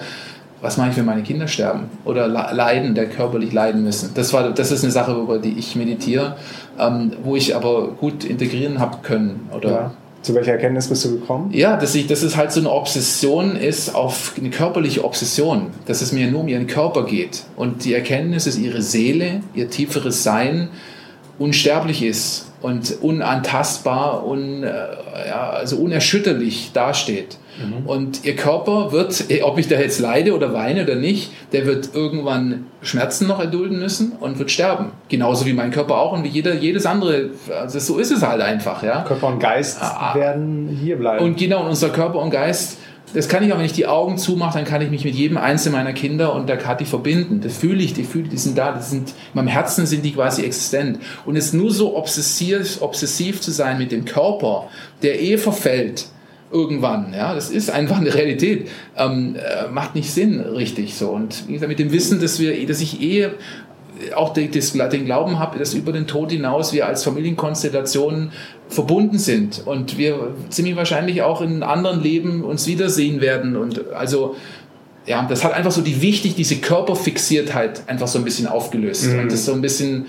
was 0.61 0.77
mache 0.77 0.89
ich, 0.89 0.97
wenn 0.97 1.05
meine 1.05 1.23
Kinder 1.23 1.47
sterben 1.47 1.89
oder 2.05 2.27
leiden, 2.27 2.95
der 2.95 3.07
körperlich 3.07 3.53
leiden 3.53 3.83
müssen. 3.83 4.11
Das, 4.13 4.33
war, 4.33 4.51
das 4.51 4.71
ist 4.71 4.83
eine 4.83 4.91
Sache, 4.91 5.13
über 5.13 5.39
die 5.39 5.57
ich 5.57 5.75
meditiere, 5.75 6.35
ähm, 6.77 7.13
wo 7.23 7.35
ich 7.35 7.55
aber 7.55 7.89
gut 7.89 8.23
integrieren 8.23 8.79
habe 8.79 8.97
können. 9.01 9.49
Oder 9.55 9.69
ja. 9.69 9.91
Zu 10.21 10.35
welcher 10.35 10.51
Erkenntnis 10.51 10.89
bist 10.89 11.05
du 11.05 11.19
gekommen? 11.19 11.51
Ja, 11.53 11.77
dass 11.77 11.95
ich, 11.95 12.07
dass 12.07 12.23
es 12.23 12.35
halt 12.35 12.51
so 12.51 12.59
eine 12.59 12.69
Obsession 12.71 13.55
ist 13.55 13.95
auf 13.95 14.33
eine 14.37 14.49
körperliche 14.49 15.05
Obsession, 15.05 15.67
dass 15.85 16.01
es 16.01 16.11
mir 16.11 16.29
nur 16.29 16.41
um 16.41 16.49
ihren 16.49 16.67
Körper 16.67 17.05
geht. 17.05 17.43
Und 17.55 17.85
die 17.85 17.93
Erkenntnis 17.93 18.45
ist 18.45 18.57
ihre 18.57 18.81
Seele, 18.81 19.41
ihr 19.53 19.69
tieferes 19.69 20.23
Sein 20.23 20.69
unsterblich 21.39 22.03
ist 22.03 22.51
und 22.61 22.97
unantastbar, 23.01 24.27
un, 24.27 24.63
äh, 24.63 24.67
ja, 25.27 25.49
also 25.49 25.77
unerschütterlich 25.77 26.71
dasteht. 26.73 27.37
Mhm. 27.57 27.87
Und 27.87 28.25
ihr 28.25 28.35
Körper 28.35 28.91
wird, 28.91 29.25
ob 29.43 29.57
ich 29.57 29.67
da 29.67 29.79
jetzt 29.79 29.99
leide 29.99 30.35
oder 30.35 30.53
weine 30.53 30.83
oder 30.83 30.95
nicht, 30.95 31.31
der 31.51 31.65
wird 31.65 31.93
irgendwann 31.93 32.65
Schmerzen 32.81 33.27
noch 33.27 33.39
erdulden 33.39 33.79
müssen 33.79 34.13
und 34.19 34.39
wird 34.39 34.51
sterben. 34.51 34.91
Genauso 35.07 35.45
wie 35.45 35.53
mein 35.53 35.71
Körper 35.71 35.97
auch 35.97 36.13
und 36.13 36.23
wie 36.23 36.29
jeder, 36.29 36.53
jedes 36.53 36.85
andere. 36.85 37.31
Also 37.57 37.79
so 37.79 37.97
ist 37.97 38.11
es 38.11 38.21
halt 38.21 38.41
einfach. 38.41 38.83
Ja? 38.83 39.01
Körper 39.01 39.27
und 39.27 39.39
Geist 39.39 39.79
ah, 39.81 40.13
werden 40.15 40.77
hier 40.81 40.97
bleiben. 40.97 41.23
Und 41.23 41.37
genau, 41.37 41.65
unser 41.67 41.89
Körper 41.89 42.19
und 42.19 42.29
Geist 42.29 42.77
das 43.13 43.27
kann 43.27 43.43
ich 43.43 43.51
auch, 43.51 43.57
wenn 43.57 43.65
ich 43.65 43.73
die 43.73 43.87
Augen 43.87 44.17
zumache, 44.17 44.57
dann 44.57 44.65
kann 44.65 44.81
ich 44.81 44.89
mich 44.89 45.03
mit 45.03 45.15
jedem 45.15 45.37
einzelnen 45.37 45.77
meiner 45.77 45.93
Kinder 45.93 46.33
und 46.35 46.47
der 46.47 46.57
Kathi 46.57 46.85
verbinden. 46.85 47.41
Das 47.41 47.57
fühle 47.57 47.81
ich, 47.81 47.93
die 47.93 48.03
fühle, 48.03 48.29
die 48.29 48.37
sind 48.37 48.57
da, 48.57 48.71
die 48.71 48.83
sind, 48.83 49.09
in 49.09 49.15
meinem 49.33 49.47
Herzen 49.47 49.85
sind 49.85 50.05
die 50.05 50.13
quasi 50.13 50.43
existent. 50.43 50.99
Und 51.25 51.35
es 51.35 51.53
nur 51.53 51.71
so 51.71 51.97
obsessiv, 51.97 52.81
obsessiv 52.81 53.41
zu 53.41 53.51
sein 53.51 53.77
mit 53.77 53.91
dem 53.91 54.05
Körper, 54.05 54.67
der 55.01 55.21
eh 55.21 55.37
verfällt, 55.37 56.07
irgendwann, 56.51 57.13
ja, 57.13 57.35
das 57.35 57.49
ist 57.49 57.69
einfach 57.69 57.99
eine 57.99 58.13
Realität, 58.13 58.69
ähm, 58.97 59.35
äh, 59.35 59.67
macht 59.69 59.95
nicht 59.95 60.11
Sinn, 60.11 60.39
richtig 60.39 60.95
so. 60.95 61.09
Und 61.09 61.47
wie 61.47 61.53
gesagt, 61.53 61.69
mit 61.69 61.79
dem 61.79 61.91
Wissen, 61.91 62.19
dass 62.19 62.39
wir, 62.39 62.65
dass 62.65 62.81
ich 62.81 63.01
eh 63.01 63.29
auch 64.15 64.33
den, 64.33 64.51
Glauben 65.05 65.39
habe, 65.39 65.59
dass 65.59 65.73
über 65.73 65.91
den 65.91 66.07
Tod 66.07 66.31
hinaus 66.31 66.73
wir 66.73 66.87
als 66.87 67.03
Familienkonstellation 67.03 68.31
verbunden 68.69 69.17
sind 69.17 69.63
und 69.65 69.97
wir 69.97 70.35
ziemlich 70.49 70.75
wahrscheinlich 70.75 71.21
auch 71.21 71.41
in 71.41 71.63
anderen 71.63 72.01
Leben 72.01 72.43
uns 72.43 72.67
wiedersehen 72.67 73.21
werden. 73.21 73.55
Und 73.55 73.91
also, 73.93 74.35
ja, 75.05 75.25
das 75.27 75.43
hat 75.43 75.53
einfach 75.53 75.71
so 75.71 75.81
die 75.81 76.01
wichtig, 76.01 76.35
diese 76.35 76.57
Körperfixiertheit 76.57 77.83
einfach 77.87 78.07
so 78.07 78.19
ein 78.19 78.25
bisschen 78.25 78.47
aufgelöst. 78.47 79.07
Mhm. 79.07 79.19
Und 79.19 79.25
das 79.25 79.39
ist 79.39 79.45
so 79.45 79.53
ein 79.53 79.61
bisschen, 79.61 80.05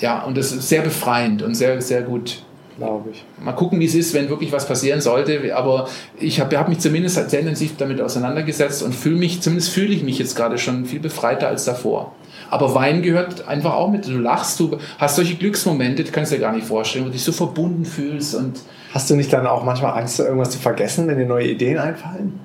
ja, 0.00 0.22
und 0.22 0.36
das 0.36 0.52
ist 0.52 0.68
sehr 0.68 0.82
befreiend 0.82 1.42
und 1.42 1.54
sehr, 1.54 1.80
sehr 1.80 2.02
gut. 2.02 2.42
Glaube 2.76 3.10
ich. 3.12 3.24
Mal 3.44 3.52
gucken, 3.52 3.78
wie 3.78 3.84
es 3.84 3.94
ist, 3.94 4.14
wenn 4.14 4.30
wirklich 4.30 4.52
was 4.52 4.66
passieren 4.66 5.02
sollte. 5.02 5.54
Aber 5.54 5.88
ich 6.18 6.40
habe 6.40 6.56
hab 6.56 6.68
mich 6.68 6.78
zumindest 6.78 7.30
sehr 7.30 7.40
intensiv 7.40 7.72
damit 7.76 8.00
auseinandergesetzt 8.00 8.82
und 8.82 8.94
fühle 8.94 9.16
mich, 9.16 9.42
zumindest 9.42 9.70
fühle 9.70 9.92
ich 9.92 10.02
mich 10.02 10.18
jetzt 10.18 10.34
gerade 10.34 10.56
schon 10.56 10.86
viel 10.86 11.00
befreiter 11.00 11.48
als 11.48 11.66
davor. 11.66 12.14
Aber 12.50 12.74
Wein 12.74 13.02
gehört 13.02 13.46
einfach 13.48 13.74
auch 13.74 13.90
mit. 13.90 14.06
Du 14.06 14.18
lachst, 14.18 14.58
du 14.60 14.78
hast 14.98 15.16
solche 15.16 15.36
Glücksmomente, 15.36 16.04
du 16.04 16.10
kannst 16.10 16.32
dir 16.32 16.38
gar 16.38 16.52
nicht 16.52 16.66
vorstellen, 16.66 17.04
wo 17.04 17.08
du 17.08 17.12
dich 17.12 17.24
so 17.24 17.32
verbunden 17.32 17.84
fühlst. 17.84 18.34
Und 18.34 18.60
hast 18.92 19.08
du 19.08 19.14
nicht 19.14 19.32
dann 19.32 19.46
auch 19.46 19.64
manchmal 19.64 19.98
Angst, 19.98 20.18
irgendwas 20.18 20.50
zu 20.50 20.58
vergessen, 20.58 21.06
wenn 21.06 21.18
dir 21.18 21.26
neue 21.26 21.48
Ideen 21.48 21.78
einfallen? 21.78 22.40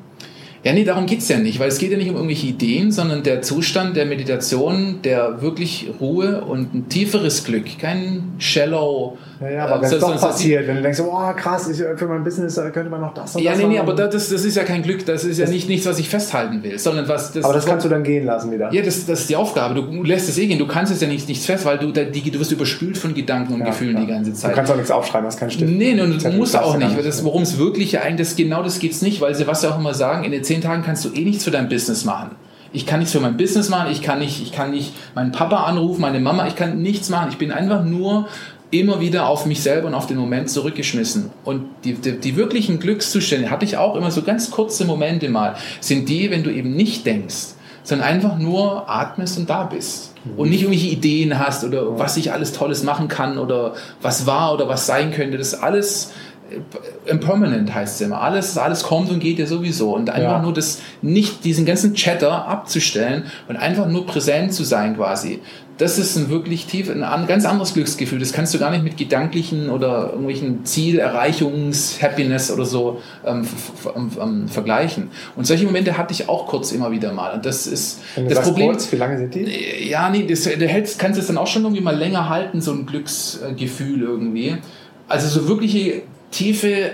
Ja, 0.65 0.73
nee, 0.73 0.83
darum 0.83 1.05
geht 1.05 1.19
es 1.19 1.27
ja 1.27 1.37
nicht, 1.37 1.59
weil 1.59 1.67
es 1.67 1.77
geht 1.77 1.91
ja 1.91 1.97
nicht 1.97 2.09
um 2.09 2.15
irgendwelche 2.15 2.47
Ideen, 2.47 2.91
sondern 2.91 3.21
der 3.21 3.43
Zustand 3.43 3.95
der 3.95 4.07
Meditation, 4.07 4.99
der 5.03 5.43
wirklich 5.43 5.91
Ruhe 6.01 6.43
und 6.43 6.73
ein 6.73 6.89
tieferes 6.89 7.43
Glück, 7.43 7.65
kein 7.77 8.33
shallow. 8.39 9.15
Ja, 9.39 9.49
ja 9.49 9.65
aber 9.65 9.77
äh, 9.77 9.81
wenn 9.83 9.93
es 9.93 9.99
doch 9.99 10.19
passiert, 10.19 10.67
wenn 10.67 10.77
du 10.77 10.81
denkst, 10.81 10.99
oh 10.99 11.33
krass, 11.35 11.69
ich, 11.69 11.77
für 11.77 12.07
mein 12.07 12.23
Business 12.23 12.55
könnte 12.73 12.89
man 12.89 13.01
noch 13.01 13.13
das 13.13 13.35
und 13.35 13.43
ja, 13.43 13.51
das 13.51 13.61
Ja, 13.61 13.67
nee, 13.67 13.73
nee, 13.75 13.79
aber 13.79 13.93
das, 13.93 14.09
das 14.09 14.43
ist 14.43 14.55
ja 14.55 14.63
kein 14.63 14.81
Glück, 14.81 15.05
das 15.05 15.23
ist 15.23 15.37
ja 15.37 15.47
nicht 15.47 15.69
nichts, 15.69 15.85
was 15.85 15.99
ich 15.99 16.09
festhalten 16.09 16.63
will, 16.63 16.79
sondern 16.79 17.07
was... 17.07 17.31
Das, 17.31 17.45
aber 17.45 17.53
das 17.53 17.65
kannst 17.65 17.85
du 17.85 17.89
dann 17.89 18.03
gehen 18.03 18.25
lassen 18.25 18.51
wieder. 18.51 18.73
Ja, 18.73 18.81
das, 18.81 19.05
das 19.05 19.21
ist 19.21 19.29
die 19.29 19.35
Aufgabe, 19.35 19.75
du 19.75 20.03
lässt 20.03 20.27
es 20.27 20.37
eh 20.39 20.47
gehen, 20.47 20.57
du 20.57 20.67
kannst 20.67 20.91
es 20.91 21.01
ja 21.01 21.07
nicht, 21.07 21.27
nichts 21.27 21.45
fest, 21.45 21.65
weil 21.65 21.77
du, 21.77 21.91
die, 21.91 22.31
du 22.31 22.39
wirst 22.39 22.51
überspült 22.51 22.97
von 22.97 23.13
Gedanken 23.13 23.53
und 23.53 23.59
ja, 23.59 23.67
Gefühlen 23.67 23.97
die 23.97 24.07
ganze 24.07 24.33
Zeit. 24.33 24.51
Du 24.51 24.55
kannst 24.55 24.71
auch 24.71 24.77
nichts 24.77 24.91
aufschreiben, 24.91 25.27
hast 25.27 25.39
keinen 25.39 25.51
Stift. 25.51 25.71
Nee, 25.71 25.93
nee 25.93 26.17
du 26.17 26.29
musst 26.31 26.57
auch 26.57 26.77
nicht, 26.77 27.23
worum 27.23 27.43
es 27.43 27.59
wirklich 27.59 27.99
eigentlich, 27.99 28.35
genau 28.35 28.63
das 28.63 28.79
geht 28.79 28.93
es 28.93 29.03
nicht, 29.03 29.21
weil 29.21 29.35
sie 29.35 29.45
was 29.45 29.61
ja 29.61 29.71
auch 29.71 29.79
immer 29.79 29.93
sagen, 29.93 30.23
in 30.23 30.31
den 30.31 30.43
zehn 30.43 30.61
Tagen 30.61 30.81
kannst 30.83 31.05
du 31.05 31.09
eh 31.09 31.23
nicht 31.23 31.35
nichts 31.35 31.43
für 31.43 31.51
dein 31.51 31.67
Business 31.67 32.05
machen. 32.05 32.31
Ich 32.71 32.85
kann 32.85 32.99
nichts 32.99 33.13
für 33.13 33.19
mein 33.19 33.37
Business 33.37 33.69
machen, 33.69 33.91
ich 33.91 34.01
kann 34.01 34.19
nicht, 34.19 34.41
ich 34.41 34.51
kann 34.51 34.71
nicht 34.71 34.93
meinen 35.15 35.31
Papa 35.31 35.63
anrufen, 35.63 36.01
meine 36.01 36.19
Mama, 36.19 36.47
ich 36.47 36.55
kann 36.55 36.81
nichts 36.81 37.09
machen. 37.09 37.29
Ich 37.29 37.37
bin 37.37 37.51
einfach 37.51 37.83
nur 37.83 38.27
immer 38.71 38.99
wieder 38.99 39.27
auf 39.27 39.45
mich 39.45 39.61
selber 39.61 39.87
und 39.87 39.93
auf 39.93 40.07
den 40.07 40.17
Moment 40.17 40.49
zurückgeschmissen. 40.49 41.31
Und 41.43 41.65
die, 41.83 41.93
die, 41.93 42.19
die, 42.19 42.35
wirklichen 42.35 42.79
Glückszustände 42.79 43.49
hatte 43.49 43.65
ich 43.65 43.77
auch 43.77 43.95
immer 43.95 44.11
so 44.11 44.21
ganz 44.21 44.51
kurze 44.51 44.85
Momente 44.85 45.29
mal, 45.29 45.55
sind 45.79 46.09
die, 46.09 46.31
wenn 46.31 46.43
du 46.43 46.51
eben 46.51 46.75
nicht 46.75 47.05
denkst, 47.05 47.53
sondern 47.83 48.07
einfach 48.07 48.37
nur 48.37 48.89
atmest 48.89 49.37
und 49.37 49.49
da 49.49 49.63
bist. 49.63 50.11
Und 50.37 50.49
nicht 50.49 50.63
irgendwelche 50.63 50.87
Ideen 50.87 51.37
hast 51.37 51.63
oder 51.63 51.99
was 51.99 52.17
ich 52.17 52.31
alles 52.31 52.51
Tolles 52.51 52.81
machen 52.81 53.07
kann 53.07 53.37
oder 53.37 53.75
was 54.01 54.25
war 54.25 54.55
oder 54.55 54.67
was 54.67 54.87
sein 54.87 55.11
könnte. 55.11 55.37
Das 55.37 55.53
alles 55.53 56.11
impermanent 57.05 57.73
heißt 57.73 57.95
es 57.95 58.07
immer. 58.07 58.21
Alles, 58.21 58.57
alles 58.57 58.83
kommt 58.83 59.09
und 59.09 59.19
geht 59.19 59.39
ja 59.39 59.45
sowieso. 59.45 59.95
Und 59.95 60.09
einfach 60.09 60.37
ja. 60.37 60.41
nur 60.41 60.53
das, 60.53 60.81
nicht 61.01 61.43
diesen 61.43 61.65
ganzen 61.65 61.93
Chatter 61.93 62.47
abzustellen 62.47 63.25
und 63.47 63.55
einfach 63.57 63.87
nur 63.87 64.05
präsent 64.05 64.53
zu 64.53 64.63
sein 64.63 64.95
quasi. 64.95 65.41
Das 65.77 65.99
ist 65.99 66.15
ein 66.15 66.29
wirklich 66.29 66.67
tief, 66.67 66.89
ein 66.89 67.27
ganz 67.27 67.43
anderes 67.43 67.73
Glücksgefühl. 67.73 68.19
Das 68.19 68.31
kannst 68.31 68.53
du 68.53 68.59
gar 68.59 68.71
nicht 68.71 68.83
mit 68.83 68.95
gedanklichen 68.95 69.69
oder 69.69 70.11
irgendwelchen 70.11 70.63
Zielerreichungs, 70.63 72.01
Happiness 72.01 72.49
oder 72.49 72.63
so 72.63 73.01
ähm, 73.25 73.45
ähm, 74.21 74.47
vergleichen. 74.47 75.09
Und 75.35 75.45
solche 75.45 75.65
Momente 75.65 75.97
hatte 75.97 76.13
ich 76.13 76.29
auch 76.29 76.47
kurz 76.47 76.71
immer 76.71 76.91
wieder 76.91 77.11
mal. 77.11 77.33
Und 77.33 77.45
das 77.45 77.67
ist 77.67 77.99
Wenn 78.15 78.29
das 78.29 78.41
Problem. 78.41 78.69
Kurz, 78.69 78.89
wie 78.93 78.95
lange 78.95 79.17
sind 79.17 79.35
die? 79.35 79.89
Ja, 79.89 80.09
nee, 80.09 80.25
das, 80.25 80.43
du 80.43 80.65
hältst, 80.65 80.97
kannst 80.97 81.19
es 81.19 81.27
dann 81.27 81.37
auch 81.37 81.47
schon 81.47 81.63
irgendwie 81.63 81.83
mal 81.83 81.95
länger 81.95 82.29
halten, 82.29 82.61
so 82.61 82.71
ein 82.71 82.85
Glücksgefühl 82.85 84.01
irgendwie. 84.01 84.55
Also 85.09 85.27
so 85.27 85.49
wirkliche 85.49 86.03
tiefe, 86.35 86.91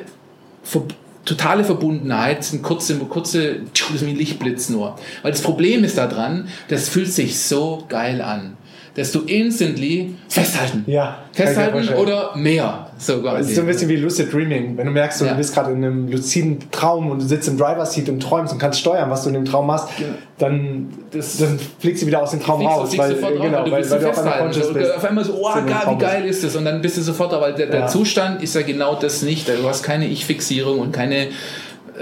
totale 1.26 1.64
Verbundenheit, 1.64 2.44
sind 2.44 2.64
kurze, 2.64 2.98
kurze, 2.98 3.62
das 3.74 3.96
ist 3.96 4.06
wie 4.06 4.12
ein 4.12 4.18
Lichtblitz 4.18 4.70
nur. 4.70 4.96
Weil 5.22 5.32
das 5.32 5.42
Problem 5.42 5.84
ist 5.84 5.98
daran, 5.98 6.48
das 6.68 6.89
fühlt 6.89 7.12
sich 7.12 7.39
so 7.39 7.86
geil 7.89 8.22
an 8.22 8.58
dass 8.96 9.12
du 9.12 9.22
instantly 9.22 10.16
festhalten. 10.28 10.84
Ja. 10.86 11.20
Festhalten 11.32 11.94
oder 11.96 12.36
mehr. 12.36 12.88
So 12.98 13.22
quasi. 13.22 13.42
Es 13.42 13.50
ist 13.50 13.56
so 13.56 13.62
ein 13.62 13.68
bisschen 13.68 13.88
wie 13.88 13.96
Lucid 13.96 14.34
Dreaming. 14.34 14.78
Wenn 14.78 14.86
du 14.86 14.92
merkst, 14.92 15.22
du 15.22 15.26
ja. 15.26 15.34
bist 15.34 15.54
gerade 15.54 15.72
in 15.72 15.78
einem 15.78 16.08
luziden 16.10 16.60
Traum 16.72 17.10
und 17.10 17.22
du 17.22 17.26
sitzt 17.26 17.48
im 17.48 17.58
Driver 17.58 17.86
Seat 17.86 18.10
und 18.10 18.22
träumst 18.22 18.52
und 18.52 18.60
kannst 18.60 18.80
steuern, 18.80 19.10
was 19.10 19.24
du 19.24 19.30
in 19.30 19.36
dem 19.36 19.46
Traum 19.46 19.68
machst, 19.68 19.88
ja. 19.98 20.08
dann, 20.38 20.89
das, 21.12 21.38
dann 21.38 21.58
fliegst 21.80 22.04
du 22.04 22.08
wieder 22.08 22.22
aus 22.22 22.32
dem 22.32 22.42
Traum 22.42 22.60
fliegst, 22.60 22.78
raus. 22.78 22.89
Fliegst 22.89 23.08
weil, 23.08 23.16
sofort 23.16 23.42
genau, 23.42 23.64
weil, 23.64 23.72
weil, 23.72 23.89
weil 23.89 24.00
du 24.00 24.10
auf 24.10 24.18
einmal. 24.20 24.96
Auf 24.98 25.06
einmal 25.06 25.24
so, 25.24 25.34
oh, 25.42 25.54
geil, 25.54 25.66
wie 25.89 25.98
geil 25.98 26.26
ist 26.26 26.44
das? 26.44 26.56
Und 26.58 26.66
dann 26.66 26.82
bist 26.82 26.98
du 26.98 27.02
sofort, 27.02 27.34
aber 27.34 27.54
der, 27.54 27.68
der 27.68 27.80
ja. 27.82 27.88
Zustand 27.88 28.44
ist 28.44 28.56
ja 28.56 28.62
genau 28.62 28.96
das 28.96 29.22
nicht. 29.22 29.48
Du 29.48 29.68
hast 29.68 29.84
keine 29.84 30.08
Ich-Fixierung 30.08 30.80
und 30.80 30.92
keine 30.92 31.30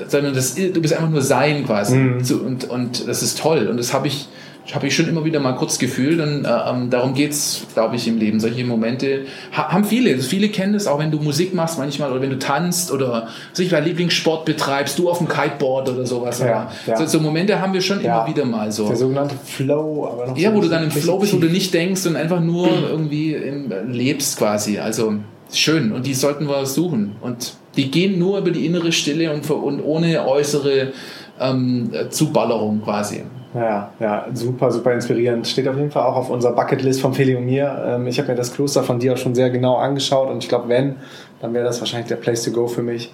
sondern 0.07 0.33
das, 0.33 0.55
du 0.55 0.81
bist 0.81 0.93
einfach 0.93 1.09
nur 1.09 1.21
sein 1.21 1.65
quasi. 1.65 1.95
Mhm. 1.95 2.23
Und, 2.45 2.69
und 2.69 3.07
das 3.07 3.21
ist 3.21 3.39
toll. 3.39 3.67
Und 3.67 3.77
das 3.77 3.93
habe 3.93 4.07
ich 4.07 4.27
habe 4.73 4.87
ich 4.87 4.95
schon 4.95 5.07
immer 5.07 5.25
wieder 5.25 5.39
mal 5.39 5.53
kurz 5.53 5.79
gefühlt 5.79 6.19
und 6.19 6.45
äh, 6.45 6.47
ähm, 6.47 6.89
darum 6.89 7.13
geht 7.13 7.31
es, 7.31 7.65
glaube 7.73 7.95
ich, 7.95 8.07
im 8.07 8.17
Leben. 8.17 8.39
Solche 8.39 8.63
Momente 8.63 9.25
ha 9.51 9.71
haben 9.71 9.83
viele. 9.83 10.17
Viele 10.19 10.49
kennen 10.49 10.73
das, 10.73 10.85
auch 10.85 10.99
wenn 10.99 11.11
du 11.11 11.19
Musik 11.19 11.53
machst 11.53 11.79
manchmal 11.79 12.11
oder 12.11 12.21
wenn 12.21 12.29
du 12.29 12.37
tanzt 12.37 12.91
oder 12.91 13.29
sich 13.53 13.69
dein 13.69 13.85
Lieblingssport 13.85 14.45
betreibst, 14.45 14.99
du 14.99 15.09
auf 15.09 15.17
dem 15.17 15.27
Kiteboard 15.27 15.89
oder 15.89 16.05
sowas. 16.05 16.39
Ja, 16.39 16.71
ja. 16.85 16.97
So, 16.97 17.05
so, 17.05 17.19
Momente 17.19 17.59
haben 17.59 17.73
wir 17.73 17.81
schon 17.81 18.03
ja. 18.03 18.19
immer 18.19 18.27
wieder 18.27 18.45
mal 18.45 18.71
so. 18.71 18.87
Der 18.87 18.95
sogenannte 18.95 19.35
Flow. 19.43 20.07
Aber 20.11 20.27
noch 20.27 20.37
ja, 20.37 20.51
so 20.51 20.57
wo 20.57 20.61
du 20.61 20.69
dann 20.69 20.83
im 20.83 20.91
Flow 20.91 21.17
bist, 21.17 21.33
wo 21.33 21.37
du 21.37 21.47
nicht 21.47 21.73
denkst 21.73 22.05
und 22.05 22.15
einfach 22.15 22.39
nur 22.39 22.67
irgendwie 22.89 23.33
im, 23.33 23.71
lebst 23.91 24.37
quasi. 24.37 24.77
Also 24.77 25.15
schön 25.51 25.91
und 25.91 26.05
die 26.05 26.13
sollten 26.13 26.47
wir 26.47 26.65
suchen. 26.65 27.15
Und 27.21 27.53
die 27.75 27.89
gehen 27.89 28.19
nur 28.19 28.37
über 28.37 28.51
die 28.51 28.65
innere 28.65 28.91
Stille 28.91 29.33
und, 29.33 29.49
und 29.49 29.81
ohne 29.81 30.27
äußere 30.27 30.93
ähm, 31.39 31.91
Zuballerung 32.09 32.81
quasi. 32.83 33.23
Ja, 33.53 33.91
ja, 33.99 34.27
super, 34.33 34.71
super 34.71 34.93
inspirierend. 34.93 35.47
Steht 35.47 35.67
auf 35.67 35.75
jeden 35.75 35.89
Fall 35.89 36.03
auch 36.03 36.15
auf 36.15 36.29
unserer 36.29 36.53
Bucketlist 36.53 37.01
von 37.01 37.13
Feli 37.13 37.35
und 37.35 37.45
mir. 37.45 37.83
Ähm, 37.85 38.07
ich 38.07 38.19
habe 38.19 38.29
mir 38.29 38.35
das 38.35 38.53
Kloster 38.53 38.83
von 38.83 38.99
dir 38.99 39.13
auch 39.13 39.17
schon 39.17 39.33
sehr 39.33 39.49
genau 39.49 39.77
angeschaut 39.77 40.29
und 40.29 40.43
ich 40.43 40.49
glaube, 40.49 40.69
wenn, 40.69 40.97
dann 41.41 41.53
wäre 41.53 41.65
das 41.65 41.79
wahrscheinlich 41.79 42.07
der 42.07 42.17
Place 42.17 42.43
to 42.43 42.51
go 42.51 42.67
für 42.67 42.83
mich. 42.83 43.11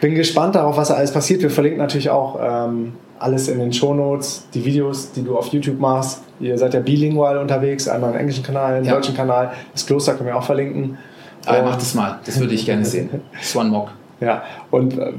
Bin 0.00 0.14
gespannt 0.14 0.54
darauf, 0.54 0.76
was 0.76 0.88
da 0.88 0.94
alles 0.94 1.12
passiert. 1.12 1.42
Wir 1.42 1.50
verlinken 1.50 1.80
natürlich 1.80 2.10
auch 2.10 2.38
ähm, 2.40 2.92
alles 3.18 3.48
in 3.48 3.58
den 3.58 3.72
Show 3.72 3.94
Notes, 3.94 4.46
die 4.54 4.64
Videos, 4.64 5.12
die 5.12 5.22
du 5.22 5.36
auf 5.36 5.48
YouTube 5.48 5.80
machst. 5.80 6.22
Ihr 6.40 6.56
seid 6.58 6.74
ja 6.74 6.80
bilingual 6.80 7.38
unterwegs, 7.38 7.88
einmal 7.88 8.12
im 8.12 8.18
englischen 8.18 8.44
Kanal, 8.44 8.78
im 8.78 8.84
ja. 8.84 8.94
deutschen 8.94 9.16
Kanal. 9.16 9.52
Das 9.72 9.86
Kloster 9.86 10.14
können 10.14 10.28
wir 10.28 10.36
auch 10.36 10.44
verlinken. 10.44 10.98
Aber 11.46 11.62
mach 11.62 11.76
das 11.76 11.94
mal, 11.94 12.20
das 12.24 12.38
würde 12.38 12.54
ich 12.54 12.66
gerne 12.66 12.84
sehen. 12.84 13.08
Swan 13.42 13.68
Mock. 13.70 13.90
Ja, 14.20 14.42
und 14.70 14.96
äh, 14.96 15.12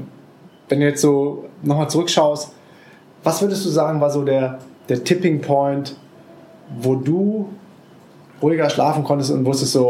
wenn 0.68 0.80
du 0.80 0.86
jetzt 0.86 1.02
so 1.02 1.44
nochmal 1.62 1.88
zurückschaust, 1.88 2.52
was 3.26 3.42
würdest 3.42 3.66
du 3.66 3.70
sagen, 3.70 4.00
war 4.00 4.08
so 4.08 4.22
der, 4.22 4.60
der 4.88 5.02
Tipping 5.02 5.40
Point, 5.40 5.96
wo 6.78 6.94
du 6.94 7.48
ruhiger 8.40 8.70
schlafen 8.70 9.02
konntest 9.02 9.32
und 9.32 9.44
wusstest 9.44 9.72
so, 9.72 9.88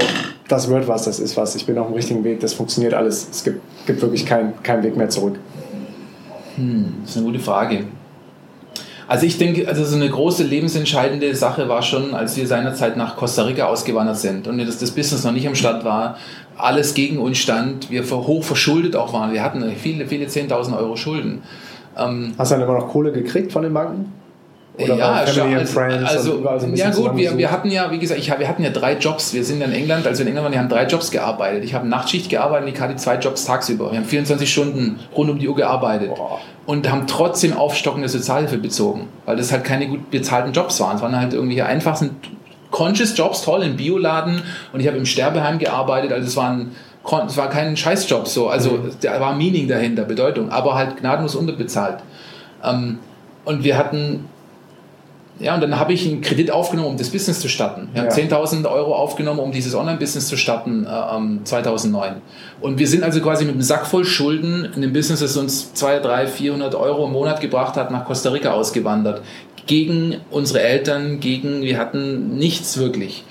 das 0.49 0.71
wird 0.71 0.89
was, 0.89 1.05
das 1.05 1.21
ist 1.21 1.37
was, 1.37 1.55
ich 1.55 1.67
bin 1.67 1.77
auf 1.77 1.89
dem 1.89 1.95
richtigen 1.95 2.25
Weg, 2.25 2.41
das 2.41 2.55
funktioniert 2.55 2.95
alles, 2.95 3.29
es 3.31 3.45
gibt, 3.45 3.61
gibt 3.87 4.01
wirklich 4.01 4.25
keinen 4.25 4.55
kein 4.63 4.83
Weg 4.83 4.97
mehr 4.97 5.11
zurück? 5.11 5.39
Hm, 6.55 6.95
das 7.03 7.11
ist 7.11 7.17
eine 7.19 7.27
gute 7.27 7.39
Frage. 7.39 7.85
Also 9.07 9.27
ich 9.27 9.37
denke, 9.37 9.69
also 9.69 9.85
so 9.85 9.97
eine 9.97 10.09
große 10.09 10.43
lebensentscheidende 10.43 11.37
Sache 11.37 11.69
war 11.69 11.83
schon, 11.83 12.15
als 12.15 12.39
wir 12.39 12.47
seinerzeit 12.47 12.97
nach 12.97 13.17
Costa 13.17 13.43
Rica 13.43 13.67
ausgewandert 13.67 14.17
sind 14.17 14.49
und 14.49 14.57
das, 14.59 14.79
das 14.79 14.93
Business 14.93 15.25
noch 15.25 15.33
nicht 15.33 15.47
am 15.47 15.55
Start 15.55 15.85
war, 15.85 16.17
alles 16.57 16.95
gegen 16.95 17.19
uns 17.19 17.37
stand, 17.37 17.91
wir 17.91 18.03
hoch 18.11 18.43
verschuldet 18.43 18.97
auch 18.97 19.13
waren, 19.13 19.35
wir 19.35 19.43
hatten 19.43 19.63
viele, 19.77 20.07
viele 20.07 20.25
10.000 20.25 20.79
Euro 20.79 20.97
Schulden 20.97 21.43
ähm, 21.97 22.35
Hast 22.39 22.51
du 22.51 22.57
dann 22.57 22.65
immer 22.65 22.79
noch 22.79 22.89
Kohle 22.89 23.13
gekriegt 23.13 23.53
von 23.53 23.63
den 23.63 23.73
Banken? 23.73 24.13
Oder 24.79 24.97
ja, 24.97 25.13
bei 25.13 25.27
Family 25.27 25.55
and 25.55 25.61
also, 25.63 25.73
Friends 25.73 26.11
also, 26.47 26.67
ja 26.75 26.91
gut, 26.91 27.17
wir, 27.17 27.39
wir 27.39 27.51
hatten 27.51 27.71
ja, 27.71 27.91
wie 27.91 27.99
gesagt, 27.99 28.21
ich, 28.21 28.39
wir 28.39 28.47
hatten 28.47 28.63
ja 28.63 28.69
drei 28.69 28.95
Jobs. 28.95 29.33
Wir 29.33 29.43
sind 29.43 29.63
in 29.63 29.73
England, 29.73 30.07
als 30.07 30.19
wir 30.19 30.27
in 30.27 30.29
England 30.29 30.45
waren, 30.45 30.53
wir 30.53 30.59
haben 30.59 30.69
drei 30.69 30.87
Jobs 30.87 31.11
gearbeitet. 31.11 31.65
Ich 31.65 31.73
habe 31.73 31.89
Nachtschicht 31.89 32.29
gearbeitet 32.29 32.69
und 32.69 32.75
ich 32.75 32.81
hatte 32.81 32.97
zwei 32.97 33.17
Jobs 33.17 33.47
tagsüber. 33.47 33.91
Wir 33.91 33.99
haben 33.99 34.05
24 34.05 34.53
Stunden 34.53 35.01
rund 35.17 35.31
um 35.31 35.39
die 35.39 35.49
Uhr 35.49 35.57
gearbeitet 35.57 36.15
Boah. 36.15 36.41
und 36.67 36.91
haben 36.91 37.07
trotzdem 37.07 37.57
aufstockende 37.57 38.09
Sozialhilfe 38.09 38.59
bezogen, 38.59 39.09
weil 39.25 39.37
das 39.37 39.51
halt 39.51 39.65
keine 39.65 39.87
gut 39.89 40.11
bezahlten 40.11 40.53
Jobs 40.53 40.79
waren. 40.81 40.97
Es 40.97 41.03
waren 41.03 41.19
halt 41.19 41.33
irgendwie 41.33 41.63
einfach 41.63 41.97
sind 41.97 42.13
conscious 42.71 43.17
Jobs, 43.17 43.43
toll, 43.43 43.63
im 43.63 43.77
Bioladen 43.77 44.43
und 44.75 44.81
ich 44.81 44.87
habe 44.87 44.99
im 44.99 45.07
Sterbeheim 45.07 45.59
gearbeitet, 45.59 46.13
also 46.13 46.27
es 46.27 46.37
waren 46.37 46.73
kon- 47.07 47.27
es 47.27 47.37
war 47.37 47.49
kein 47.49 47.77
Scheißjob 47.77 48.29
so, 48.29 48.49
also 48.49 48.71
Mhm. 48.73 48.91
da 49.01 49.19
war 49.21 49.35
Meaning 49.35 49.69
dahinter, 49.69 50.05
Bedeutung, 50.05 50.51
aber 50.51 50.75
halt 50.75 50.99
gnadenlos 50.99 51.35
unterbezahlt. 51.35 51.99
Ähm, 52.63 52.99
und 53.45 53.65
wir 53.65 53.79
hatten 53.79 54.27
ja, 55.39 55.55
und 55.55 55.61
dann 55.61 55.79
habe 55.79 55.93
ich 55.93 56.07
einen 56.09 56.23
Kredit 56.23 56.51
aufgenommen, 56.51 56.89
um 56.89 56.97
das 56.97 57.11
Business 57.11 57.41
zu 57.41 57.49
starten. 57.51 57.89
Wir 57.93 58.01
haben 58.01 58.09
Ja. 58.09 58.15
10.000 58.15 58.65
Euro 58.67 58.95
aufgenommen, 58.95 59.39
um 59.41 59.53
dieses 59.53 59.75
Online-Business 59.75 60.29
zu 60.29 60.39
starten 60.39 60.87
äh, 60.87 61.15
ähm, 61.15 61.41
2009. 61.45 62.23
Und 62.63 62.79
wir 62.79 62.89
sind 62.89 63.03
also 63.05 63.21
quasi 63.21 63.45
mit 63.45 63.53
einem 63.53 63.61
Sack 63.63 63.87
voll 63.87 64.07
Schulden 64.07 64.67
in 64.75 64.81
dem 64.81 64.95
Business, 64.95 65.21
das 65.21 65.37
uns 65.37 65.75
200, 65.75 66.07
300, 66.07 66.31
400 66.31 66.75
Euro 66.75 67.05
im 67.05 67.13
Monat 67.13 67.43
gebracht 67.43 67.77
hat, 67.77 67.91
nach 67.91 68.07
Costa 68.07 68.31
Rica 68.31 68.53
ausgewandert. 68.53 69.21
Gegen 69.67 70.17
unsere 70.31 70.63
Eltern, 70.63 71.21
gegen, 71.21 71.61
wir 71.61 71.77
hatten 71.77 72.39
nichts 72.39 72.79
wirklich. 72.79 73.23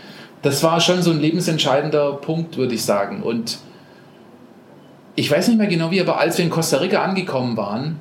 Das 0.45 0.61
war 0.61 0.79
schon 0.79 1.01
so 1.01 1.09
ein 1.09 1.19
lebensentscheidender 1.19 2.13
Punkt, 2.13 2.55
würde 2.55 2.75
ich 2.75 2.85
sagen. 2.85 3.23
Und 3.23 3.57
ich 5.15 5.31
weiß 5.31 5.47
nicht 5.47 5.57
mehr 5.57 5.65
genau 5.65 5.89
wie, 5.89 5.99
aber 5.99 6.19
als 6.19 6.37
wir 6.37 6.45
in 6.45 6.51
Costa 6.51 6.77
Rica 6.77 7.03
angekommen 7.03 7.57
waren, 7.57 7.99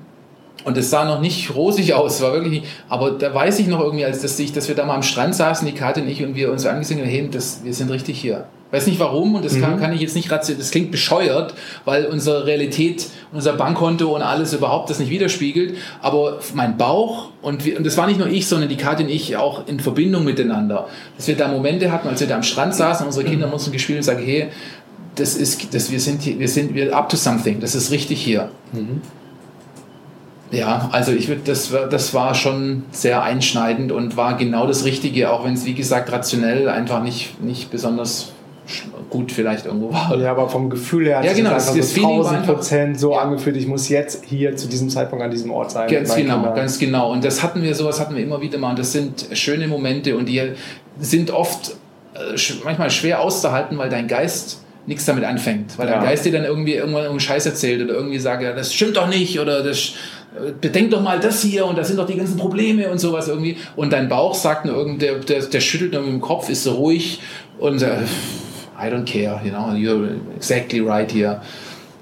und 0.67 0.77
es 0.77 0.91
sah 0.91 1.07
noch 1.07 1.23
nicht 1.23 1.55
rosig 1.55 1.95
aus, 1.95 2.21
war 2.21 2.35
wirklich 2.35 2.61
nicht, 2.61 2.67
aber 2.91 3.13
da 3.13 3.33
weiß 3.33 3.61
ich 3.61 3.67
noch 3.67 3.81
irgendwie, 3.81 4.05
als 4.05 4.21
dass, 4.21 4.39
ich, 4.39 4.53
dass 4.53 4.69
wir 4.69 4.75
da 4.75 4.85
mal 4.85 4.95
am 4.95 5.03
Strand 5.03 5.35
saßen, 5.35 5.67
die 5.67 5.73
Karte 5.73 6.03
und 6.03 6.09
ich, 6.09 6.23
und 6.23 6.35
wir 6.35 6.53
uns 6.53 6.67
angesehen 6.67 7.01
haben, 7.01 7.09
hey, 7.09 7.27
das, 7.33 7.65
wir 7.65 7.73
sind 7.73 7.91
richtig 7.91 8.21
hier. 8.21 8.47
Weiß 8.75 8.87
nicht 8.89 8.99
warum 8.99 9.37
und 9.37 9.45
das 9.45 9.59
kann, 9.61 9.79
kann 9.81 9.93
ich 9.93 10.01
jetzt 10.01 10.17
nicht 10.17 10.31
rational, 10.33 10.59
das 10.59 10.71
klingt 10.73 10.91
bescheuert, 10.91 11.55
weil 11.85 12.07
unsere 12.07 12.45
Realität, 12.47 13.07
unser 13.33 13.53
Bankkonto 13.53 14.15
und 14.15 14.23
alles 14.23 14.53
überhaupt 14.53 14.91
das 14.91 14.99
nicht 14.99 15.11
widerspiegelt, 15.11 15.77
aber 16.03 16.41
mein 16.55 16.77
Bauch 16.77 17.29
und, 17.41 17.65
wir, 17.65 17.77
und 17.79 17.87
das 17.87 17.97
war 17.97 18.07
nicht 18.09 18.19
nur 18.19 18.27
ich, 18.29 18.49
sondern 18.49 18.69
die 18.69 18.77
Karte 18.77 19.05
und 19.05 19.09
ich 19.11 19.37
auch 19.37 19.69
in 19.69 19.79
Verbindung 19.79 20.25
miteinander, 20.25 20.89
dass 21.17 21.29
wir 21.29 21.37
da 21.37 21.47
Momente 21.49 21.93
hatten, 21.93 22.09
als 22.09 22.19
wir 22.21 22.27
da 22.27 22.35
am 22.37 22.43
Strand 22.43 22.75
saßen, 22.75 23.07
unsere 23.07 23.25
Kinder 23.25 23.53
uns 23.53 23.71
gespielt 23.71 23.99
und 23.99 24.03
sagen, 24.03 24.25
hey, 24.25 24.49
das 25.15 25.37
ist, 25.37 25.73
das, 25.73 25.93
wir 25.93 26.01
sind 26.01 26.23
hier, 26.23 26.39
wir 26.41 26.49
sind, 26.49 26.75
wir 26.75 26.97
up 26.97 27.09
to 27.09 27.17
something, 27.17 27.61
das 27.61 27.77
ist 27.77 27.93
richtig 27.93 28.21
hier. 28.21 28.49
Ja, 30.51 30.89
also 30.93 31.13
ich 31.13 31.29
würde, 31.29 31.41
das, 31.45 31.73
war- 31.73 31.87
das 31.89 32.15
war 32.15 32.35
schon 32.35 32.85
sehr 32.93 33.23
einschneidend 33.23 33.91
und 33.93 34.17
war 34.17 34.37
genau 34.37 34.67
das 34.67 34.85
Richtige, 34.85 35.31
auch 35.33 35.45
wenn 35.45 35.55
es 35.55 35.65
wie 35.65 35.75
gesagt 35.75 36.13
rationell 36.13 36.69
einfach 36.69 37.03
nicht, 37.03 37.41
nicht 37.43 37.71
besonders 37.71 38.33
gut 39.15 39.33
vielleicht 39.33 39.67
irgendwo 39.67 39.93
war. 39.93 40.17
Ja, 40.19 40.33
aber 40.33 40.49
vom 40.49 40.69
Gefühl 40.69 41.07
her 41.07 41.19
hat 41.19 41.25
Ja, 41.25 41.33
genau, 41.33 41.51
das 41.51 41.67
das- 41.67 41.69
einfach 41.75 41.81
das 41.81 41.89
so 41.91 41.95
Feeling 41.95 42.09
war 42.11 42.17
1000 42.25 42.39
einfach- 42.41 42.55
Prozent 42.55 43.01
so 43.01 43.13
Ja. 43.13 43.19
angefühlt, 43.19 43.57
ich 43.57 43.67
muss 43.67 43.89
jetzt 43.89 44.25
hier 44.27 44.57
zu 44.57 44.69
diesem 44.69 44.91
Zeitpunkt 44.91 45.25
an 45.25 45.31
diesem 45.31 45.51
Ort 45.53 45.71
sein. 45.71 45.89
Ganz 45.89 46.15
genau, 46.17 46.35
Kindern. 46.39 46.55
ganz 46.57 46.79
genau. 46.79 47.13
Und 47.13 47.25
das 47.25 47.43
hatten 47.43 47.63
wir, 47.63 47.75
sowas 47.75 48.01
hatten 48.01 48.17
wir 48.17 48.23
immer 48.25 48.41
wieder 48.41 48.59
mal. 48.59 48.71
Und 48.71 48.79
das 48.79 48.93
sind 48.93 49.27
schöne 49.33 49.69
Momente 49.69 50.17
und 50.17 50.29
die 50.29 50.43
sind 50.99 51.31
oft 51.31 51.77
äh, 52.15 52.37
manchmal 52.65 52.91
schwer 52.91 53.21
auszuhalten, 53.21 53.77
weil 53.79 53.89
dein 53.89 54.07
Geist 54.09 54.61
nichts 54.87 55.05
damit 55.07 55.25
anfängt. 55.25 55.79
Weil 55.79 55.87
dein 55.87 56.03
Ja. 56.03 56.05
Geist 56.11 56.25
dir 56.25 56.33
dann 56.33 56.45
irgendwie 56.45 56.75
irgendwann 56.75 57.03
irgendeinen 57.03 57.21
Scheiß 57.21 57.47
erzählt 57.47 57.83
oder 57.83 57.95
irgendwie 57.95 58.19
sagt, 58.19 58.43
ja, 58.43 58.53
das 58.53 58.73
stimmt 58.75 58.97
doch 58.97 59.09
nicht 59.09 59.41
oder 59.41 59.63
das 59.63 59.95
äh, 60.37 60.53
bedenk 60.61 60.91
doch 60.91 61.01
mal 61.01 61.19
das 61.21 61.43
hier 61.43 61.65
und 61.67 61.79
das 61.79 61.89
sind 61.89 61.97
doch 61.97 62.07
die 62.07 62.17
ganzen 62.17 62.37
Probleme 62.37 62.89
und 62.91 62.99
sowas 62.99 63.29
irgendwie. 63.29 63.57
Und 63.77 63.93
dein 63.93 64.09
Bauch 64.09 64.35
sagt 64.35 64.65
nur 64.67 64.77
irgend, 64.77 65.01
der, 65.01 65.15
der, 65.21 65.41
der 65.43 65.61
schüttelt 65.61 65.93
nur 65.93 66.03
mit 66.03 66.11
dem 66.13 66.21
Kopf, 66.21 66.49
ist 66.51 66.65
so 66.65 66.73
ruhig 66.73 67.21
und 67.59 67.79
sagt, 67.79 68.03
I 68.87 68.91
don't 68.91 69.05
care, 69.05 69.41
you 69.45 69.51
know, 69.51 69.71
you're 69.73 70.09
exactly 70.37 70.81
right 70.81 71.11
here. 71.11 71.41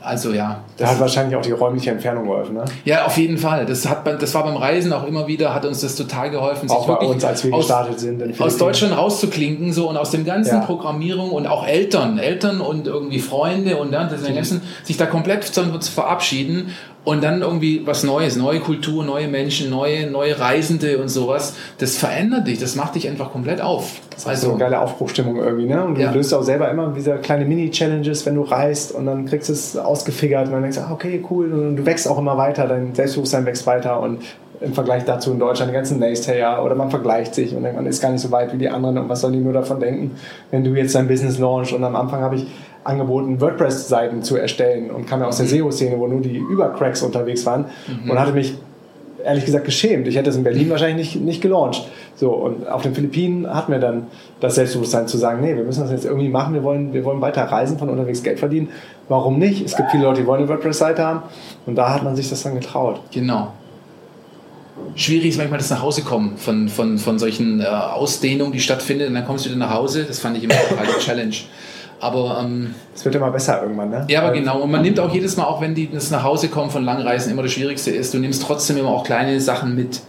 Also 0.04 0.32
ja, 0.32 0.64
Da 0.78 0.88
hat 0.88 0.98
wahrscheinlich 0.98 1.36
auch 1.36 1.42
die 1.42 1.52
räumliche 1.52 1.90
Entfernung 1.92 2.24
geholfen, 2.24 2.54
ne? 2.56 2.64
ja, 2.84 3.04
auf 3.06 3.16
jeden 3.16 3.38
Fall. 3.38 3.64
Das, 3.66 3.88
hat, 3.88 4.04
das 4.20 4.34
war 4.34 4.42
beim 4.42 4.56
Reisen 4.56 4.92
auch 4.92 5.06
immer 5.06 5.28
wieder, 5.28 5.54
hat 5.54 5.64
uns 5.64 5.80
das 5.80 5.94
total 5.94 6.28
geholfen. 6.30 6.68
sich 6.68 6.76
Auch 6.76 6.88
bei 6.88 7.06
uns, 7.06 7.24
als 7.24 7.44
wir 7.44 7.54
aus, 7.54 7.60
gestartet 7.66 8.00
sind. 8.00 8.20
in 8.20 8.40
aus. 8.40 8.56
Deutschland 8.56 8.96
rauszuklinken 8.96 9.72
so 9.72 9.88
und 9.88 9.96
aus 9.96 10.10
dem 10.10 10.24
ganzen 10.24 10.56
Ja. 10.56 10.60
Programmierung 10.64 11.30
und 11.30 11.46
auch 11.46 11.64
Eltern, 11.64 12.18
Eltern 12.18 12.60
und 12.60 12.88
irgendwie 12.88 13.20
Freunde 13.20 13.76
und 13.76 13.92
dann 13.92 14.10
das 14.10 14.24
ganzen, 14.24 14.62
sich 14.82 14.96
da 14.96 15.06
komplett 15.06 15.44
zu 15.44 15.62
verabschieden 15.92 16.72
und 17.04 17.24
dann 17.24 17.42
irgendwie 17.42 17.82
was 17.84 18.04
Neues, 18.04 18.36
neue 18.36 18.60
Kultur, 18.60 19.04
neue 19.04 19.26
Menschen, 19.26 19.70
neue, 19.70 20.08
neue 20.08 20.38
Reisende 20.38 20.98
und 20.98 21.08
sowas. 21.08 21.54
Das 21.78 21.96
verändert 21.96 22.46
dich, 22.46 22.60
das 22.60 22.76
macht 22.76 22.94
dich 22.94 23.08
einfach 23.08 23.32
komplett 23.32 23.60
auf. 23.60 24.00
so 24.16 24.28
Also, 24.28 24.50
eine 24.50 24.58
geile 24.58 24.80
Aufbruchstimmung 24.80 25.36
irgendwie, 25.36 25.66
ne? 25.66 25.84
Und 25.84 25.96
du 25.96 26.02
Ja. 26.02 26.12
löst 26.12 26.32
auch 26.32 26.42
selber 26.44 26.70
immer 26.70 26.92
diese 26.94 27.16
kleine 27.16 27.44
Mini-Challenges, 27.44 28.24
wenn 28.24 28.36
du 28.36 28.42
reist 28.42 28.92
und 28.92 29.06
dann 29.06 29.24
kriegst 29.26 29.48
du 29.48 29.52
es 29.52 29.76
ausgefigert 29.76 30.46
und 30.46 30.52
dann 30.52 30.62
denkst 30.62 30.76
du, 30.78 30.82
ah, 30.84 30.92
okay, 30.92 31.24
cool, 31.30 31.52
und 31.52 31.76
du 31.76 31.86
wächst 31.86 32.06
auch 32.06 32.18
immer 32.18 32.36
weiter, 32.38 32.68
dein 32.68 32.94
Selbstbewusstsein 32.94 33.46
wächst 33.46 33.66
weiter 33.66 33.98
und 34.00 34.20
im 34.60 34.74
Vergleich 34.74 35.04
dazu 35.04 35.32
in 35.32 35.40
Deutschland 35.40 35.70
die 35.70 35.74
ganzen 35.74 35.98
Naysayer 35.98 36.64
oder 36.64 36.76
man 36.76 36.88
vergleicht 36.88 37.34
sich 37.34 37.52
und 37.56 37.64
denkt, 37.64 37.76
man 37.76 37.86
ist 37.86 38.00
gar 38.00 38.12
nicht 38.12 38.20
so 38.20 38.30
weit 38.30 38.52
wie 38.52 38.58
die 38.58 38.68
anderen 38.68 38.96
und 38.96 39.08
was 39.08 39.22
sollen 39.22 39.32
die 39.32 39.40
nur 39.40 39.52
davon 39.52 39.80
denken, 39.80 40.12
wenn 40.52 40.62
du 40.62 40.70
jetzt 40.76 40.94
dein 40.94 41.08
Business 41.08 41.38
launch 41.40 41.74
und 41.74 41.82
am 41.82 41.96
Anfang 41.96 42.20
habe 42.20 42.36
ich 42.36 42.46
angeboten, 42.84 43.40
WordPress-Seiten 43.40 44.22
zu 44.22 44.36
erstellen 44.36 44.90
und 44.90 45.06
kam 45.06 45.20
ja 45.20 45.26
aus 45.26 45.36
der 45.36 45.46
SEO-Szene, 45.46 45.98
wo 45.98 46.06
nur 46.06 46.20
die 46.20 46.36
Übercracks 46.36 47.02
unterwegs 47.02 47.46
waren 47.46 47.66
und 48.08 48.18
hatte 48.18 48.32
mich 48.32 48.54
ehrlich 49.24 49.44
gesagt 49.44 49.64
geschämt. 49.64 50.06
Ich 50.08 50.16
hätte 50.16 50.30
es 50.30 50.36
in 50.36 50.44
Berlin 50.44 50.70
wahrscheinlich 50.70 51.14
nicht, 51.14 51.24
nicht 51.24 51.42
gelauncht. 51.42 51.88
So, 52.16 52.30
und 52.30 52.68
auf 52.68 52.82
den 52.82 52.94
Philippinen 52.94 53.52
hatten 53.52 53.72
wir 53.72 53.78
dann 53.78 54.06
das 54.40 54.56
Selbstbewusstsein 54.56 55.08
zu 55.08 55.16
sagen, 55.18 55.40
nee, 55.40 55.56
wir 55.56 55.64
müssen 55.64 55.80
das 55.80 55.90
jetzt 55.90 56.04
irgendwie 56.04 56.28
machen, 56.28 56.54
wir 56.54 56.62
wollen, 56.62 56.92
wir 56.92 57.04
wollen 57.04 57.20
weiter 57.20 57.44
reisen, 57.44 57.78
von 57.78 57.88
unterwegs 57.88 58.22
Geld 58.22 58.38
verdienen. 58.38 58.68
Warum 59.08 59.38
nicht? 59.38 59.64
Es 59.64 59.76
gibt 59.76 59.90
viele 59.90 60.04
Leute, 60.04 60.22
die 60.22 60.26
wollen 60.26 60.40
eine 60.40 60.48
WordPress-Seite 60.48 61.04
haben 61.04 61.22
und 61.66 61.76
da 61.76 61.94
hat 61.94 62.02
man 62.02 62.16
sich 62.16 62.28
das 62.28 62.42
dann 62.42 62.54
getraut. 62.54 63.00
Genau. 63.12 63.52
Schwierig 64.94 65.28
ist 65.28 65.38
manchmal 65.38 65.58
das 65.58 65.70
nach 65.70 65.82
Hause 65.82 66.02
kommen 66.02 66.36
von, 66.36 66.68
von, 66.68 66.98
von 66.98 67.18
solchen 67.18 67.60
äh, 67.60 67.64
Ausdehnungen, 67.64 68.52
die 68.52 68.60
stattfinden 68.60 69.08
und 69.08 69.14
dann 69.14 69.24
kommst 69.24 69.46
du 69.46 69.50
wieder 69.50 69.58
nach 69.58 69.74
Hause. 69.74 70.04
Das 70.04 70.18
fand 70.18 70.36
ich 70.36 70.44
immer 70.44 70.54
auch 70.54 70.78
eine 70.78 70.88
Challenge. 70.98 71.34
Aber 72.02 72.40
ähm, 72.44 72.74
Es 72.94 73.04
wird 73.04 73.14
immer 73.14 73.30
besser 73.30 73.62
irgendwann, 73.62 73.90
ne? 73.90 74.04
ja, 74.08 74.20
aber 74.22 74.32
genau. 74.32 74.60
Und 74.60 74.70
man 74.72 74.82
nimmt 74.82 74.98
auch 74.98 75.12
jedes 75.14 75.36
Mal, 75.36 75.44
auch 75.44 75.60
wenn 75.60 75.74
die 75.74 75.88
das 75.90 76.10
nach 76.10 76.24
Hause 76.24 76.48
kommen 76.48 76.68
von 76.70 76.84
Langreisen, 76.84 77.30
immer 77.32 77.42
das 77.44 77.52
Schwierigste 77.52 77.90
ist, 77.92 78.12
du 78.12 78.18
nimmst 78.18 78.42
trotzdem 78.42 78.76
immer 78.76 78.88
auch 78.90 79.04
kleine 79.04 79.40
Sachen 79.40 79.74
mit. 79.76 80.00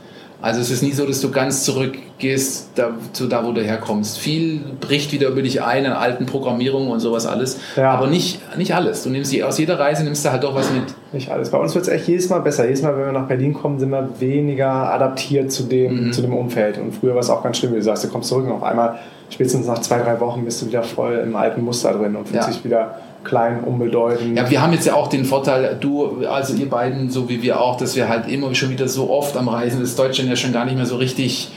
Also 0.42 0.60
es 0.60 0.70
ist 0.72 0.82
nie 0.84 0.92
so, 0.92 1.06
dass 1.06 1.22
du 1.22 1.32
ganz 1.32 1.64
zurückgehst 1.64 2.72
da, 2.76 2.90
zu 3.14 3.28
da, 3.28 3.46
wo 3.46 3.52
du 3.54 3.62
herkommst. 3.62 4.18
Viel 4.18 4.60
bricht 4.82 5.14
wieder 5.14 5.30
über 5.30 5.42
dich 5.42 5.62
ein 5.62 5.86
an 5.86 5.94
alten 5.94 6.26
Programmierungen 6.26 6.90
und 6.90 7.00
sowas 7.00 7.26
alles. 7.26 7.60
Ja. 7.78 7.92
Aber 7.92 8.08
nicht, 8.08 8.42
nicht 8.58 8.76
alles. 8.76 9.04
Du 9.04 9.10
nimmst 9.10 9.32
die, 9.32 9.44
aus 9.44 9.58
jeder 9.58 9.80
Reise 9.80 10.04
nimmst 10.04 10.26
du 10.26 10.32
halt 10.32 10.44
doch 10.44 10.54
was 10.56 10.70
mit. 10.74 10.84
Nicht 11.14 11.30
alles. 11.32 11.50
Bei 11.52 11.58
uns 11.60 11.74
wird 11.76 11.84
es 11.86 11.90
echt 11.90 12.08
jedes 12.10 12.28
Mal 12.30 12.40
besser. 12.40 12.66
Jedes 12.66 12.82
Mal, 12.82 12.98
wenn 12.98 13.06
wir 13.06 13.12
nach 13.14 13.28
Berlin 13.28 13.54
kommen, 13.54 13.80
sind 13.80 13.92
wir 13.92 14.10
weniger 14.20 14.70
adaptiert 14.94 15.52
zu 15.52 15.64
dem, 15.64 16.08
Mhm. 16.08 16.12
zu 16.12 16.22
dem 16.22 16.34
Umfeld. 16.34 16.78
Und 16.78 16.94
früher 16.94 17.14
war 17.14 17.22
es 17.22 17.30
auch 17.30 17.42
ganz 17.44 17.58
schlimm, 17.60 17.72
wie 17.72 17.78
du 17.78 17.84
sagst, 17.84 18.04
du 18.04 18.10
kommst 18.10 18.28
zurück 18.28 18.46
und 18.46 18.52
auf 18.52 18.64
einmal, 18.64 19.00
spätestens 19.30 19.68
nach 19.68 19.80
zwei, 19.80 20.00
drei 20.00 20.20
Wochen, 20.20 20.46
bist 20.46 20.62
du 20.62 20.68
wieder 20.68 20.84
voll 20.84 21.16
im 21.26 21.36
alten 21.36 21.64
Muster 21.64 21.92
drin 21.94 22.16
und 22.16 22.28
fühlst 22.28 22.48
Ja. 22.48 22.54
dich 22.54 22.64
wieder 22.64 22.96
klein, 23.24 23.64
unbedeutend. 23.64 24.38
Ja, 24.38 24.50
wir 24.50 24.62
haben 24.62 24.74
jetzt 24.74 24.86
ja 24.86 24.96
auch 24.96 25.08
den 25.08 25.26
Vorteil, 25.26 25.78
du, 25.80 26.26
also 26.28 26.54
ihr 26.54 26.70
beiden, 26.70 27.10
so 27.10 27.30
wie 27.30 27.42
wir 27.42 27.60
auch, 27.62 27.78
dass 27.78 27.96
wir 27.96 28.10
halt 28.10 28.28
immer 28.28 28.54
schon 28.54 28.70
wieder 28.70 28.88
so 28.88 29.10
oft 29.10 29.38
am 29.38 29.48
Reisen, 29.48 29.80
dass 29.82 29.96
Deutschland 29.96 30.30
ja 30.30 30.36
schon 30.36 30.52
gar 30.52 30.66
nicht 30.66 30.76
mehr 30.76 30.86
so 30.86 30.98
richtig 30.98 31.52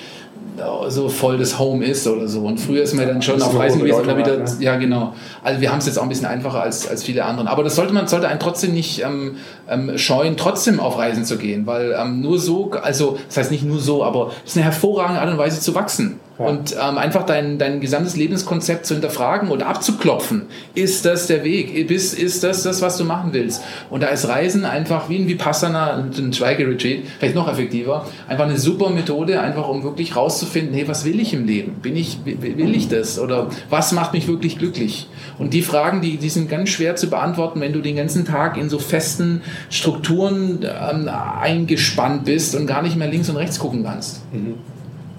äh, 0.58 0.90
so 0.90 1.08
voll 1.08 1.38
das 1.38 1.58
Home 1.58 1.84
ist 1.84 2.06
oder 2.06 2.28
so. 2.28 2.40
Und 2.40 2.58
früher 2.58 2.82
ist 2.82 2.94
man 2.94 3.06
dann 3.06 3.20
schon 3.20 3.36
ist 3.36 3.42
auf 3.42 3.58
Reisen 3.58 3.80
gewesen 3.80 4.00
und 4.00 4.06
dann 4.06 4.18
wieder, 4.18 4.40
hat, 4.40 4.60
ja 4.60 4.76
genau. 4.76 5.12
Also 5.42 5.60
wir 5.60 5.70
haben 5.70 5.78
es 5.78 5.86
jetzt 5.86 5.98
auch 5.98 6.04
ein 6.04 6.08
bisschen 6.08 6.26
einfacher 6.26 6.62
als, 6.62 6.88
als 6.88 7.02
viele 7.02 7.24
anderen. 7.24 7.48
Aber 7.48 7.62
das 7.62 7.74
sollte 7.74 7.92
man, 7.92 8.06
sollte 8.06 8.28
einen 8.28 8.40
trotzdem 8.40 8.72
nicht 8.72 9.02
ähm, 9.02 9.36
ähm, 9.68 9.98
scheuen, 9.98 10.36
trotzdem 10.36 10.80
auf 10.80 10.98
Reisen 10.98 11.24
zu 11.24 11.36
gehen, 11.36 11.66
weil 11.66 11.94
ähm, 12.00 12.20
nur 12.20 12.38
so, 12.38 12.70
also 12.82 13.18
das 13.26 13.36
heißt 13.36 13.50
nicht 13.50 13.64
nur 13.64 13.80
so, 13.80 14.04
aber 14.04 14.30
es 14.44 14.52
ist 14.52 14.56
eine 14.56 14.64
hervorragende 14.64 15.20
Art 15.20 15.30
und 15.30 15.38
Weise 15.38 15.60
zu 15.60 15.74
wachsen. 15.74 16.20
Ja. 16.38 16.46
Und 16.46 16.72
ähm, 16.72 16.98
einfach 16.98 17.24
dein, 17.24 17.58
dein 17.58 17.80
gesamtes 17.80 18.16
Lebenskonzept 18.16 18.84
zu 18.84 18.94
hinterfragen 18.94 19.50
und 19.50 19.62
abzuklopfen. 19.62 20.42
Ist 20.74 21.06
das 21.06 21.26
der 21.26 21.44
Weg? 21.44 21.74
Ist, 21.74 22.18
ist 22.18 22.44
das 22.44 22.62
das, 22.62 22.82
was 22.82 22.98
du 22.98 23.04
machen 23.04 23.32
willst? 23.32 23.62
Und 23.88 24.02
da 24.02 24.08
ist 24.08 24.28
Reisen 24.28 24.64
einfach 24.64 25.08
wie 25.08 25.16
ein 25.16 25.28
Vipassana 25.28 25.94
ein 25.94 26.32
Schweigeretreat, 26.32 27.04
vielleicht 27.18 27.34
noch 27.34 27.50
effektiver, 27.50 28.06
einfach 28.28 28.44
eine 28.44 28.58
super 28.58 28.90
Methode, 28.90 29.40
einfach 29.40 29.68
um 29.68 29.82
wirklich 29.82 30.14
rauszufinden, 30.14 30.74
hey, 30.74 30.86
was 30.86 31.04
will 31.04 31.18
ich 31.20 31.32
im 31.32 31.46
Leben? 31.46 31.76
Bin 31.80 31.96
ich, 31.96 32.18
will 32.24 32.74
ich 32.74 32.88
das? 32.88 33.18
Oder 33.18 33.48
was 33.70 33.92
macht 33.92 34.12
mich 34.12 34.28
wirklich 34.28 34.58
glücklich? 34.58 35.08
Und 35.38 35.54
die 35.54 35.62
Fragen, 35.62 36.00
die, 36.02 36.18
die 36.18 36.28
sind 36.28 36.50
ganz 36.50 36.68
schwer 36.68 36.96
zu 36.96 37.08
beantworten, 37.08 37.60
wenn 37.60 37.72
du 37.72 37.80
den 37.80 37.96
ganzen 37.96 38.24
Tag 38.24 38.56
in 38.56 38.68
so 38.68 38.78
festen 38.78 39.42
Strukturen 39.70 40.60
ähm, 40.62 41.08
eingespannt 41.08 42.24
bist 42.24 42.54
und 42.54 42.66
gar 42.66 42.82
nicht 42.82 42.96
mehr 42.96 43.08
links 43.08 43.28
und 43.30 43.36
rechts 43.36 43.58
gucken 43.58 43.84
kannst. 43.84 44.20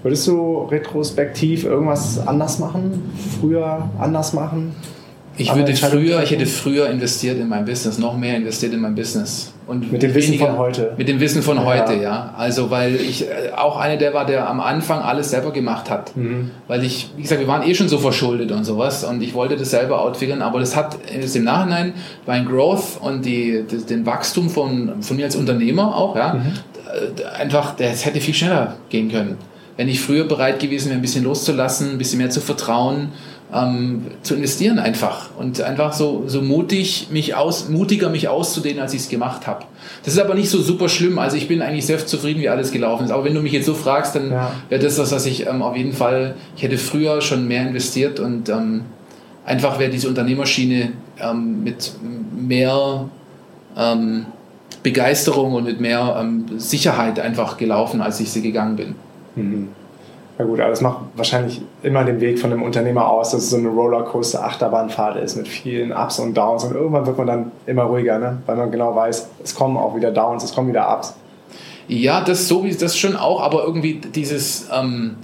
Würdest 0.08 0.26
du 0.26 0.66
retrospektiv 0.70 1.64
irgendwas 1.64 2.26
anders 2.26 2.58
machen? 2.58 3.12
Früher 3.38 3.90
anders 3.98 4.32
machen? 4.32 4.74
Ich 5.36 5.54
würde 5.54 5.74
früher, 5.74 6.22
ich 6.22 6.30
hätte 6.30 6.46
früher 6.46 6.88
investiert 6.88 7.38
in 7.38 7.46
mein 7.46 7.66
Business, 7.66 7.98
noch 7.98 8.16
mehr 8.16 8.34
investiert 8.38 8.72
in 8.72 8.80
mein 8.80 8.94
Business. 8.94 9.52
Und 9.66 9.92
mit 9.92 10.02
dem 10.02 10.14
Wissen 10.14 10.28
weniger, 10.28 10.46
von 10.46 10.56
heute. 10.56 10.94
Mit 10.96 11.08
dem 11.08 11.20
Wissen 11.20 11.42
von 11.42 11.58
ja. 11.58 11.64
heute, 11.66 11.94
ja. 11.96 12.32
Also 12.38 12.70
weil 12.70 12.94
ich 12.94 13.28
äh, 13.28 13.52
auch 13.54 13.76
einer 13.76 13.98
der 13.98 14.14
war, 14.14 14.24
der 14.24 14.48
am 14.48 14.60
Anfang 14.60 15.00
alles 15.00 15.28
selber 15.28 15.52
gemacht 15.52 15.90
hat. 15.90 16.16
Mhm. 16.16 16.52
Weil 16.68 16.84
ich, 16.84 17.10
wie 17.18 17.22
gesagt, 17.22 17.42
wir 17.42 17.46
waren 17.46 17.62
eh 17.68 17.74
schon 17.74 17.90
so 17.90 17.98
verschuldet 17.98 18.50
und 18.50 18.64
sowas 18.64 19.04
und 19.04 19.22
ich 19.22 19.34
wollte 19.34 19.58
das 19.58 19.72
selber 19.72 20.00
outfigern, 20.00 20.40
aber 20.40 20.58
das 20.58 20.74
hat 20.74 20.96
ist 21.10 21.36
im 21.36 21.44
Nachhinein 21.44 21.92
mein 22.26 22.46
Growth 22.46 22.98
und 23.02 23.26
die, 23.26 23.62
die, 23.70 23.84
den 23.84 24.06
Wachstum 24.06 24.48
von, 24.48 25.02
von 25.02 25.18
mir 25.18 25.26
als 25.26 25.36
Unternehmer 25.36 25.94
auch, 25.94 26.16
ja, 26.16 26.32
mhm. 26.32 26.52
Äh, 26.88 27.42
einfach, 27.42 27.76
das 27.76 28.06
hätte 28.06 28.22
viel 28.22 28.32
schneller 28.32 28.76
gehen 28.88 29.10
können. 29.10 29.36
Wenn 29.78 29.88
ich 29.88 30.00
früher 30.00 30.24
bereit 30.24 30.58
gewesen 30.58 30.88
wäre, 30.88 30.98
ein 30.98 31.02
bisschen 31.02 31.22
loszulassen, 31.22 31.92
ein 31.92 31.98
bisschen 31.98 32.18
mehr 32.18 32.30
zu 32.30 32.40
vertrauen, 32.40 33.12
ähm, 33.54 34.06
zu 34.22 34.34
investieren 34.34 34.80
einfach 34.80 35.30
und 35.38 35.60
einfach 35.60 35.92
so, 35.92 36.24
so 36.26 36.42
mutig 36.42 37.08
mich 37.10 37.36
aus, 37.36 37.68
mutiger 37.68 38.10
mich 38.10 38.26
auszudehnen, 38.26 38.80
als 38.80 38.92
ich 38.92 39.02
es 39.02 39.08
gemacht 39.08 39.46
habe. 39.46 39.64
Das 40.04 40.14
ist 40.14 40.20
aber 40.20 40.34
nicht 40.34 40.50
so 40.50 40.60
super 40.60 40.88
schlimm. 40.88 41.20
Also 41.20 41.36
ich 41.36 41.46
bin 41.46 41.62
eigentlich 41.62 41.86
sehr 41.86 42.04
zufrieden, 42.04 42.40
wie 42.40 42.48
alles 42.48 42.72
gelaufen 42.72 43.04
ist. 43.04 43.12
Aber 43.12 43.24
wenn 43.24 43.34
du 43.34 43.40
mich 43.40 43.52
jetzt 43.52 43.66
so 43.66 43.74
fragst, 43.74 44.16
dann 44.16 44.32
ja. 44.32 44.52
wäre 44.68 44.82
das 44.82 44.96
das, 44.96 45.12
was 45.12 45.24
ich 45.26 45.46
ähm, 45.46 45.62
auf 45.62 45.76
jeden 45.76 45.92
Fall, 45.92 46.34
ich 46.56 46.64
hätte 46.64 46.76
früher 46.76 47.20
schon 47.20 47.46
mehr 47.46 47.68
investiert 47.68 48.18
und 48.18 48.48
ähm, 48.48 48.82
einfach 49.46 49.78
wäre 49.78 49.92
diese 49.92 50.08
Unternehmerschiene 50.08 50.90
ähm, 51.20 51.62
mit 51.62 51.92
mehr 52.36 53.08
ähm, 53.76 54.26
Begeisterung 54.82 55.54
und 55.54 55.64
mit 55.64 55.80
mehr 55.80 56.18
ähm, 56.20 56.46
Sicherheit 56.58 57.18
einfach 57.20 57.56
gelaufen, 57.56 58.02
als 58.02 58.18
ich 58.20 58.30
sie 58.30 58.42
gegangen 58.42 58.76
bin. 58.76 58.94
Mhm. 59.38 59.68
Ja 60.38 60.44
gut, 60.44 60.60
aber 60.60 60.70
das 60.70 60.80
macht 60.80 60.98
wahrscheinlich 61.16 61.60
immer 61.82 62.04
den 62.04 62.20
Weg 62.20 62.38
von 62.38 62.52
einem 62.52 62.62
Unternehmer 62.62 63.08
aus, 63.08 63.30
dass 63.30 63.42
es 63.42 63.50
so 63.50 63.56
eine 63.56 63.68
Rollercoaster-Achterbahnfahrt 63.68 65.16
ist 65.16 65.36
mit 65.36 65.48
vielen 65.48 65.92
Ups 65.92 66.20
und 66.20 66.36
Downs 66.36 66.62
und 66.62 66.74
irgendwann 66.74 67.06
wird 67.06 67.18
man 67.18 67.26
dann 67.26 67.52
immer 67.66 67.84
ruhiger, 67.84 68.20
ne? 68.20 68.38
weil 68.46 68.56
man 68.56 68.70
genau 68.70 68.94
weiß, 68.94 69.28
es 69.42 69.54
kommen 69.56 69.76
auch 69.76 69.96
wieder 69.96 70.12
Downs, 70.12 70.44
es 70.44 70.54
kommen 70.54 70.68
wieder 70.68 70.96
Ups. 70.96 71.14
Ja, 71.88 72.20
das 72.20 72.46
so 72.46 72.64
wie 72.64 72.72
das 72.72 72.96
schon 72.96 73.16
auch, 73.16 73.42
aber 73.42 73.64
irgendwie 73.64 73.94
dieses 73.94 74.68
ähm, 74.72 75.16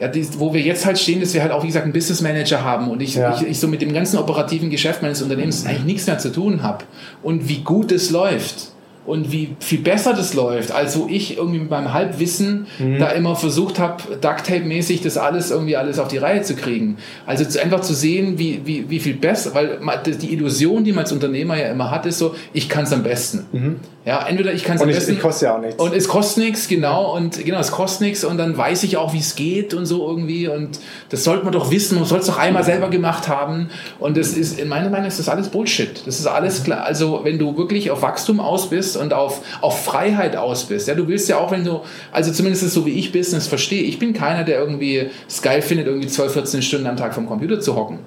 ja, 0.00 0.08
die, 0.08 0.26
wo 0.40 0.52
wir 0.54 0.60
jetzt 0.60 0.86
halt 0.86 0.98
stehen, 0.98 1.20
dass 1.20 1.34
wir 1.34 1.42
halt 1.42 1.52
auch, 1.52 1.62
wie 1.62 1.68
gesagt, 1.68 1.84
einen 1.84 1.92
Business 1.92 2.20
Manager 2.20 2.64
haben 2.64 2.88
und 2.90 3.00
ich, 3.00 3.14
ja. 3.14 3.34
ich, 3.34 3.46
ich, 3.46 3.60
so 3.60 3.68
mit 3.68 3.82
dem 3.82 3.92
ganzen 3.92 4.18
operativen 4.18 4.70
Geschäft 4.70 5.02
meines 5.02 5.22
Unternehmens 5.22 5.66
eigentlich 5.66 5.84
nichts 5.84 6.06
mehr 6.06 6.18
zu 6.18 6.32
tun 6.32 6.62
habe 6.62 6.84
und 7.22 7.48
wie 7.48 7.58
gut 7.58 7.92
es 7.92 8.10
läuft 8.10 8.72
und 9.08 9.32
wie 9.32 9.56
viel 9.58 9.78
besser 9.78 10.12
das 10.12 10.34
läuft, 10.34 10.70
als 10.70 10.98
wo 10.98 11.06
ich 11.08 11.38
irgendwie 11.38 11.60
mit 11.60 11.70
meinem 11.70 11.94
Halbwissen 11.94 12.66
mhm. 12.78 12.98
da 12.98 13.08
immer 13.08 13.36
versucht 13.36 13.78
habe, 13.78 14.02
Ducktape-mäßig 14.20 15.02
das 15.02 15.16
alles 15.16 15.50
irgendwie 15.50 15.76
alles 15.76 15.98
auf 15.98 16.08
die 16.08 16.18
Reihe 16.18 16.42
zu 16.42 16.54
kriegen. 16.54 16.98
Also 17.24 17.58
einfach 17.58 17.80
zu 17.80 17.94
sehen, 17.94 18.38
wie, 18.38 18.60
wie, 18.66 18.90
wie 18.90 19.00
viel 19.00 19.14
besser, 19.14 19.54
weil 19.54 19.78
die 20.20 20.34
Illusion, 20.34 20.84
die 20.84 20.92
man 20.92 21.04
als 21.04 21.12
Unternehmer 21.12 21.56
ja 21.56 21.70
immer 21.70 21.90
hat, 21.90 22.04
ist 22.04 22.18
so, 22.18 22.34
ich 22.52 22.68
kann 22.68 22.84
es 22.84 22.92
am 22.92 23.02
besten. 23.02 23.46
Mhm. 23.50 23.76
Ja, 24.08 24.26
entweder 24.26 24.54
ich 24.54 24.64
kann 24.64 24.76
es 24.76 24.82
am 24.82 24.88
besten. 24.88 25.12
Und 25.12 25.16
es 25.18 25.22
kostet 25.22 25.42
ja 25.42 25.56
auch 25.56 25.60
nichts. 25.60 25.82
Und 25.82 25.94
es 25.94 26.08
kostet 26.08 26.44
nichts, 26.44 26.68
genau. 26.68 27.14
Und 27.14 27.44
genau, 27.44 27.60
es 27.60 27.70
kostet 27.70 28.00
nichts 28.02 28.24
und 28.24 28.38
dann 28.38 28.56
weiß 28.56 28.84
ich 28.84 28.96
auch, 28.96 29.12
wie 29.12 29.18
es 29.18 29.36
geht 29.36 29.74
und 29.74 29.84
so 29.84 30.08
irgendwie. 30.08 30.48
Und 30.48 30.80
das 31.10 31.24
sollte 31.24 31.44
man 31.44 31.52
doch 31.52 31.70
wissen, 31.70 31.96
man 31.98 32.06
soll 32.06 32.20
es 32.20 32.26
doch 32.26 32.38
einmal 32.38 32.64
selber 32.64 32.88
gemacht 32.88 33.28
haben. 33.28 33.68
Und 33.98 34.16
das 34.16 34.28
ist, 34.28 34.58
in 34.58 34.68
meiner 34.68 34.88
Meinung 34.88 35.08
ist 35.08 35.18
das 35.18 35.28
alles 35.28 35.48
Bullshit. 35.48 36.06
Das 36.06 36.20
ist 36.20 36.26
alles 36.26 36.64
klar. 36.64 36.84
Also, 36.84 37.20
wenn 37.24 37.38
du 37.38 37.56
wirklich 37.58 37.90
auf 37.90 38.00
Wachstum 38.00 38.40
aus 38.40 38.70
bist 38.70 38.96
und 38.98 39.12
auf, 39.12 39.42
auf 39.60 39.84
Freiheit 39.84 40.36
aus 40.36 40.64
bist. 40.64 40.88
Ja, 40.88 40.94
du 40.94 41.08
willst 41.08 41.28
ja 41.28 41.38
auch, 41.38 41.50
wenn 41.50 41.64
du, 41.64 41.80
also 42.12 42.32
zumindest 42.32 42.68
so 42.70 42.84
wie 42.84 42.92
ich 42.92 43.12
Business 43.12 43.46
verstehe, 43.46 43.82
ich 43.82 43.98
bin 43.98 44.12
keiner, 44.12 44.44
der 44.44 44.58
irgendwie 44.58 45.08
es 45.26 45.42
geil 45.42 45.62
findet, 45.62 45.86
irgendwie 45.86 46.08
12, 46.08 46.32
14 46.32 46.62
Stunden 46.62 46.86
am 46.86 46.96
Tag 46.96 47.14
vom 47.14 47.26
Computer 47.26 47.60
zu 47.60 47.76
hocken. 47.76 48.00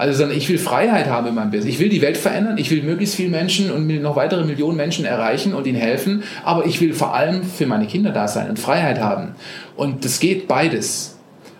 Also, 0.00 0.20
sondern 0.20 0.38
ich 0.38 0.48
will 0.48 0.56
Freiheit 0.56 1.08
haben 1.08 1.26
in 1.26 1.34
meinem 1.34 1.50
Business. 1.50 1.74
Ich 1.74 1.78
will 1.78 1.90
die 1.90 2.00
Welt 2.00 2.16
verändern. 2.16 2.56
Ich 2.56 2.70
will 2.70 2.82
möglichst 2.82 3.16
viele 3.16 3.28
Menschen 3.28 3.70
und 3.70 3.86
noch 4.00 4.16
weitere 4.16 4.46
Millionen 4.46 4.74
Menschen 4.74 5.04
erreichen 5.04 5.52
und 5.52 5.66
ihnen 5.66 5.78
helfen. 5.78 6.22
Aber 6.42 6.64
ich 6.64 6.80
will 6.80 6.94
vor 6.94 7.14
allem 7.14 7.42
für 7.42 7.66
meine 7.66 7.86
Kinder 7.86 8.10
da 8.10 8.26
sein 8.26 8.48
und 8.48 8.58
Freiheit 8.58 8.98
haben. 8.98 9.34
Und 9.76 10.06
das 10.06 10.18
geht 10.18 10.48
beides. 10.48 11.18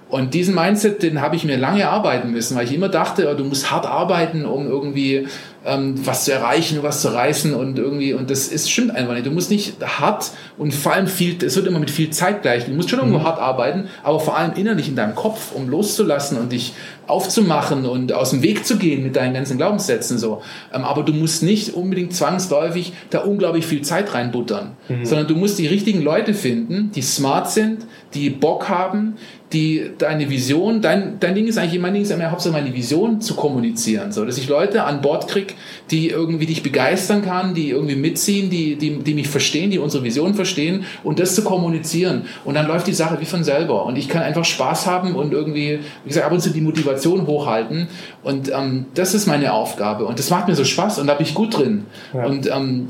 Und 0.09 0.33
diesen 0.33 0.55
Mindset, 0.55 1.03
den 1.03 1.20
habe 1.20 1.37
ich 1.37 1.45
mir 1.45 1.57
lange 1.57 1.83
erarbeiten 1.83 2.33
müssen, 2.33 2.57
weil 2.57 2.64
ich 2.64 2.74
immer 2.74 2.89
dachte, 2.89 3.33
du 3.37 3.45
musst 3.45 3.70
hart 3.70 3.85
arbeiten, 3.85 4.45
um 4.45 4.66
irgendwie 4.66 5.28
ähm, 5.65 5.95
was 6.07 6.25
zu 6.25 6.33
erreichen, 6.33 6.79
was 6.83 7.03
zu 7.03 7.09
reißen 7.09 7.55
und 7.55 7.79
irgendwie, 7.79 8.15
und 8.15 8.31
das 8.31 8.49
ist, 8.49 8.71
stimmt 8.71 8.95
einfach 8.95 9.15
nicht. 9.15 9.27
Du 9.27 9.31
musst 9.31 9.51
nicht 9.51 9.75
hart 9.85 10.31
und 10.57 10.73
vor 10.73 10.93
allem 10.93 11.07
viel, 11.07 11.43
es 11.45 11.57
wird 11.57 11.67
immer 11.67 11.79
mit 11.79 11.91
viel 11.91 12.11
Zeit 12.11 12.43
gleich. 12.43 12.65
Du 12.65 12.73
musst 12.73 12.89
schon 12.89 12.99
irgendwo 12.99 13.19
mhm. 13.19 13.25
hart 13.25 13.39
arbeiten, 13.39 13.89
aber 14.03 14.21
vor 14.21 14.37
allem 14.37 14.53
innerlich 14.55 14.89
in 14.89 14.97
deinem 14.97 15.15
Kopf, 15.15 15.53
um 15.55 15.69
loszulassen 15.69 16.39
und 16.39 16.53
dich 16.53 16.73
aufzumachen 17.07 17.85
und 17.85 18.13
aus 18.13 18.31
dem 18.31 18.43
Weg 18.43 18.65
zu 18.65 18.79
gehen 18.79 19.03
mit 19.03 19.17
deinen 19.17 19.35
ganzen 19.35 19.59
Glaubenssätzen 19.59 20.19
so. 20.19 20.43
Ähm, 20.73 20.85
aber 20.85 21.03
du 21.03 21.13
musst 21.13 21.43
nicht 21.43 21.75
unbedingt 21.75 22.15
zwangsläufig 22.15 22.93
da 23.11 23.21
unglaublich 23.21 23.67
viel 23.67 23.83
Zeit 23.83 24.15
reinbuttern, 24.15 24.77
mhm. 24.89 25.05
sondern 25.05 25.27
du 25.27 25.35
musst 25.35 25.59
die 25.59 25.67
richtigen 25.67 26.01
Leute 26.01 26.33
finden, 26.33 26.91
die 26.95 27.03
smart 27.03 27.51
sind, 27.51 27.87
die 28.15 28.31
Bock 28.31 28.69
haben, 28.69 29.17
die 29.53 29.91
deine 29.99 30.31
Vision, 30.31 30.81
dein, 30.81 31.19
dein 31.19 31.35
Ding 31.35 31.47
ist 31.47 31.59
eigentlich, 31.59 31.81
mein 31.81 31.93
Ding 31.93 32.03
ist 32.03 32.11
immer 32.11 32.31
hauptsächlich 32.31 32.63
meine 32.63 32.75
Vision 32.75 33.21
zu 33.21 33.35
kommunizieren, 33.35 34.13
so 34.13 34.25
dass 34.25 34.39
ich 34.39 34.49
Leute 34.49 34.85
an 34.85 35.01
Bord 35.01 35.29
kriege, 35.29 35.55
die 35.91 36.09
irgendwie 36.09 36.47
dich 36.47 36.63
begeistern 36.63 37.23
kann, 37.23 37.55
die 37.55 37.71
irgendwie 37.71 37.97
mitziehen, 37.97 38.49
die, 38.49 38.77
die, 38.77 38.99
die 38.99 39.15
mich 39.15 39.29
verstehen, 39.29 39.71
die 39.71 39.79
unsere 39.79 40.05
Vision 40.05 40.35
verstehen 40.35 40.85
und 41.03 41.19
das 41.19 41.35
zu 41.35 41.43
kommunizieren. 41.43 42.27
Und 42.45 42.55
dann 42.55 42.67
läuft 42.67 42.87
die 42.87 42.93
Sache 42.93 43.21
wie 43.21 43.25
von 43.25 43.43
selber. 43.43 43.87
Und 43.87 43.97
ich 43.97 44.09
kann 44.09 44.23
einfach 44.23 44.45
Spaß 44.45 44.87
haben 44.87 45.15
und 45.17 45.33
irgendwie, 45.33 45.81
wie 46.05 46.09
gesagt, 46.09 46.27
ab 46.27 46.33
und 46.33 46.41
zu 46.41 46.51
die 46.51 46.61
Motivation 46.61 47.27
hochhalten. 47.27 47.89
Und 48.23 48.53
ähm, 48.53 48.87
das 48.95 49.15
ist 49.15 49.27
meine 49.27 49.53
Aufgabe. 49.53 50.05
Und 50.05 50.19
das 50.19 50.31
macht 50.31 50.47
mir 50.47 50.55
so 50.55 50.65
Spaß 50.65 51.01
und 51.01 51.09
da 51.09 51.15
bin 51.15 51.27
ich 51.27 51.35
gut 51.35 51.59
drin. 51.59 51.87
Ja. 52.13 52.25
Und 52.25 52.47
ähm, 52.49 52.87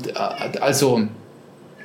also 0.59 1.07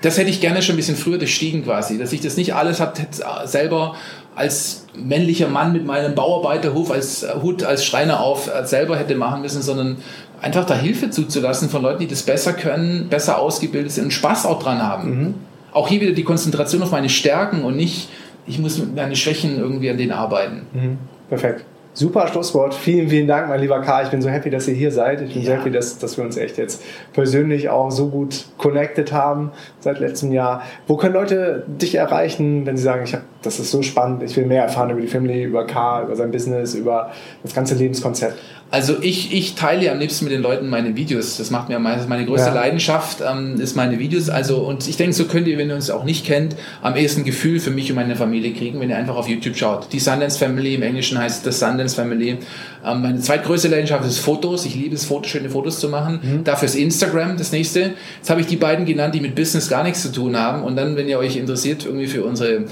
das 0.02 0.18
hätte 0.18 0.30
ich 0.30 0.40
gerne 0.40 0.62
schon 0.62 0.74
ein 0.74 0.76
bisschen 0.76 0.96
früher 0.96 1.18
durchstiegen 1.18 1.64
quasi, 1.64 1.98
dass 1.98 2.12
ich 2.12 2.20
das 2.20 2.36
nicht 2.36 2.54
alles 2.54 2.80
hat, 2.80 3.00
selber 3.44 3.94
als 4.34 4.86
männlicher 4.94 5.48
Mann 5.48 5.72
mit 5.72 5.86
meinem 5.86 6.14
Bauarbeiterhut 6.14 6.90
als 6.90 7.26
Hut 7.42 7.64
als 7.64 7.84
Schreiner 7.84 8.20
auf 8.20 8.50
selber 8.64 8.96
hätte 8.98 9.14
machen 9.14 9.40
müssen, 9.40 9.62
sondern 9.62 9.96
einfach 10.42 10.66
da 10.66 10.74
Hilfe 10.74 11.10
zuzulassen 11.10 11.70
von 11.70 11.82
Leuten, 11.82 12.00
die 12.00 12.06
das 12.06 12.22
besser 12.22 12.52
können, 12.52 13.08
besser 13.08 13.38
ausgebildet 13.38 13.92
sind 13.92 14.04
und 14.04 14.10
Spaß 14.10 14.46
auch 14.46 14.62
dran 14.62 14.82
haben. 14.82 15.08
Mhm. 15.08 15.34
Auch 15.72 15.88
hier 15.88 16.00
wieder 16.00 16.12
die 16.12 16.24
Konzentration 16.24 16.82
auf 16.82 16.90
meine 16.90 17.08
Stärken 17.08 17.64
und 17.64 17.76
nicht, 17.76 18.08
ich 18.46 18.58
muss 18.58 18.78
mit 18.78 18.94
meinen 18.94 19.16
Schwächen 19.16 19.58
irgendwie 19.58 19.90
an 19.90 19.96
denen 19.96 20.12
arbeiten. 20.12 20.66
Mhm. 20.72 20.98
Perfekt. 21.28 21.64
Super 21.96 22.28
Schlusswort. 22.28 22.74
Vielen, 22.74 23.08
vielen 23.08 23.26
Dank, 23.26 23.48
mein 23.48 23.58
lieber 23.58 23.80
Karl. 23.80 24.04
Ich 24.04 24.10
bin 24.10 24.20
so 24.20 24.28
happy, 24.28 24.50
dass 24.50 24.68
ihr 24.68 24.74
hier 24.74 24.92
seid. 24.92 25.22
Ich 25.22 25.32
bin 25.32 25.42
ja. 25.42 25.52
so 25.52 25.56
happy, 25.56 25.70
dass, 25.70 25.96
dass 25.96 26.18
wir 26.18 26.24
uns 26.24 26.36
echt 26.36 26.58
jetzt 26.58 26.82
persönlich 27.14 27.70
auch 27.70 27.90
so 27.90 28.08
gut 28.08 28.44
connected 28.58 29.14
haben 29.14 29.50
seit 29.80 29.98
letztem 29.98 30.30
Jahr. 30.30 30.60
Wo 30.86 30.98
können 30.98 31.14
Leute 31.14 31.64
dich 31.66 31.94
erreichen, 31.94 32.66
wenn 32.66 32.76
sie 32.76 32.82
sagen, 32.82 33.04
ich 33.04 33.14
hab, 33.14 33.22
das 33.42 33.60
ist 33.60 33.70
so 33.70 33.82
spannend, 33.82 34.22
ich 34.22 34.36
will 34.36 34.46
mehr 34.46 34.62
erfahren 34.62 34.90
über 34.90 35.00
die 35.00 35.06
Family, 35.06 35.44
über 35.44 35.66
Karl, 35.66 36.04
über 36.04 36.16
sein 36.16 36.30
Business, 36.30 36.74
über 36.74 37.12
das 37.42 37.54
ganze 37.54 37.74
Lebenskonzept? 37.74 38.36
Also 38.68 38.96
ich, 39.00 39.32
ich 39.32 39.54
teile 39.54 39.92
am 39.92 40.00
liebsten 40.00 40.24
mit 40.24 40.34
den 40.34 40.42
Leuten 40.42 40.68
meine 40.68 40.96
Videos. 40.96 41.36
Das 41.36 41.52
macht 41.52 41.68
mir 41.68 41.78
meistens 41.78 42.08
meine 42.08 42.26
größte 42.26 42.48
ja. 42.48 42.54
Leidenschaft, 42.54 43.18
ähm, 43.20 43.60
ist 43.60 43.76
meine 43.76 44.00
Videos. 44.00 44.28
Also 44.28 44.58
und 44.58 44.88
ich 44.88 44.96
denke, 44.96 45.12
so 45.12 45.26
könnt 45.26 45.46
ihr, 45.46 45.56
wenn 45.56 45.68
ihr 45.68 45.76
uns 45.76 45.88
auch 45.88 46.02
nicht 46.02 46.26
kennt, 46.26 46.56
am 46.82 46.96
ehesten 46.96 47.22
Gefühl 47.22 47.60
für 47.60 47.70
mich 47.70 47.90
und 47.90 47.94
meine 47.94 48.16
Familie 48.16 48.52
kriegen, 48.54 48.80
wenn 48.80 48.90
ihr 48.90 48.96
einfach 48.96 49.14
auf 49.14 49.28
YouTube 49.28 49.56
schaut. 49.56 49.92
Die 49.92 50.00
Sundance 50.00 50.36
Family, 50.36 50.74
im 50.74 50.82
Englischen 50.82 51.16
heißt 51.16 51.46
das 51.46 51.60
Sundance 51.60 51.94
Family. 51.94 52.38
Ähm, 52.84 53.02
meine 53.02 53.20
zweitgrößte 53.20 53.68
Leidenschaft 53.68 54.04
ist 54.04 54.18
Fotos. 54.18 54.66
Ich 54.66 54.74
liebe 54.74 54.96
es, 54.96 55.04
Fotos, 55.04 55.30
schöne 55.30 55.48
Fotos 55.48 55.78
zu 55.78 55.88
machen. 55.88 56.18
Mhm. 56.20 56.44
Dafür 56.44 56.66
ist 56.66 56.74
Instagram 56.74 57.36
das 57.36 57.52
nächste. 57.52 57.92
Jetzt 58.16 58.30
habe 58.30 58.40
ich 58.40 58.48
die 58.48 58.56
beiden 58.56 58.84
genannt, 58.84 59.14
die 59.14 59.20
mit 59.20 59.36
Business 59.36 59.68
gar 59.68 59.84
nichts 59.84 60.02
zu 60.02 60.10
tun 60.10 60.36
haben. 60.36 60.64
Und 60.64 60.74
dann, 60.74 60.96
wenn 60.96 61.08
ihr 61.08 61.20
euch 61.20 61.36
interessiert, 61.36 61.86
irgendwie 61.86 62.08
für 62.08 62.24
unsere 62.24 62.64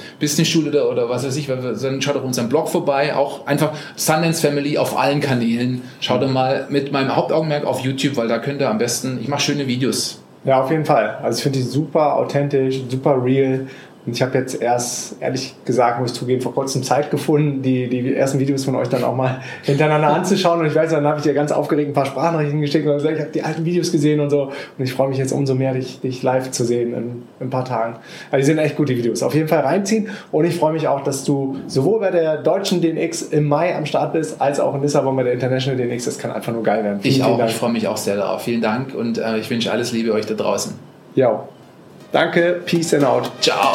Businessschule 0.64 0.84
oder, 0.84 0.90
oder 0.90 1.08
was 1.08 1.26
weiß 1.26 1.36
ich, 1.36 1.46
dann 1.46 2.02
schaut 2.02 2.16
auf 2.16 2.24
unserem 2.24 2.48
Blog 2.48 2.68
vorbei. 2.68 3.14
Auch 3.14 3.46
einfach 3.46 3.72
Sundance 3.96 4.40
Family 4.40 4.78
auf 4.78 4.98
allen 4.98 5.20
Kanälen 5.20 5.82
Schaut 6.00 6.22
doch 6.22 6.30
mal 6.30 6.66
mit 6.68 6.92
meinem 6.92 7.14
Hauptaugenmerk 7.14 7.64
auf 7.64 7.80
YouTube, 7.80 8.16
weil 8.16 8.28
da 8.28 8.38
könnt 8.38 8.60
ihr 8.60 8.68
am 8.68 8.78
besten, 8.78 9.18
ich 9.20 9.28
mache 9.28 9.40
schöne 9.40 9.66
Videos. 9.66 10.20
Ja, 10.44 10.62
auf 10.62 10.70
jeden 10.70 10.84
Fall. 10.84 11.18
Also 11.22 11.38
ich 11.38 11.42
finde 11.42 11.58
die 11.58 11.64
super 11.64 12.16
authentisch, 12.16 12.80
super 12.88 13.22
real. 13.22 13.66
Und 14.06 14.12
ich 14.12 14.22
habe 14.22 14.36
jetzt 14.36 14.60
erst, 14.60 15.16
ehrlich 15.20 15.54
gesagt, 15.64 15.98
muss 15.98 16.12
ich 16.12 16.16
zugeben, 16.18 16.42
vor 16.42 16.52
kurzem 16.52 16.82
Zeit 16.82 17.10
gefunden, 17.10 17.62
die, 17.62 17.88
die 17.88 18.14
ersten 18.14 18.38
Videos 18.38 18.64
von 18.64 18.74
euch 18.74 18.88
dann 18.88 19.02
auch 19.02 19.16
mal 19.16 19.40
hintereinander 19.62 20.08
anzuschauen. 20.08 20.60
Und 20.60 20.66
ich 20.66 20.74
weiß, 20.74 20.90
dann 20.90 21.06
habe 21.06 21.18
ich 21.18 21.22
dir 21.22 21.32
ganz 21.32 21.52
aufgeregt 21.52 21.90
ein 21.90 21.94
paar 21.94 22.04
Sprachnachrichten 22.04 22.60
geschickt 22.60 22.86
und 22.86 22.94
gesagt, 22.94 23.14
ich 23.14 23.20
habe 23.20 23.32
die 23.32 23.42
alten 23.42 23.64
Videos 23.64 23.90
gesehen 23.92 24.20
und 24.20 24.28
so. 24.28 24.50
Und 24.78 24.84
ich 24.84 24.92
freue 24.92 25.08
mich 25.08 25.16
jetzt 25.16 25.32
umso 25.32 25.54
mehr, 25.54 25.72
dich, 25.72 26.00
dich 26.00 26.22
live 26.22 26.50
zu 26.50 26.64
sehen 26.64 26.92
in, 26.92 27.04
in, 27.40 27.46
ein 27.46 27.50
paar 27.50 27.64
Tagen. 27.64 27.96
Also 28.30 28.40
die 28.42 28.46
sind 28.46 28.58
echt 28.58 28.76
gut, 28.76 28.90
die 28.90 28.98
Videos. 28.98 29.22
Auf 29.22 29.34
jeden 29.34 29.48
Fall 29.48 29.60
reinziehen. 29.60 30.08
Und 30.30 30.44
ich 30.44 30.56
freue 30.56 30.74
mich 30.74 30.86
auch, 30.86 31.02
dass 31.02 31.24
du 31.24 31.56
sowohl 31.66 32.00
bei 32.00 32.10
der 32.10 32.36
deutschen 32.38 32.82
DNX 32.82 33.22
im 33.22 33.48
Mai 33.48 33.74
am 33.74 33.86
Start 33.86 34.12
bist, 34.12 34.40
als 34.40 34.60
auch 34.60 34.74
in 34.74 34.82
Lissabon 34.82 35.16
bei 35.16 35.22
der 35.22 35.32
International 35.32 35.82
DNX. 35.82 36.04
Das 36.04 36.18
kann 36.18 36.30
einfach 36.30 36.52
nur 36.52 36.62
geil 36.62 36.84
werden. 36.84 37.00
Vielen, 37.00 37.14
ich 37.14 37.24
auch. 37.24 37.42
Ich 37.46 37.54
freue 37.54 37.72
mich 37.72 37.88
auch 37.88 37.96
sehr 37.96 38.16
darauf. 38.16 38.42
Vielen 38.42 38.60
Dank 38.60 38.94
und 38.94 39.16
äh, 39.16 39.38
ich 39.38 39.48
wünsche 39.48 39.72
alles 39.72 39.92
Liebe 39.92 40.12
euch 40.12 40.26
da 40.26 40.34
draußen. 40.34 40.74
Ja. 41.14 41.48
Danke, 42.14 42.64
Peace 42.64 42.92
and 42.92 43.04
out. 43.04 43.42
Ciao. 43.42 43.74